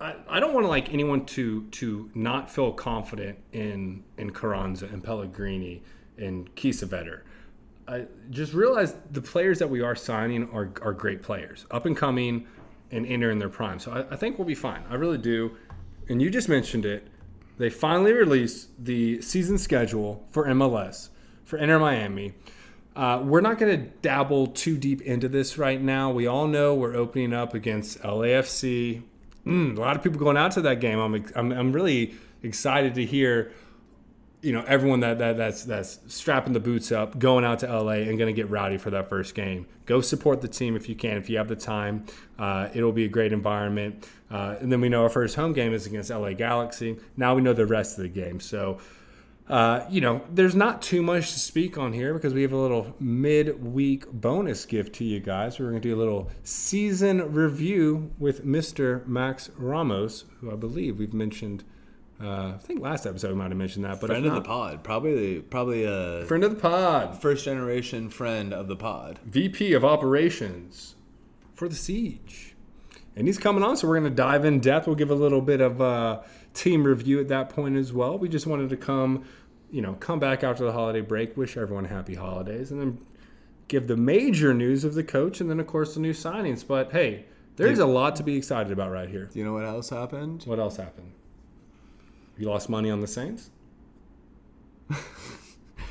I, 0.00 0.16
I 0.28 0.40
don't 0.40 0.52
want 0.52 0.64
to 0.64 0.68
like 0.68 0.92
anyone 0.92 1.24
to 1.26 1.64
to 1.68 2.10
not 2.14 2.50
feel 2.50 2.72
confident 2.72 3.38
in 3.52 4.04
in 4.18 4.32
Carranza 4.32 4.86
and 4.86 5.02
Pellegrini 5.02 5.82
and 6.18 6.54
Kiesewetter. 6.54 7.22
I 7.86 8.06
just 8.30 8.54
realize 8.54 8.94
the 9.10 9.20
players 9.20 9.58
that 9.58 9.68
we 9.68 9.82
are 9.82 9.94
signing 9.94 10.48
are, 10.52 10.72
are 10.82 10.92
great 10.92 11.22
players, 11.22 11.66
up 11.70 11.86
and 11.86 11.96
coming 11.96 12.46
and 12.90 13.06
entering 13.06 13.38
their 13.38 13.48
prime. 13.48 13.78
So 13.78 13.92
I, 13.92 14.14
I 14.14 14.16
think 14.16 14.38
we'll 14.38 14.46
be 14.46 14.54
fine. 14.54 14.82
I 14.88 14.94
really 14.94 15.18
do. 15.18 15.56
And 16.08 16.22
you 16.22 16.30
just 16.30 16.48
mentioned 16.48 16.84
it. 16.86 17.08
They 17.56 17.70
finally 17.70 18.12
released 18.12 18.68
the 18.82 19.20
season 19.20 19.58
schedule 19.58 20.26
for 20.30 20.46
MLS 20.46 21.10
for 21.44 21.58
Inter 21.58 21.78
Miami. 21.78 22.34
Uh, 22.96 23.20
we're 23.24 23.40
not 23.40 23.58
going 23.58 23.76
to 23.76 23.86
dabble 24.02 24.48
too 24.48 24.76
deep 24.76 25.02
into 25.02 25.28
this 25.28 25.58
right 25.58 25.80
now. 25.80 26.10
We 26.10 26.26
all 26.26 26.46
know 26.46 26.74
we're 26.74 26.94
opening 26.94 27.32
up 27.32 27.54
against 27.54 28.00
LAFC. 28.02 29.02
Mm, 29.44 29.76
a 29.76 29.80
lot 29.80 29.96
of 29.96 30.02
people 30.02 30.18
going 30.18 30.36
out 30.36 30.52
to 30.52 30.62
that 30.62 30.80
game. 30.80 30.98
I'm, 30.98 31.26
I'm, 31.34 31.52
I'm 31.52 31.72
really 31.72 32.14
excited 32.42 32.94
to 32.94 33.04
hear, 33.04 33.52
you 34.44 34.52
know, 34.52 34.62
everyone 34.68 35.00
that, 35.00 35.18
that 35.18 35.36
that's 35.36 35.64
that's 35.64 35.98
strapping 36.06 36.52
the 36.52 36.60
boots 36.60 36.92
up, 36.92 37.18
going 37.18 37.44
out 37.44 37.60
to 37.60 37.66
LA 37.66 37.92
and 37.92 38.18
going 38.18 38.32
to 38.32 38.32
get 38.32 38.50
rowdy 38.50 38.76
for 38.76 38.90
that 38.90 39.08
first 39.08 39.34
game. 39.34 39.66
Go 39.86 40.00
support 40.00 40.42
the 40.42 40.48
team 40.48 40.76
if 40.76 40.88
you 40.88 40.94
can, 40.94 41.16
if 41.16 41.30
you 41.30 41.38
have 41.38 41.48
the 41.48 41.56
time. 41.56 42.04
Uh, 42.38 42.68
it'll 42.74 42.92
be 42.92 43.04
a 43.04 43.08
great 43.08 43.32
environment. 43.32 44.06
Uh, 44.30 44.56
and 44.60 44.70
then 44.70 44.80
we 44.80 44.88
know 44.88 45.02
our 45.02 45.08
first 45.08 45.36
home 45.36 45.52
game 45.52 45.72
is 45.72 45.86
against 45.86 46.10
LA 46.10 46.32
Galaxy. 46.32 46.96
Now 47.16 47.34
we 47.34 47.42
know 47.42 47.52
the 47.52 47.66
rest 47.66 47.98
of 47.98 48.02
the 48.02 48.08
game. 48.08 48.38
So 48.40 48.78
uh, 49.48 49.84
you 49.90 50.00
know, 50.00 50.22
there's 50.30 50.54
not 50.54 50.80
too 50.80 51.02
much 51.02 51.32
to 51.32 51.38
speak 51.38 51.76
on 51.76 51.92
here 51.92 52.14
because 52.14 52.32
we 52.32 52.42
have 52.42 52.52
a 52.52 52.56
little 52.56 52.94
mid-week 52.98 54.10
bonus 54.10 54.64
gift 54.64 54.94
to 54.94 55.04
you 55.04 55.20
guys. 55.20 55.58
We're 55.58 55.68
going 55.68 55.82
to 55.82 55.88
do 55.88 55.94
a 55.94 55.98
little 55.98 56.30
season 56.44 57.32
review 57.34 58.10
with 58.18 58.44
Mr. 58.44 59.06
Max 59.06 59.50
Ramos, 59.58 60.24
who 60.40 60.50
I 60.50 60.56
believe 60.56 60.98
we've 60.98 61.12
mentioned. 61.12 61.62
Uh, 62.22 62.52
I 62.54 62.58
think 62.58 62.80
last 62.80 63.06
episode 63.06 63.28
we 63.28 63.34
might 63.34 63.48
have 63.48 63.56
mentioned 63.56 63.84
that, 63.84 64.00
but 64.00 64.06
friend 64.06 64.24
if 64.24 64.32
of 64.32 64.42
the 64.42 64.48
pod, 64.48 64.84
probably 64.84 65.40
probably 65.40 65.84
a 65.84 66.24
friend 66.26 66.44
of 66.44 66.54
the 66.54 66.60
pod, 66.60 67.20
first 67.20 67.44
generation 67.44 68.08
friend 68.08 68.52
of 68.52 68.68
the 68.68 68.76
pod. 68.76 69.18
VP 69.24 69.72
of 69.72 69.84
Operations 69.84 70.94
for 71.54 71.68
the 71.68 71.74
Siege, 71.74 72.54
and 73.16 73.26
he's 73.26 73.38
coming 73.38 73.64
on. 73.64 73.76
So 73.76 73.88
we're 73.88 73.98
going 73.98 74.10
to 74.10 74.16
dive 74.16 74.44
in 74.44 74.60
depth. 74.60 74.86
We'll 74.86 74.96
give 74.96 75.10
a 75.10 75.14
little 75.14 75.40
bit 75.40 75.60
of 75.60 75.80
a 75.80 76.24
team 76.54 76.84
review 76.84 77.20
at 77.20 77.28
that 77.28 77.48
point 77.48 77.76
as 77.76 77.92
well. 77.92 78.16
We 78.16 78.28
just 78.28 78.46
wanted 78.46 78.70
to 78.70 78.76
come, 78.76 79.24
you 79.72 79.82
know, 79.82 79.94
come 79.94 80.20
back 80.20 80.44
after 80.44 80.64
the 80.64 80.72
holiday 80.72 81.00
break, 81.00 81.36
wish 81.36 81.56
everyone 81.56 81.86
happy 81.86 82.14
holidays, 82.14 82.70
and 82.70 82.80
then 82.80 82.98
give 83.66 83.88
the 83.88 83.96
major 83.96 84.54
news 84.54 84.84
of 84.84 84.94
the 84.94 85.02
coach, 85.02 85.40
and 85.40 85.50
then 85.50 85.58
of 85.58 85.66
course 85.66 85.94
the 85.94 86.00
new 86.00 86.12
signings. 86.12 86.64
But 86.64 86.92
hey, 86.92 87.24
there's 87.56 87.80
a 87.80 87.86
lot 87.86 88.14
to 88.16 88.22
be 88.22 88.36
excited 88.36 88.72
about 88.72 88.92
right 88.92 89.08
here. 89.08 89.26
Do 89.26 89.38
you 89.38 89.44
know 89.44 89.54
what 89.54 89.64
else 89.64 89.90
happened? 89.90 90.44
What 90.44 90.60
else 90.60 90.76
happened? 90.76 91.12
You 92.38 92.48
lost 92.48 92.68
money 92.68 92.90
on 92.90 93.00
the 93.00 93.06
Saints. 93.06 93.50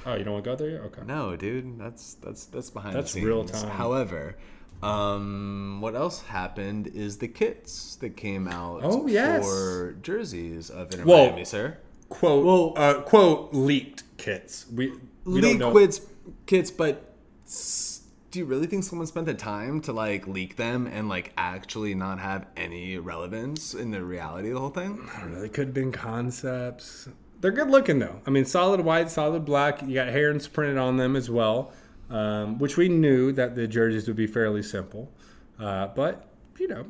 oh, 0.05 0.15
you 0.15 0.23
don't 0.23 0.33
want 0.33 0.43
to 0.43 0.49
go 0.51 0.55
there 0.55 0.69
yet? 0.71 0.81
Okay. 0.81 1.01
No, 1.05 1.35
dude, 1.35 1.79
that's 1.79 2.15
that's 2.15 2.45
that's 2.45 2.69
behind 2.69 2.95
That's 2.95 3.11
the 3.13 3.19
scenes. 3.19 3.25
real 3.27 3.45
time. 3.45 3.69
However, 3.69 4.37
um, 4.81 5.79
what 5.81 5.95
else 5.95 6.21
happened 6.23 6.87
is 6.87 7.17
the 7.17 7.27
kits 7.27 7.95
that 7.97 8.17
came 8.17 8.47
out 8.47 8.81
Oh, 8.83 9.07
yes. 9.07 9.45
for 9.45 9.93
jerseys 10.01 10.69
of 10.69 10.91
Inter 10.91 11.05
Well, 11.05 11.25
Miami, 11.27 11.45
sir. 11.45 11.77
Quote. 12.09 12.45
Well- 12.45 12.73
uh, 12.75 13.01
quote 13.01 13.53
leaked 13.53 14.03
kits. 14.17 14.65
We, 14.71 14.93
we 15.25 15.41
don't 15.41 15.59
kits, 16.45 16.69
but 16.71 17.13
s- 17.45 17.92
do 18.33 18.39
you 18.39 18.45
really 18.45 18.65
think 18.65 18.83
someone 18.83 19.05
spent 19.05 19.27
the 19.27 19.33
time 19.35 19.79
to 19.79 19.93
like 19.93 20.27
leak 20.27 20.55
them 20.55 20.87
and 20.87 21.07
like 21.07 21.31
actually 21.37 21.93
not 21.93 22.17
have 22.17 22.47
any 22.57 22.97
relevance 22.97 23.75
in 23.75 23.91
the 23.91 24.03
reality 24.03 24.47
of 24.47 24.55
the 24.55 24.59
whole 24.59 24.71
thing? 24.71 25.07
I 25.15 25.19
don't 25.19 25.33
know. 25.35 25.41
They 25.41 25.49
could 25.49 25.67
have 25.67 25.73
been 25.75 25.91
concepts. 25.91 27.07
They're 27.41 27.51
good 27.51 27.69
looking 27.69 27.99
though. 27.99 28.21
I 28.25 28.31
mean, 28.31 28.45
solid 28.45 28.79
white, 28.79 29.11
solid 29.11 29.45
black. 29.45 29.83
You 29.83 29.93
got 29.93 30.07
herons 30.07 30.47
printed 30.47 30.79
on 30.79 30.97
them 30.97 31.15
as 31.15 31.29
well, 31.29 31.73
um, 32.09 32.57
which 32.57 32.75
we 32.75 32.89
knew 32.89 33.31
that 33.33 33.55
the 33.55 33.67
jerseys 33.67 34.07
would 34.07 34.17
be 34.17 34.25
fairly 34.25 34.63
simple. 34.63 35.11
Uh, 35.59 35.89
but 35.89 36.27
you 36.57 36.67
know, 36.67 36.87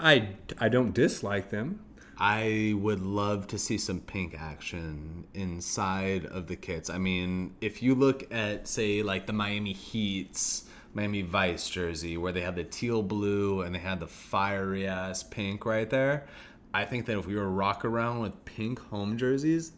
I 0.00 0.30
I 0.58 0.70
don't 0.70 0.94
dislike 0.94 1.50
them. 1.50 1.80
I 2.16 2.74
would 2.78 3.02
love 3.02 3.46
to 3.48 3.58
see 3.58 3.76
some 3.76 4.00
pink 4.00 4.34
action 4.40 5.26
inside 5.34 6.24
of 6.24 6.46
the 6.46 6.56
kits. 6.56 6.88
I 6.88 6.96
mean, 6.96 7.54
if 7.60 7.80
you 7.80 7.94
look 7.94 8.32
at, 8.32 8.66
say, 8.66 9.04
like 9.04 9.26
the 9.26 9.32
Miami 9.32 9.72
Heat's 9.72 10.64
Miami 10.94 11.22
Vice 11.22 11.68
jersey, 11.68 12.16
where 12.16 12.32
they 12.32 12.40
had 12.40 12.56
the 12.56 12.64
teal 12.64 13.02
blue 13.02 13.62
and 13.62 13.74
they 13.74 13.78
had 13.78 14.00
the 14.00 14.06
fiery 14.06 14.86
ass 14.86 15.22
pink 15.22 15.64
right 15.64 15.88
there, 15.88 16.26
I 16.72 16.84
think 16.84 17.06
that 17.06 17.18
if 17.18 17.26
we 17.26 17.36
were 17.36 17.48
rock 17.48 17.84
around 17.84 18.20
with 18.20 18.44
pink 18.44 18.78
home 18.78 19.16
jerseys, 19.16 19.72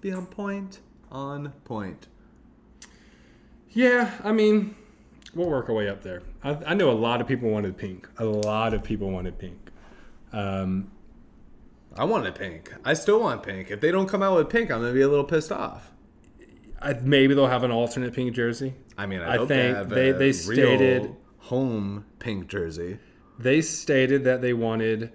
be 0.00 0.12
on 0.12 0.26
point. 0.26 0.80
On 1.10 1.52
point. 1.64 2.08
Yeah, 3.70 4.10
I 4.24 4.32
mean, 4.32 4.74
we'll 5.34 5.48
work 5.48 5.68
our 5.68 5.74
way 5.74 5.88
up 5.88 6.02
there. 6.02 6.22
I, 6.42 6.58
I 6.66 6.74
know 6.74 6.90
a 6.90 6.92
lot 6.92 7.20
of 7.20 7.28
people 7.28 7.50
wanted 7.50 7.76
pink. 7.76 8.08
A 8.18 8.24
lot 8.24 8.72
of 8.72 8.82
people 8.82 9.10
wanted 9.10 9.38
pink. 9.38 9.70
Um, 10.32 10.90
I 11.96 12.04
wanted 12.04 12.34
pink. 12.34 12.74
I 12.84 12.94
still 12.94 13.20
want 13.20 13.42
pink. 13.42 13.70
If 13.70 13.80
they 13.80 13.90
don't 13.90 14.08
come 14.08 14.22
out 14.22 14.36
with 14.36 14.48
pink, 14.48 14.70
I'm 14.70 14.80
gonna 14.80 14.92
be 14.92 15.02
a 15.02 15.08
little 15.08 15.24
pissed 15.24 15.52
off. 15.52 15.92
I, 16.80 16.92
maybe 16.94 17.34
they'll 17.34 17.46
have 17.46 17.64
an 17.64 17.70
alternate 17.70 18.12
pink 18.14 18.34
jersey. 18.34 18.74
I 18.98 19.06
mean, 19.06 19.20
I, 19.20 19.34
I 19.34 19.36
hope 19.38 19.48
think 19.48 19.62
they 19.72 19.78
have 19.78 19.88
they- 19.88 20.12
they 20.12 20.32
stated- 20.32 21.14
home 21.38 22.04
pink 22.18 22.48
jersey. 22.48 22.98
They 23.38 23.60
stated 23.60 24.24
that 24.24 24.40
they 24.42 24.52
wanted, 24.52 25.12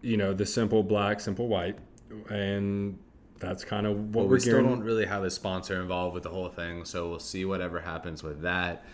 you 0.00 0.16
know, 0.16 0.32
the 0.32 0.46
simple 0.46 0.82
black, 0.82 1.20
simple 1.20 1.46
white, 1.46 1.78
and 2.28 2.98
that's 3.38 3.64
kind 3.64 3.86
of 3.86 3.96
what 3.96 4.12
But 4.12 4.24
we're 4.24 4.34
we 4.34 4.40
still 4.40 4.52
gearing. 4.54 4.66
don't 4.68 4.82
really 4.82 5.04
have 5.06 5.22
a 5.24 5.30
sponsor 5.30 5.80
involved 5.80 6.14
with 6.14 6.22
the 6.22 6.30
whole 6.30 6.48
thing, 6.48 6.84
so 6.84 7.08
we'll 7.08 7.18
see 7.18 7.44
whatever 7.44 7.80
happens 7.80 8.22
with 8.22 8.42
that. 8.42 8.84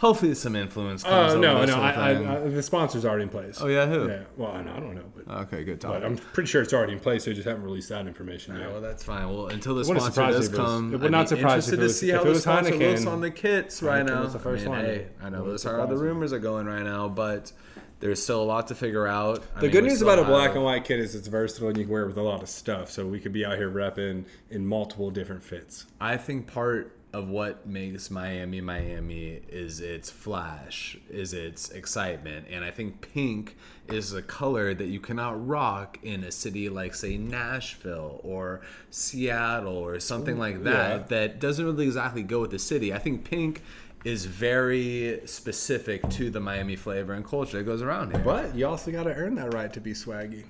Hopefully, 0.00 0.34
some 0.34 0.56
influence 0.56 1.04
oh, 1.04 1.10
comes. 1.10 1.32
Oh 1.34 1.36
over 1.36 1.40
no, 1.42 1.64
no, 1.66 1.74
I. 1.76 1.90
I, 1.90 2.36
I, 2.36 2.48
the 2.48 2.62
sponsor's 2.62 3.04
already 3.04 3.24
in 3.24 3.28
place. 3.28 3.58
oh 3.60 3.66
yeah, 3.66 3.84
who? 3.84 4.08
yeah. 4.08 4.22
Well, 4.34 4.50
I, 4.50 4.60
I 4.60 4.80
don't 4.80 4.94
know, 4.94 5.04
but, 5.14 5.40
Okay, 5.42 5.62
good 5.62 5.78
but. 5.78 6.02
I'm 6.02 6.16
pretty 6.16 6.48
sure 6.48 6.62
it's 6.62 6.72
already 6.72 6.94
in 6.94 7.00
place. 7.00 7.26
They 7.26 7.34
just 7.34 7.46
haven't 7.46 7.64
released 7.64 7.90
that 7.90 8.06
information 8.06 8.56
yet. 8.56 8.70
well, 8.72 8.80
that's 8.80 9.04
fine. 9.04 9.28
Well, 9.28 9.48
until 9.48 9.74
the 9.74 9.80
wouldn't 9.86 10.00
sponsor 10.00 10.22
does 10.22 10.48
me 10.48 10.54
if 10.54 10.54
it 10.54 10.62
was- 10.62 10.70
come, 10.70 10.94
it 10.94 11.00
would 11.00 11.10
not 11.10 11.28
surprise 11.28 11.68
interested 11.68 11.76
to 11.80 11.90
see 11.90 12.08
how 12.08 12.24
the 12.24 12.34
sponsor 12.34 12.76
looks 12.76 13.04
on 13.04 13.20
the 13.20 13.30
kits 13.30 13.82
right 13.82 14.02
Heineken 14.02 14.08
now. 14.08 14.22
was 14.22 14.32
the 14.32 14.38
first 14.38 14.62
I 14.62 14.68
mean, 14.68 14.76
one. 14.76 14.84
hey, 14.86 15.06
I 15.22 15.28
know 15.28 15.44
those 15.44 15.66
are 15.66 15.76
how 15.76 15.84
the 15.84 15.98
rumors 15.98 16.32
are 16.32 16.38
going 16.38 16.64
right 16.64 16.82
now, 16.82 17.06
but 17.10 17.52
there's 18.00 18.22
still 18.22 18.42
a 18.42 18.44
lot 18.44 18.68
to 18.68 18.74
figure 18.74 19.06
out. 19.06 19.44
I 19.54 19.60
The 19.60 19.62
mean, 19.64 19.72
good 19.72 19.84
news 19.84 20.00
about 20.00 20.18
a 20.18 20.24
black 20.24 20.54
and 20.54 20.64
white 20.64 20.86
kit 20.86 20.98
is 20.98 21.14
it's 21.14 21.28
versatile 21.28 21.68
and 21.68 21.76
you 21.76 21.84
can 21.84 21.92
wear 21.92 22.04
it 22.04 22.06
with 22.06 22.16
a 22.16 22.22
lot 22.22 22.42
of 22.42 22.48
stuff. 22.48 22.90
So 22.90 23.06
we 23.06 23.20
could 23.20 23.34
be 23.34 23.44
out 23.44 23.58
here 23.58 23.70
repping 23.70 24.24
in 24.48 24.66
multiple 24.66 25.10
different 25.10 25.42
fits. 25.44 25.84
I 26.00 26.16
think 26.16 26.46
part 26.46 26.96
of 27.12 27.28
what 27.28 27.66
makes 27.66 28.10
Miami 28.10 28.60
Miami 28.60 29.40
is 29.48 29.80
its 29.80 30.10
flash, 30.10 30.96
is 31.08 31.32
its 31.32 31.70
excitement, 31.70 32.46
and 32.50 32.64
I 32.64 32.70
think 32.70 33.00
pink 33.12 33.56
is 33.88 34.12
a 34.12 34.22
color 34.22 34.74
that 34.74 34.86
you 34.86 35.00
cannot 35.00 35.46
rock 35.46 35.98
in 36.02 36.22
a 36.22 36.30
city 36.30 36.68
like 36.68 36.94
say 36.94 37.16
Nashville 37.16 38.20
or 38.22 38.60
Seattle 38.90 39.76
or 39.76 39.98
something 39.98 40.38
like 40.38 40.62
that 40.62 41.00
yeah. 41.00 41.06
that 41.08 41.40
doesn't 41.40 41.64
really 41.64 41.86
exactly 41.86 42.22
go 42.22 42.40
with 42.40 42.52
the 42.52 42.58
city. 42.58 42.92
I 42.92 42.98
think 42.98 43.24
pink 43.24 43.62
is 44.04 44.24
very 44.24 45.20
specific 45.26 46.08
to 46.10 46.30
the 46.30 46.40
Miami 46.40 46.76
flavor 46.76 47.12
and 47.12 47.24
culture 47.24 47.58
that 47.58 47.64
goes 47.64 47.82
around 47.82 48.12
here. 48.12 48.22
But 48.24 48.54
you 48.54 48.66
also 48.66 48.90
got 48.90 49.04
to 49.04 49.14
earn 49.14 49.34
that 49.34 49.52
right 49.52 49.72
to 49.72 49.80
be 49.80 49.92
swaggy. 49.92 50.44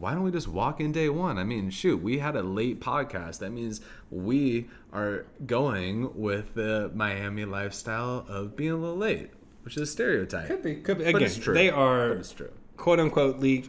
Why 0.00 0.14
don't 0.14 0.22
we 0.22 0.30
just 0.30 0.48
walk 0.48 0.80
in 0.80 0.92
day 0.92 1.08
one? 1.08 1.38
I 1.38 1.44
mean, 1.44 1.70
shoot, 1.70 2.02
we 2.02 2.18
had 2.18 2.34
a 2.36 2.42
late 2.42 2.80
podcast. 2.80 3.38
That 3.38 3.50
means 3.50 3.80
we 4.10 4.68
are 4.92 5.26
going 5.46 6.18
with 6.18 6.54
the 6.54 6.90
Miami 6.94 7.44
lifestyle 7.44 8.24
of 8.28 8.56
being 8.56 8.70
a 8.72 8.76
little 8.76 8.96
late, 8.96 9.30
which 9.62 9.76
is 9.76 9.82
a 9.82 9.86
stereotype. 9.86 10.46
Could 10.46 10.62
be, 10.62 10.76
could 10.76 10.98
be. 10.98 11.04
But 11.04 11.16
Again, 11.16 11.22
it's 11.24 11.36
true. 11.36 11.54
they 11.54 11.68
are 11.70 12.08
But 12.10 12.18
it's 12.18 12.32
true. 12.32 12.50
quote 12.76 12.98
unquote 12.98 13.38
leaked. 13.38 13.68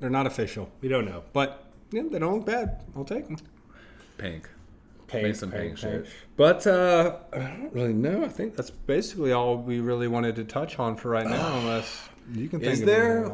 They're 0.00 0.10
not 0.10 0.26
official. 0.26 0.70
We 0.80 0.88
don't 0.88 1.04
know, 1.04 1.24
but 1.32 1.64
yeah, 1.90 2.02
they 2.10 2.18
don't 2.18 2.36
look 2.38 2.46
bad. 2.46 2.84
I'll 2.96 3.04
take 3.04 3.26
them. 3.26 3.36
Pink. 4.16 4.48
Pink, 5.06 5.22
Make 5.24 5.36
some 5.36 5.50
pink 5.50 5.78
shit. 5.78 6.06
But 6.36 6.66
uh, 6.66 7.16
I 7.32 7.38
don't 7.38 7.72
really 7.72 7.94
know. 7.94 8.24
I 8.24 8.28
think 8.28 8.56
that's 8.56 8.70
basically 8.70 9.32
all 9.32 9.56
we 9.56 9.80
really 9.80 10.06
wanted 10.06 10.36
to 10.36 10.44
touch 10.44 10.78
on 10.78 10.96
for 10.96 11.08
right 11.10 11.26
now, 11.26 11.58
unless 11.60 12.08
you 12.32 12.46
can 12.48 12.60
think 12.60 12.72
Is 12.72 12.80
of 12.80 12.86
there? 12.86 13.30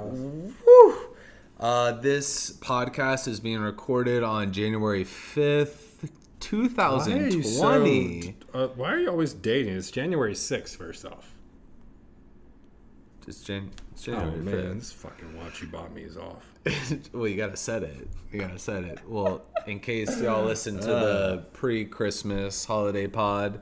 Anything 1.65 1.73
else. 1.73 1.89
Whew. 1.91 1.99
Uh, 1.99 2.01
this 2.01 2.53
podcast 2.59 3.29
is 3.29 3.41
being 3.41 3.61
recorded 3.61 4.23
on 4.23 4.53
January 4.53 5.05
5th, 5.05 6.03
Why 6.03 6.09
are 6.09 7.09
you 7.09 7.43
2020. 7.43 8.23
so- 8.53 8.59
uh, 8.59 8.69
why 8.69 8.93
are 8.93 8.99
you 8.99 9.09
always 9.11 9.33
dating? 9.33 9.77
It's 9.77 9.91
January 9.91 10.35
6th, 10.35 10.77
first 10.77 11.05
off. 11.07 11.31
It's, 13.27 13.43
Jan- 13.43 13.71
it's 13.93 14.07
Oh, 14.09 14.13
January 14.13 14.41
man. 14.41 14.55
5th. 14.55 14.75
This 14.81 14.93
fucking 14.93 15.39
watch 15.39 15.63
you 15.63 15.69
bought 15.69 15.95
me 15.95 16.03
is 16.03 16.17
off. 16.19 16.45
well, 17.15 17.27
you 17.27 17.37
gotta 17.37 17.57
set 17.57 17.83
it. 17.83 18.09
You 18.33 18.41
gotta 18.41 18.59
set 18.59 18.85
it. 18.85 18.99
Well, 19.09 19.43
in 19.67 19.81
case 19.81 20.21
y'all 20.21 20.45
listen 20.45 20.79
to 20.81 20.95
Uh. 20.95 21.37
the 21.37 21.39
pre-Christmas 21.55 22.65
holiday 22.67 23.07
pod, 23.07 23.61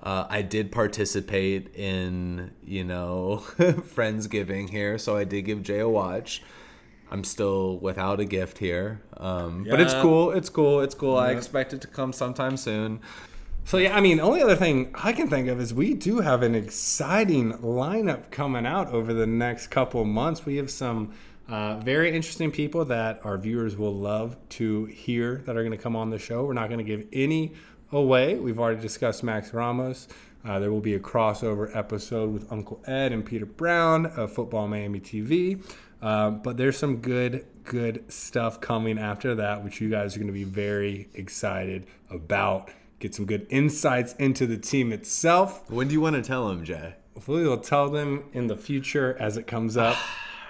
uh, 0.00 0.26
I 0.30 0.40
did 0.42 0.72
participate 0.72 1.74
in 1.76 2.52
you 2.64 2.84
know 2.84 3.42
friendsgiving 3.58 4.70
here, 4.70 4.96
so 4.98 5.16
I 5.16 5.24
did 5.24 5.42
give 5.42 5.62
Jay 5.62 5.78
a 5.80 5.88
watch. 5.88 6.42
I'm 7.12 7.24
still 7.24 7.76
without 7.78 8.20
a 8.20 8.24
gift 8.24 8.56
here, 8.56 9.02
um, 9.18 9.66
but 9.68 9.80
it's 9.80 9.92
cool. 9.92 10.30
It's 10.30 10.48
cool. 10.48 10.80
It's 10.80 10.94
cool. 10.94 11.18
I 11.18 11.32
expect 11.32 11.74
it 11.74 11.82
to 11.82 11.86
come 11.86 12.10
sometime 12.10 12.56
soon. 12.56 13.00
So 13.64 13.76
yeah, 13.76 13.94
I 13.94 14.00
mean, 14.00 14.18
only 14.18 14.42
other 14.42 14.56
thing 14.56 14.90
I 14.94 15.12
can 15.12 15.28
think 15.28 15.48
of 15.48 15.60
is 15.60 15.74
we 15.74 15.92
do 15.92 16.20
have 16.20 16.42
an 16.42 16.54
exciting 16.54 17.52
lineup 17.58 18.30
coming 18.30 18.64
out 18.64 18.88
over 18.88 19.12
the 19.12 19.26
next 19.26 19.66
couple 19.66 20.02
months. 20.06 20.46
We 20.46 20.56
have 20.56 20.70
some 20.70 21.12
uh, 21.48 21.76
very 21.80 22.16
interesting 22.16 22.50
people 22.50 22.86
that 22.86 23.20
our 23.24 23.36
viewers 23.36 23.76
will 23.76 23.94
love 23.94 24.36
to 24.48 24.86
hear 24.86 25.42
that 25.44 25.54
are 25.54 25.62
going 25.62 25.76
to 25.76 25.82
come 25.82 25.94
on 25.94 26.08
the 26.08 26.18
show. 26.18 26.46
We're 26.46 26.54
not 26.54 26.70
going 26.70 26.78
to 26.78 26.96
give 26.96 27.06
any 27.12 27.52
away. 27.92 28.36
We've 28.36 28.58
already 28.58 28.80
discussed 28.80 29.22
Max 29.22 29.52
Ramos. 29.52 30.08
Uh, 30.44 30.58
there 30.58 30.72
will 30.72 30.80
be 30.80 30.94
a 30.94 31.00
crossover 31.00 31.74
episode 31.76 32.32
with 32.32 32.50
Uncle 32.50 32.82
Ed 32.86 33.12
and 33.12 33.24
Peter 33.24 33.46
Brown 33.46 34.06
of 34.06 34.32
Football 34.32 34.66
Miami 34.66 34.98
TV. 34.98 35.62
Uh, 36.02 36.30
but 36.30 36.56
there's 36.56 36.76
some 36.76 36.96
good, 36.96 37.46
good 37.62 38.12
stuff 38.12 38.60
coming 38.60 38.98
after 38.98 39.36
that, 39.36 39.62
which 39.62 39.80
you 39.80 39.88
guys 39.88 40.16
are 40.16 40.18
going 40.18 40.26
to 40.26 40.32
be 40.32 40.44
very 40.44 41.08
excited 41.14 41.86
about. 42.10 42.70
Get 42.98 43.14
some 43.14 43.24
good 43.24 43.46
insights 43.50 44.14
into 44.14 44.46
the 44.46 44.58
team 44.58 44.92
itself. 44.92 45.70
When 45.70 45.86
do 45.86 45.94
you 45.94 46.00
want 46.00 46.16
to 46.16 46.22
tell 46.22 46.48
them, 46.48 46.64
Jay? 46.64 46.94
Hopefully, 47.14 47.42
We 47.42 47.48
will 47.48 47.58
tell 47.58 47.88
them 47.88 48.24
in 48.32 48.48
the 48.48 48.56
future 48.56 49.16
as 49.20 49.36
it 49.36 49.46
comes 49.46 49.76
up. 49.76 49.96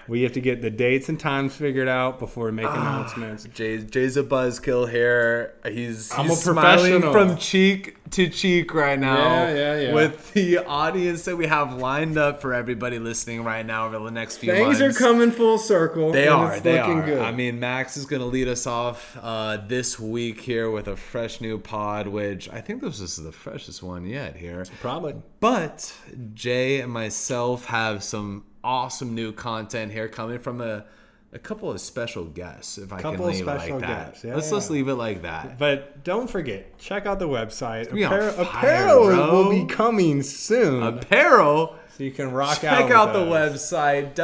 We 0.08 0.22
have 0.22 0.32
to 0.32 0.40
get 0.40 0.62
the 0.62 0.70
dates 0.70 1.08
and 1.08 1.18
times 1.18 1.54
figured 1.54 1.88
out 1.88 2.18
before 2.18 2.46
we 2.46 2.52
make 2.52 2.66
announcements. 2.66 3.44
Jay, 3.44 3.78
Jay's 3.78 4.16
a 4.16 4.22
buzzkill 4.22 4.90
here. 4.90 5.54
He's, 5.64 6.12
I'm 6.12 6.28
he's 6.28 6.38
a 6.38 6.52
smiling 6.52 7.02
professional. 7.02 7.12
from 7.12 7.36
cheek 7.36 7.96
to 8.10 8.28
cheek 8.28 8.74
right 8.74 8.98
now. 8.98 9.16
Yeah, 9.16 9.54
yeah, 9.54 9.80
yeah. 9.80 9.94
With 9.94 10.32
the 10.32 10.58
audience 10.58 11.24
that 11.24 11.36
we 11.36 11.46
have 11.46 11.74
lined 11.74 12.18
up 12.18 12.40
for 12.40 12.52
everybody 12.54 12.98
listening 12.98 13.44
right 13.44 13.64
now 13.64 13.86
over 13.86 13.98
the 13.98 14.10
next 14.10 14.38
few 14.38 14.52
Things 14.52 14.80
are 14.80 14.92
coming 14.92 15.30
full 15.30 15.58
circle. 15.58 16.12
They 16.12 16.26
and 16.26 16.34
are. 16.34 16.60
They 16.60 16.78
are. 16.78 17.02
Good. 17.02 17.20
I 17.20 17.32
mean, 17.32 17.60
Max 17.60 17.96
is 17.96 18.06
going 18.06 18.20
to 18.20 18.26
lead 18.26 18.48
us 18.48 18.66
off 18.66 19.16
uh, 19.20 19.58
this 19.66 19.98
week 19.98 20.40
here 20.40 20.70
with 20.70 20.88
a 20.88 20.96
fresh 20.96 21.40
new 21.40 21.58
pod, 21.58 22.06
which 22.06 22.48
I 22.50 22.60
think 22.60 22.82
this 22.82 23.00
is 23.00 23.16
the 23.16 23.32
freshest 23.32 23.82
one 23.82 24.04
yet 24.04 24.36
here. 24.36 24.64
probably. 24.80 25.14
But 25.40 25.94
Jay 26.34 26.80
and 26.80 26.92
myself 26.92 27.66
have 27.66 28.04
some 28.04 28.44
awesome 28.64 29.14
new 29.14 29.32
content 29.32 29.92
here 29.92 30.08
coming 30.08 30.38
from 30.38 30.60
a, 30.60 30.84
a 31.32 31.38
couple 31.38 31.70
of 31.70 31.80
special 31.80 32.24
guests, 32.24 32.78
if 32.78 32.92
I 32.92 33.00
Couple 33.00 33.26
can 33.26 33.28
of 33.28 33.34
leave 33.34 33.42
it 33.42 33.46
like 33.46 33.80
that. 33.80 34.20
Yeah, 34.24 34.34
let's 34.34 34.48
yeah. 34.48 34.54
let's 34.54 34.70
leave 34.70 34.88
it 34.88 34.94
like 34.94 35.22
that. 35.22 35.58
But 35.58 36.04
don't 36.04 36.28
forget, 36.28 36.78
check 36.78 37.06
out 37.06 37.18
the 37.18 37.28
website. 37.28 37.92
be 37.92 38.02
Appar- 38.02 38.32
fire, 38.32 38.42
apparel 38.42 39.06
will 39.32 39.50
be 39.50 39.64
coming 39.64 40.22
soon, 40.22 40.82
Apparel. 40.82 41.76
so 41.96 42.04
you 42.04 42.10
can 42.10 42.32
rock 42.32 42.62
out. 42.64 42.78
Check 42.78 42.90
out 42.90 43.12
the 43.12 43.20
us. 43.20 43.72
website 43.72 44.14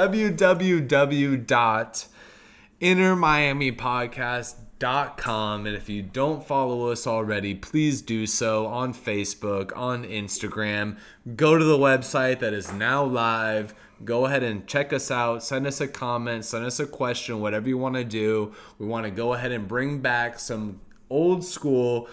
www.innermiamipodcast.com 4.28 5.66
and 5.66 5.74
if 5.76 5.88
you 5.88 6.02
don't 6.02 6.46
follow 6.46 6.88
us 6.88 7.06
already 7.06 7.54
please 7.54 8.00
do 8.02 8.26
so 8.26 8.66
on 8.66 8.94
Facebook 8.94 9.76
on 9.76 10.04
Instagram 10.04 10.96
go 11.36 11.58
to 11.58 11.64
the 11.64 11.76
website 11.78 12.38
that 12.40 12.52
is 12.52 12.72
now 12.72 13.02
live 13.04 13.74
go 14.04 14.26
ahead 14.26 14.42
and 14.42 14.66
check 14.66 14.92
us 14.92 15.10
out 15.10 15.42
send 15.42 15.66
us 15.66 15.80
a 15.80 15.88
comment 15.88 16.44
send 16.44 16.64
us 16.64 16.78
a 16.78 16.86
question 16.86 17.40
whatever 17.40 17.68
you 17.68 17.76
want 17.78 17.94
to 17.94 18.04
do 18.04 18.52
we 18.78 18.86
want 18.86 19.04
to 19.04 19.10
go 19.10 19.32
ahead 19.34 19.50
and 19.52 19.66
bring 19.66 20.00
back 20.00 20.38
some 20.38 20.80
old 21.10 21.44
school 21.44 22.08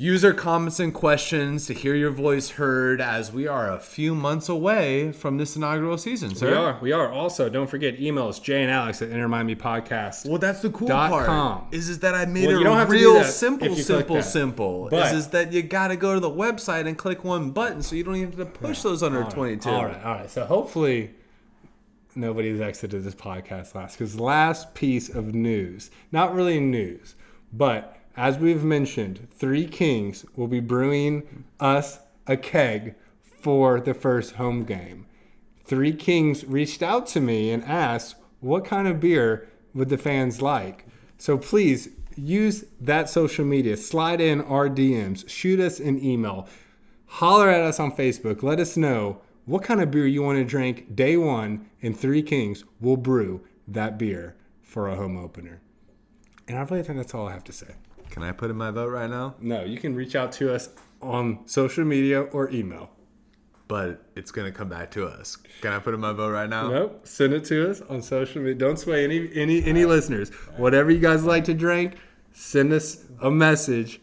User 0.00 0.32
comments 0.32 0.78
and 0.78 0.94
questions 0.94 1.66
to 1.66 1.74
hear 1.74 1.92
your 1.96 2.12
voice 2.12 2.50
heard 2.50 3.00
as 3.00 3.32
we 3.32 3.48
are 3.48 3.68
a 3.68 3.80
few 3.80 4.14
months 4.14 4.48
away 4.48 5.10
from 5.10 5.38
this 5.38 5.56
inaugural 5.56 5.98
season, 5.98 6.36
sir. 6.36 6.50
We 6.50 6.56
are. 6.56 6.78
We 6.80 6.92
are. 6.92 7.10
Also, 7.10 7.48
don't 7.48 7.66
forget 7.68 7.98
emails 7.98 8.40
Jay 8.40 8.62
and 8.62 8.70
Alex 8.70 9.02
at 9.02 9.10
Inner 9.10 9.26
Miami 9.26 9.56
Podcast. 9.56 10.24
Well, 10.24 10.38
that's 10.38 10.62
the 10.62 10.70
cool 10.70 10.86
part. 10.86 11.26
com. 11.26 11.66
Is 11.72 11.88
is 11.88 11.98
that 11.98 12.14
I 12.14 12.26
made 12.26 12.46
Well, 12.46 12.54
it 12.54 12.58
you 12.58 12.64
don't 12.64 12.76
have 12.76 12.86
to 12.86 12.94
real 12.94 13.24
simple, 13.24 13.66
if 13.66 13.76
you 13.76 13.84
click 13.84 13.98
simple, 14.06 14.22
simple. 14.22 14.88
But- 14.88 15.06
is 15.12 15.18
is 15.24 15.28
that 15.30 15.52
you 15.52 15.64
got 15.64 15.88
to 15.88 15.96
go 15.96 16.14
to 16.14 16.20
the 16.20 16.30
website 16.30 16.86
and 16.86 16.96
click 16.96 17.24
one 17.24 17.50
button, 17.50 17.82
so 17.82 17.96
you 17.96 18.04
don't 18.04 18.14
even 18.14 18.30
have 18.38 18.38
to 18.38 18.46
push 18.60 18.82
those 18.82 19.02
under 19.02 19.24
twenty 19.24 19.56
two. 19.56 19.68
All 19.68 19.84
right, 19.84 20.04
all 20.04 20.14
right. 20.14 20.30
So 20.30 20.44
hopefully 20.44 21.10
nobody's 22.14 22.60
exited 22.60 23.04
this 23.04 23.14
podcast 23.14 23.74
last 23.74 23.98
because 23.98 24.18
last 24.18 24.74
piece 24.74 25.08
of 25.08 25.34
news, 25.34 25.90
not 26.12 26.34
really 26.34 26.60
news, 26.60 27.14
but 27.52 27.96
as 28.16 28.36
we've 28.36 28.64
mentioned, 28.64 29.28
Three 29.30 29.66
Kings 29.66 30.26
will 30.34 30.48
be 30.48 30.60
brewing 30.60 31.44
us 31.60 32.00
a 32.26 32.36
keg 32.36 32.96
for 33.22 33.80
the 33.80 33.94
first 33.94 34.34
home 34.34 34.64
game. 34.64 35.06
Three 35.64 35.92
Kings 35.92 36.44
reached 36.44 36.82
out 36.82 37.06
to 37.08 37.20
me 37.20 37.50
and 37.50 37.62
asked, 37.64 38.16
what 38.40 38.64
kind 38.64 38.88
of 38.88 39.00
beer 39.00 39.48
would 39.74 39.88
the 39.88 39.98
fans 39.98 40.42
like? 40.42 40.86
So 41.18 41.38
please 41.38 41.90
use 42.16 42.64
that 42.80 43.08
social 43.08 43.44
media, 43.44 43.76
slide 43.76 44.20
in 44.20 44.40
our 44.40 44.68
DMs, 44.68 45.28
shoot 45.28 45.60
us 45.60 45.78
an 45.78 46.04
email, 46.04 46.48
holler 47.06 47.48
at 47.48 47.60
us 47.60 47.78
on 47.78 47.92
Facebook, 47.92 48.42
let 48.42 48.58
us 48.58 48.76
know 48.76 49.20
what 49.48 49.62
kind 49.62 49.80
of 49.80 49.90
beer 49.90 50.06
you 50.06 50.22
want 50.22 50.36
to 50.36 50.44
drink 50.44 50.94
day 50.94 51.16
one, 51.16 51.70
in 51.80 51.94
Three 51.94 52.22
Kings 52.22 52.64
will 52.80 52.98
brew 52.98 53.40
that 53.66 53.98
beer 53.98 54.36
for 54.62 54.88
a 54.88 54.94
home 54.94 55.16
opener. 55.16 55.62
And 56.46 56.58
I 56.58 56.62
really 56.62 56.82
think 56.82 56.98
that's 56.98 57.14
all 57.14 57.26
I 57.26 57.32
have 57.32 57.44
to 57.44 57.52
say. 57.52 57.74
Can 58.10 58.22
I 58.22 58.32
put 58.32 58.50
in 58.50 58.56
my 58.56 58.70
vote 58.70 58.90
right 58.90 59.08
now? 59.08 59.36
No, 59.40 59.64
you 59.64 59.78
can 59.78 59.94
reach 59.94 60.14
out 60.14 60.32
to 60.32 60.54
us 60.54 60.68
on 61.00 61.46
social 61.46 61.84
media 61.84 62.22
or 62.22 62.50
email. 62.50 62.90
But 63.68 64.02
it's 64.16 64.30
gonna 64.30 64.52
come 64.52 64.68
back 64.68 64.90
to 64.92 65.06
us. 65.06 65.36
Can 65.62 65.72
I 65.72 65.78
put 65.78 65.94
in 65.94 66.00
my 66.00 66.12
vote 66.12 66.32
right 66.32 66.48
now? 66.48 66.68
Nope. 66.70 67.06
Send 67.06 67.32
it 67.32 67.44
to 67.46 67.70
us 67.70 67.80
on 67.82 68.02
social 68.02 68.42
media. 68.42 68.54
Don't 68.54 68.78
sway 68.78 69.04
any 69.04 69.30
any 69.34 69.62
any 69.64 69.84
listeners. 69.84 70.30
Whatever 70.56 70.90
you 70.90 71.00
guys 71.00 71.24
like 71.24 71.44
to 71.44 71.54
drink, 71.54 71.96
send 72.32 72.72
us 72.72 73.04
a 73.20 73.30
message, 73.30 74.00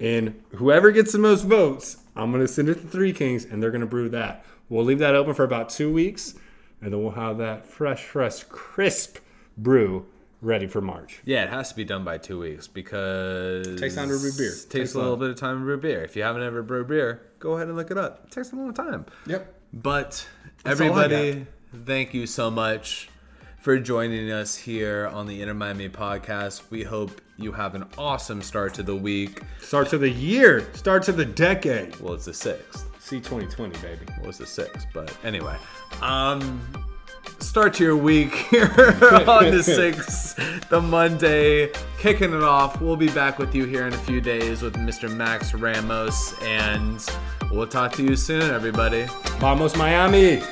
and 0.00 0.42
whoever 0.56 0.90
gets 0.90 1.12
the 1.12 1.18
most 1.18 1.42
votes, 1.42 1.98
I'm 2.16 2.32
gonna 2.32 2.48
send 2.48 2.70
it 2.70 2.80
to 2.80 2.86
Three 2.86 3.12
Kings, 3.12 3.44
and 3.44 3.62
they're 3.62 3.70
gonna 3.70 3.84
brew 3.84 4.08
that. 4.08 4.44
We'll 4.68 4.84
leave 4.84 4.98
that 5.00 5.14
open 5.14 5.34
for 5.34 5.44
about 5.44 5.68
two 5.68 5.92
weeks, 5.92 6.34
and 6.80 6.92
then 6.92 7.02
we'll 7.02 7.12
have 7.12 7.38
that 7.38 7.66
fresh, 7.66 8.02
fresh, 8.02 8.44
crisp 8.44 9.18
brew 9.56 10.06
ready 10.40 10.66
for 10.66 10.80
March. 10.80 11.20
Yeah, 11.24 11.44
it 11.44 11.50
has 11.50 11.70
to 11.70 11.76
be 11.76 11.84
done 11.84 12.04
by 12.04 12.18
two 12.18 12.38
weeks 12.40 12.66
because 12.66 13.80
Takes 13.80 13.94
time 13.94 14.08
to 14.08 14.18
brew 14.18 14.32
beer. 14.36 14.50
Takes, 14.50 14.64
Takes 14.66 14.94
a 14.94 14.98
little 14.98 15.16
bit 15.16 15.30
of 15.30 15.36
time 15.36 15.58
to 15.58 15.64
brew 15.64 15.78
beer. 15.78 16.02
If 16.02 16.16
you 16.16 16.22
haven't 16.22 16.42
ever 16.42 16.62
brewed 16.62 16.88
beer, 16.88 17.22
go 17.38 17.54
ahead 17.54 17.68
and 17.68 17.76
look 17.76 17.90
it 17.90 17.98
up. 17.98 18.24
It 18.26 18.30
takes 18.30 18.52
a 18.52 18.56
long 18.56 18.74
time. 18.74 19.06
Yep. 19.26 19.54
But 19.72 20.26
all 20.64 20.68
I 20.68 20.72
everybody, 20.72 21.46
thank 21.84 22.14
you 22.14 22.26
so 22.26 22.50
much 22.50 23.08
for 23.58 23.78
joining 23.78 24.30
us 24.30 24.54
here 24.54 25.08
on 25.12 25.26
the 25.26 25.40
Inner 25.40 25.54
Miami 25.54 25.88
podcast. 25.88 26.70
We 26.70 26.84
hope 26.84 27.20
you 27.38 27.52
have 27.52 27.74
an 27.74 27.86
awesome 27.96 28.42
start 28.42 28.74
to 28.74 28.82
the 28.82 28.94
week. 28.94 29.40
Start 29.60 29.88
to 29.88 29.98
the 29.98 30.10
year. 30.10 30.66
Start 30.74 31.02
to 31.04 31.12
the 31.12 31.24
decade. 31.24 31.98
Well, 32.00 32.14
it's 32.14 32.26
the 32.26 32.34
sixth. 32.34 32.86
See 33.04 33.18
2020, 33.18 33.78
baby. 33.80 34.06
What 34.16 34.28
was 34.28 34.38
the 34.38 34.46
six? 34.46 34.86
But 34.94 35.14
anyway, 35.22 35.58
um, 36.00 36.58
start 37.38 37.74
to 37.74 37.84
your 37.84 37.98
week 37.98 38.32
here 38.50 38.64
on 39.28 39.50
the 39.50 39.62
sixth, 39.62 40.40
the 40.70 40.80
Monday, 40.80 41.70
kicking 41.98 42.32
it 42.32 42.42
off. 42.42 42.80
We'll 42.80 42.96
be 42.96 43.10
back 43.10 43.38
with 43.38 43.54
you 43.54 43.66
here 43.66 43.86
in 43.86 43.92
a 43.92 43.98
few 43.98 44.22
days 44.22 44.62
with 44.62 44.76
Mr. 44.76 45.14
Max 45.14 45.52
Ramos, 45.52 46.34
and 46.40 47.06
we'll 47.52 47.66
talk 47.66 47.92
to 47.92 48.02
you 48.02 48.16
soon, 48.16 48.40
everybody. 48.40 49.04
Vamos 49.38 49.76
Miami. 49.76 50.42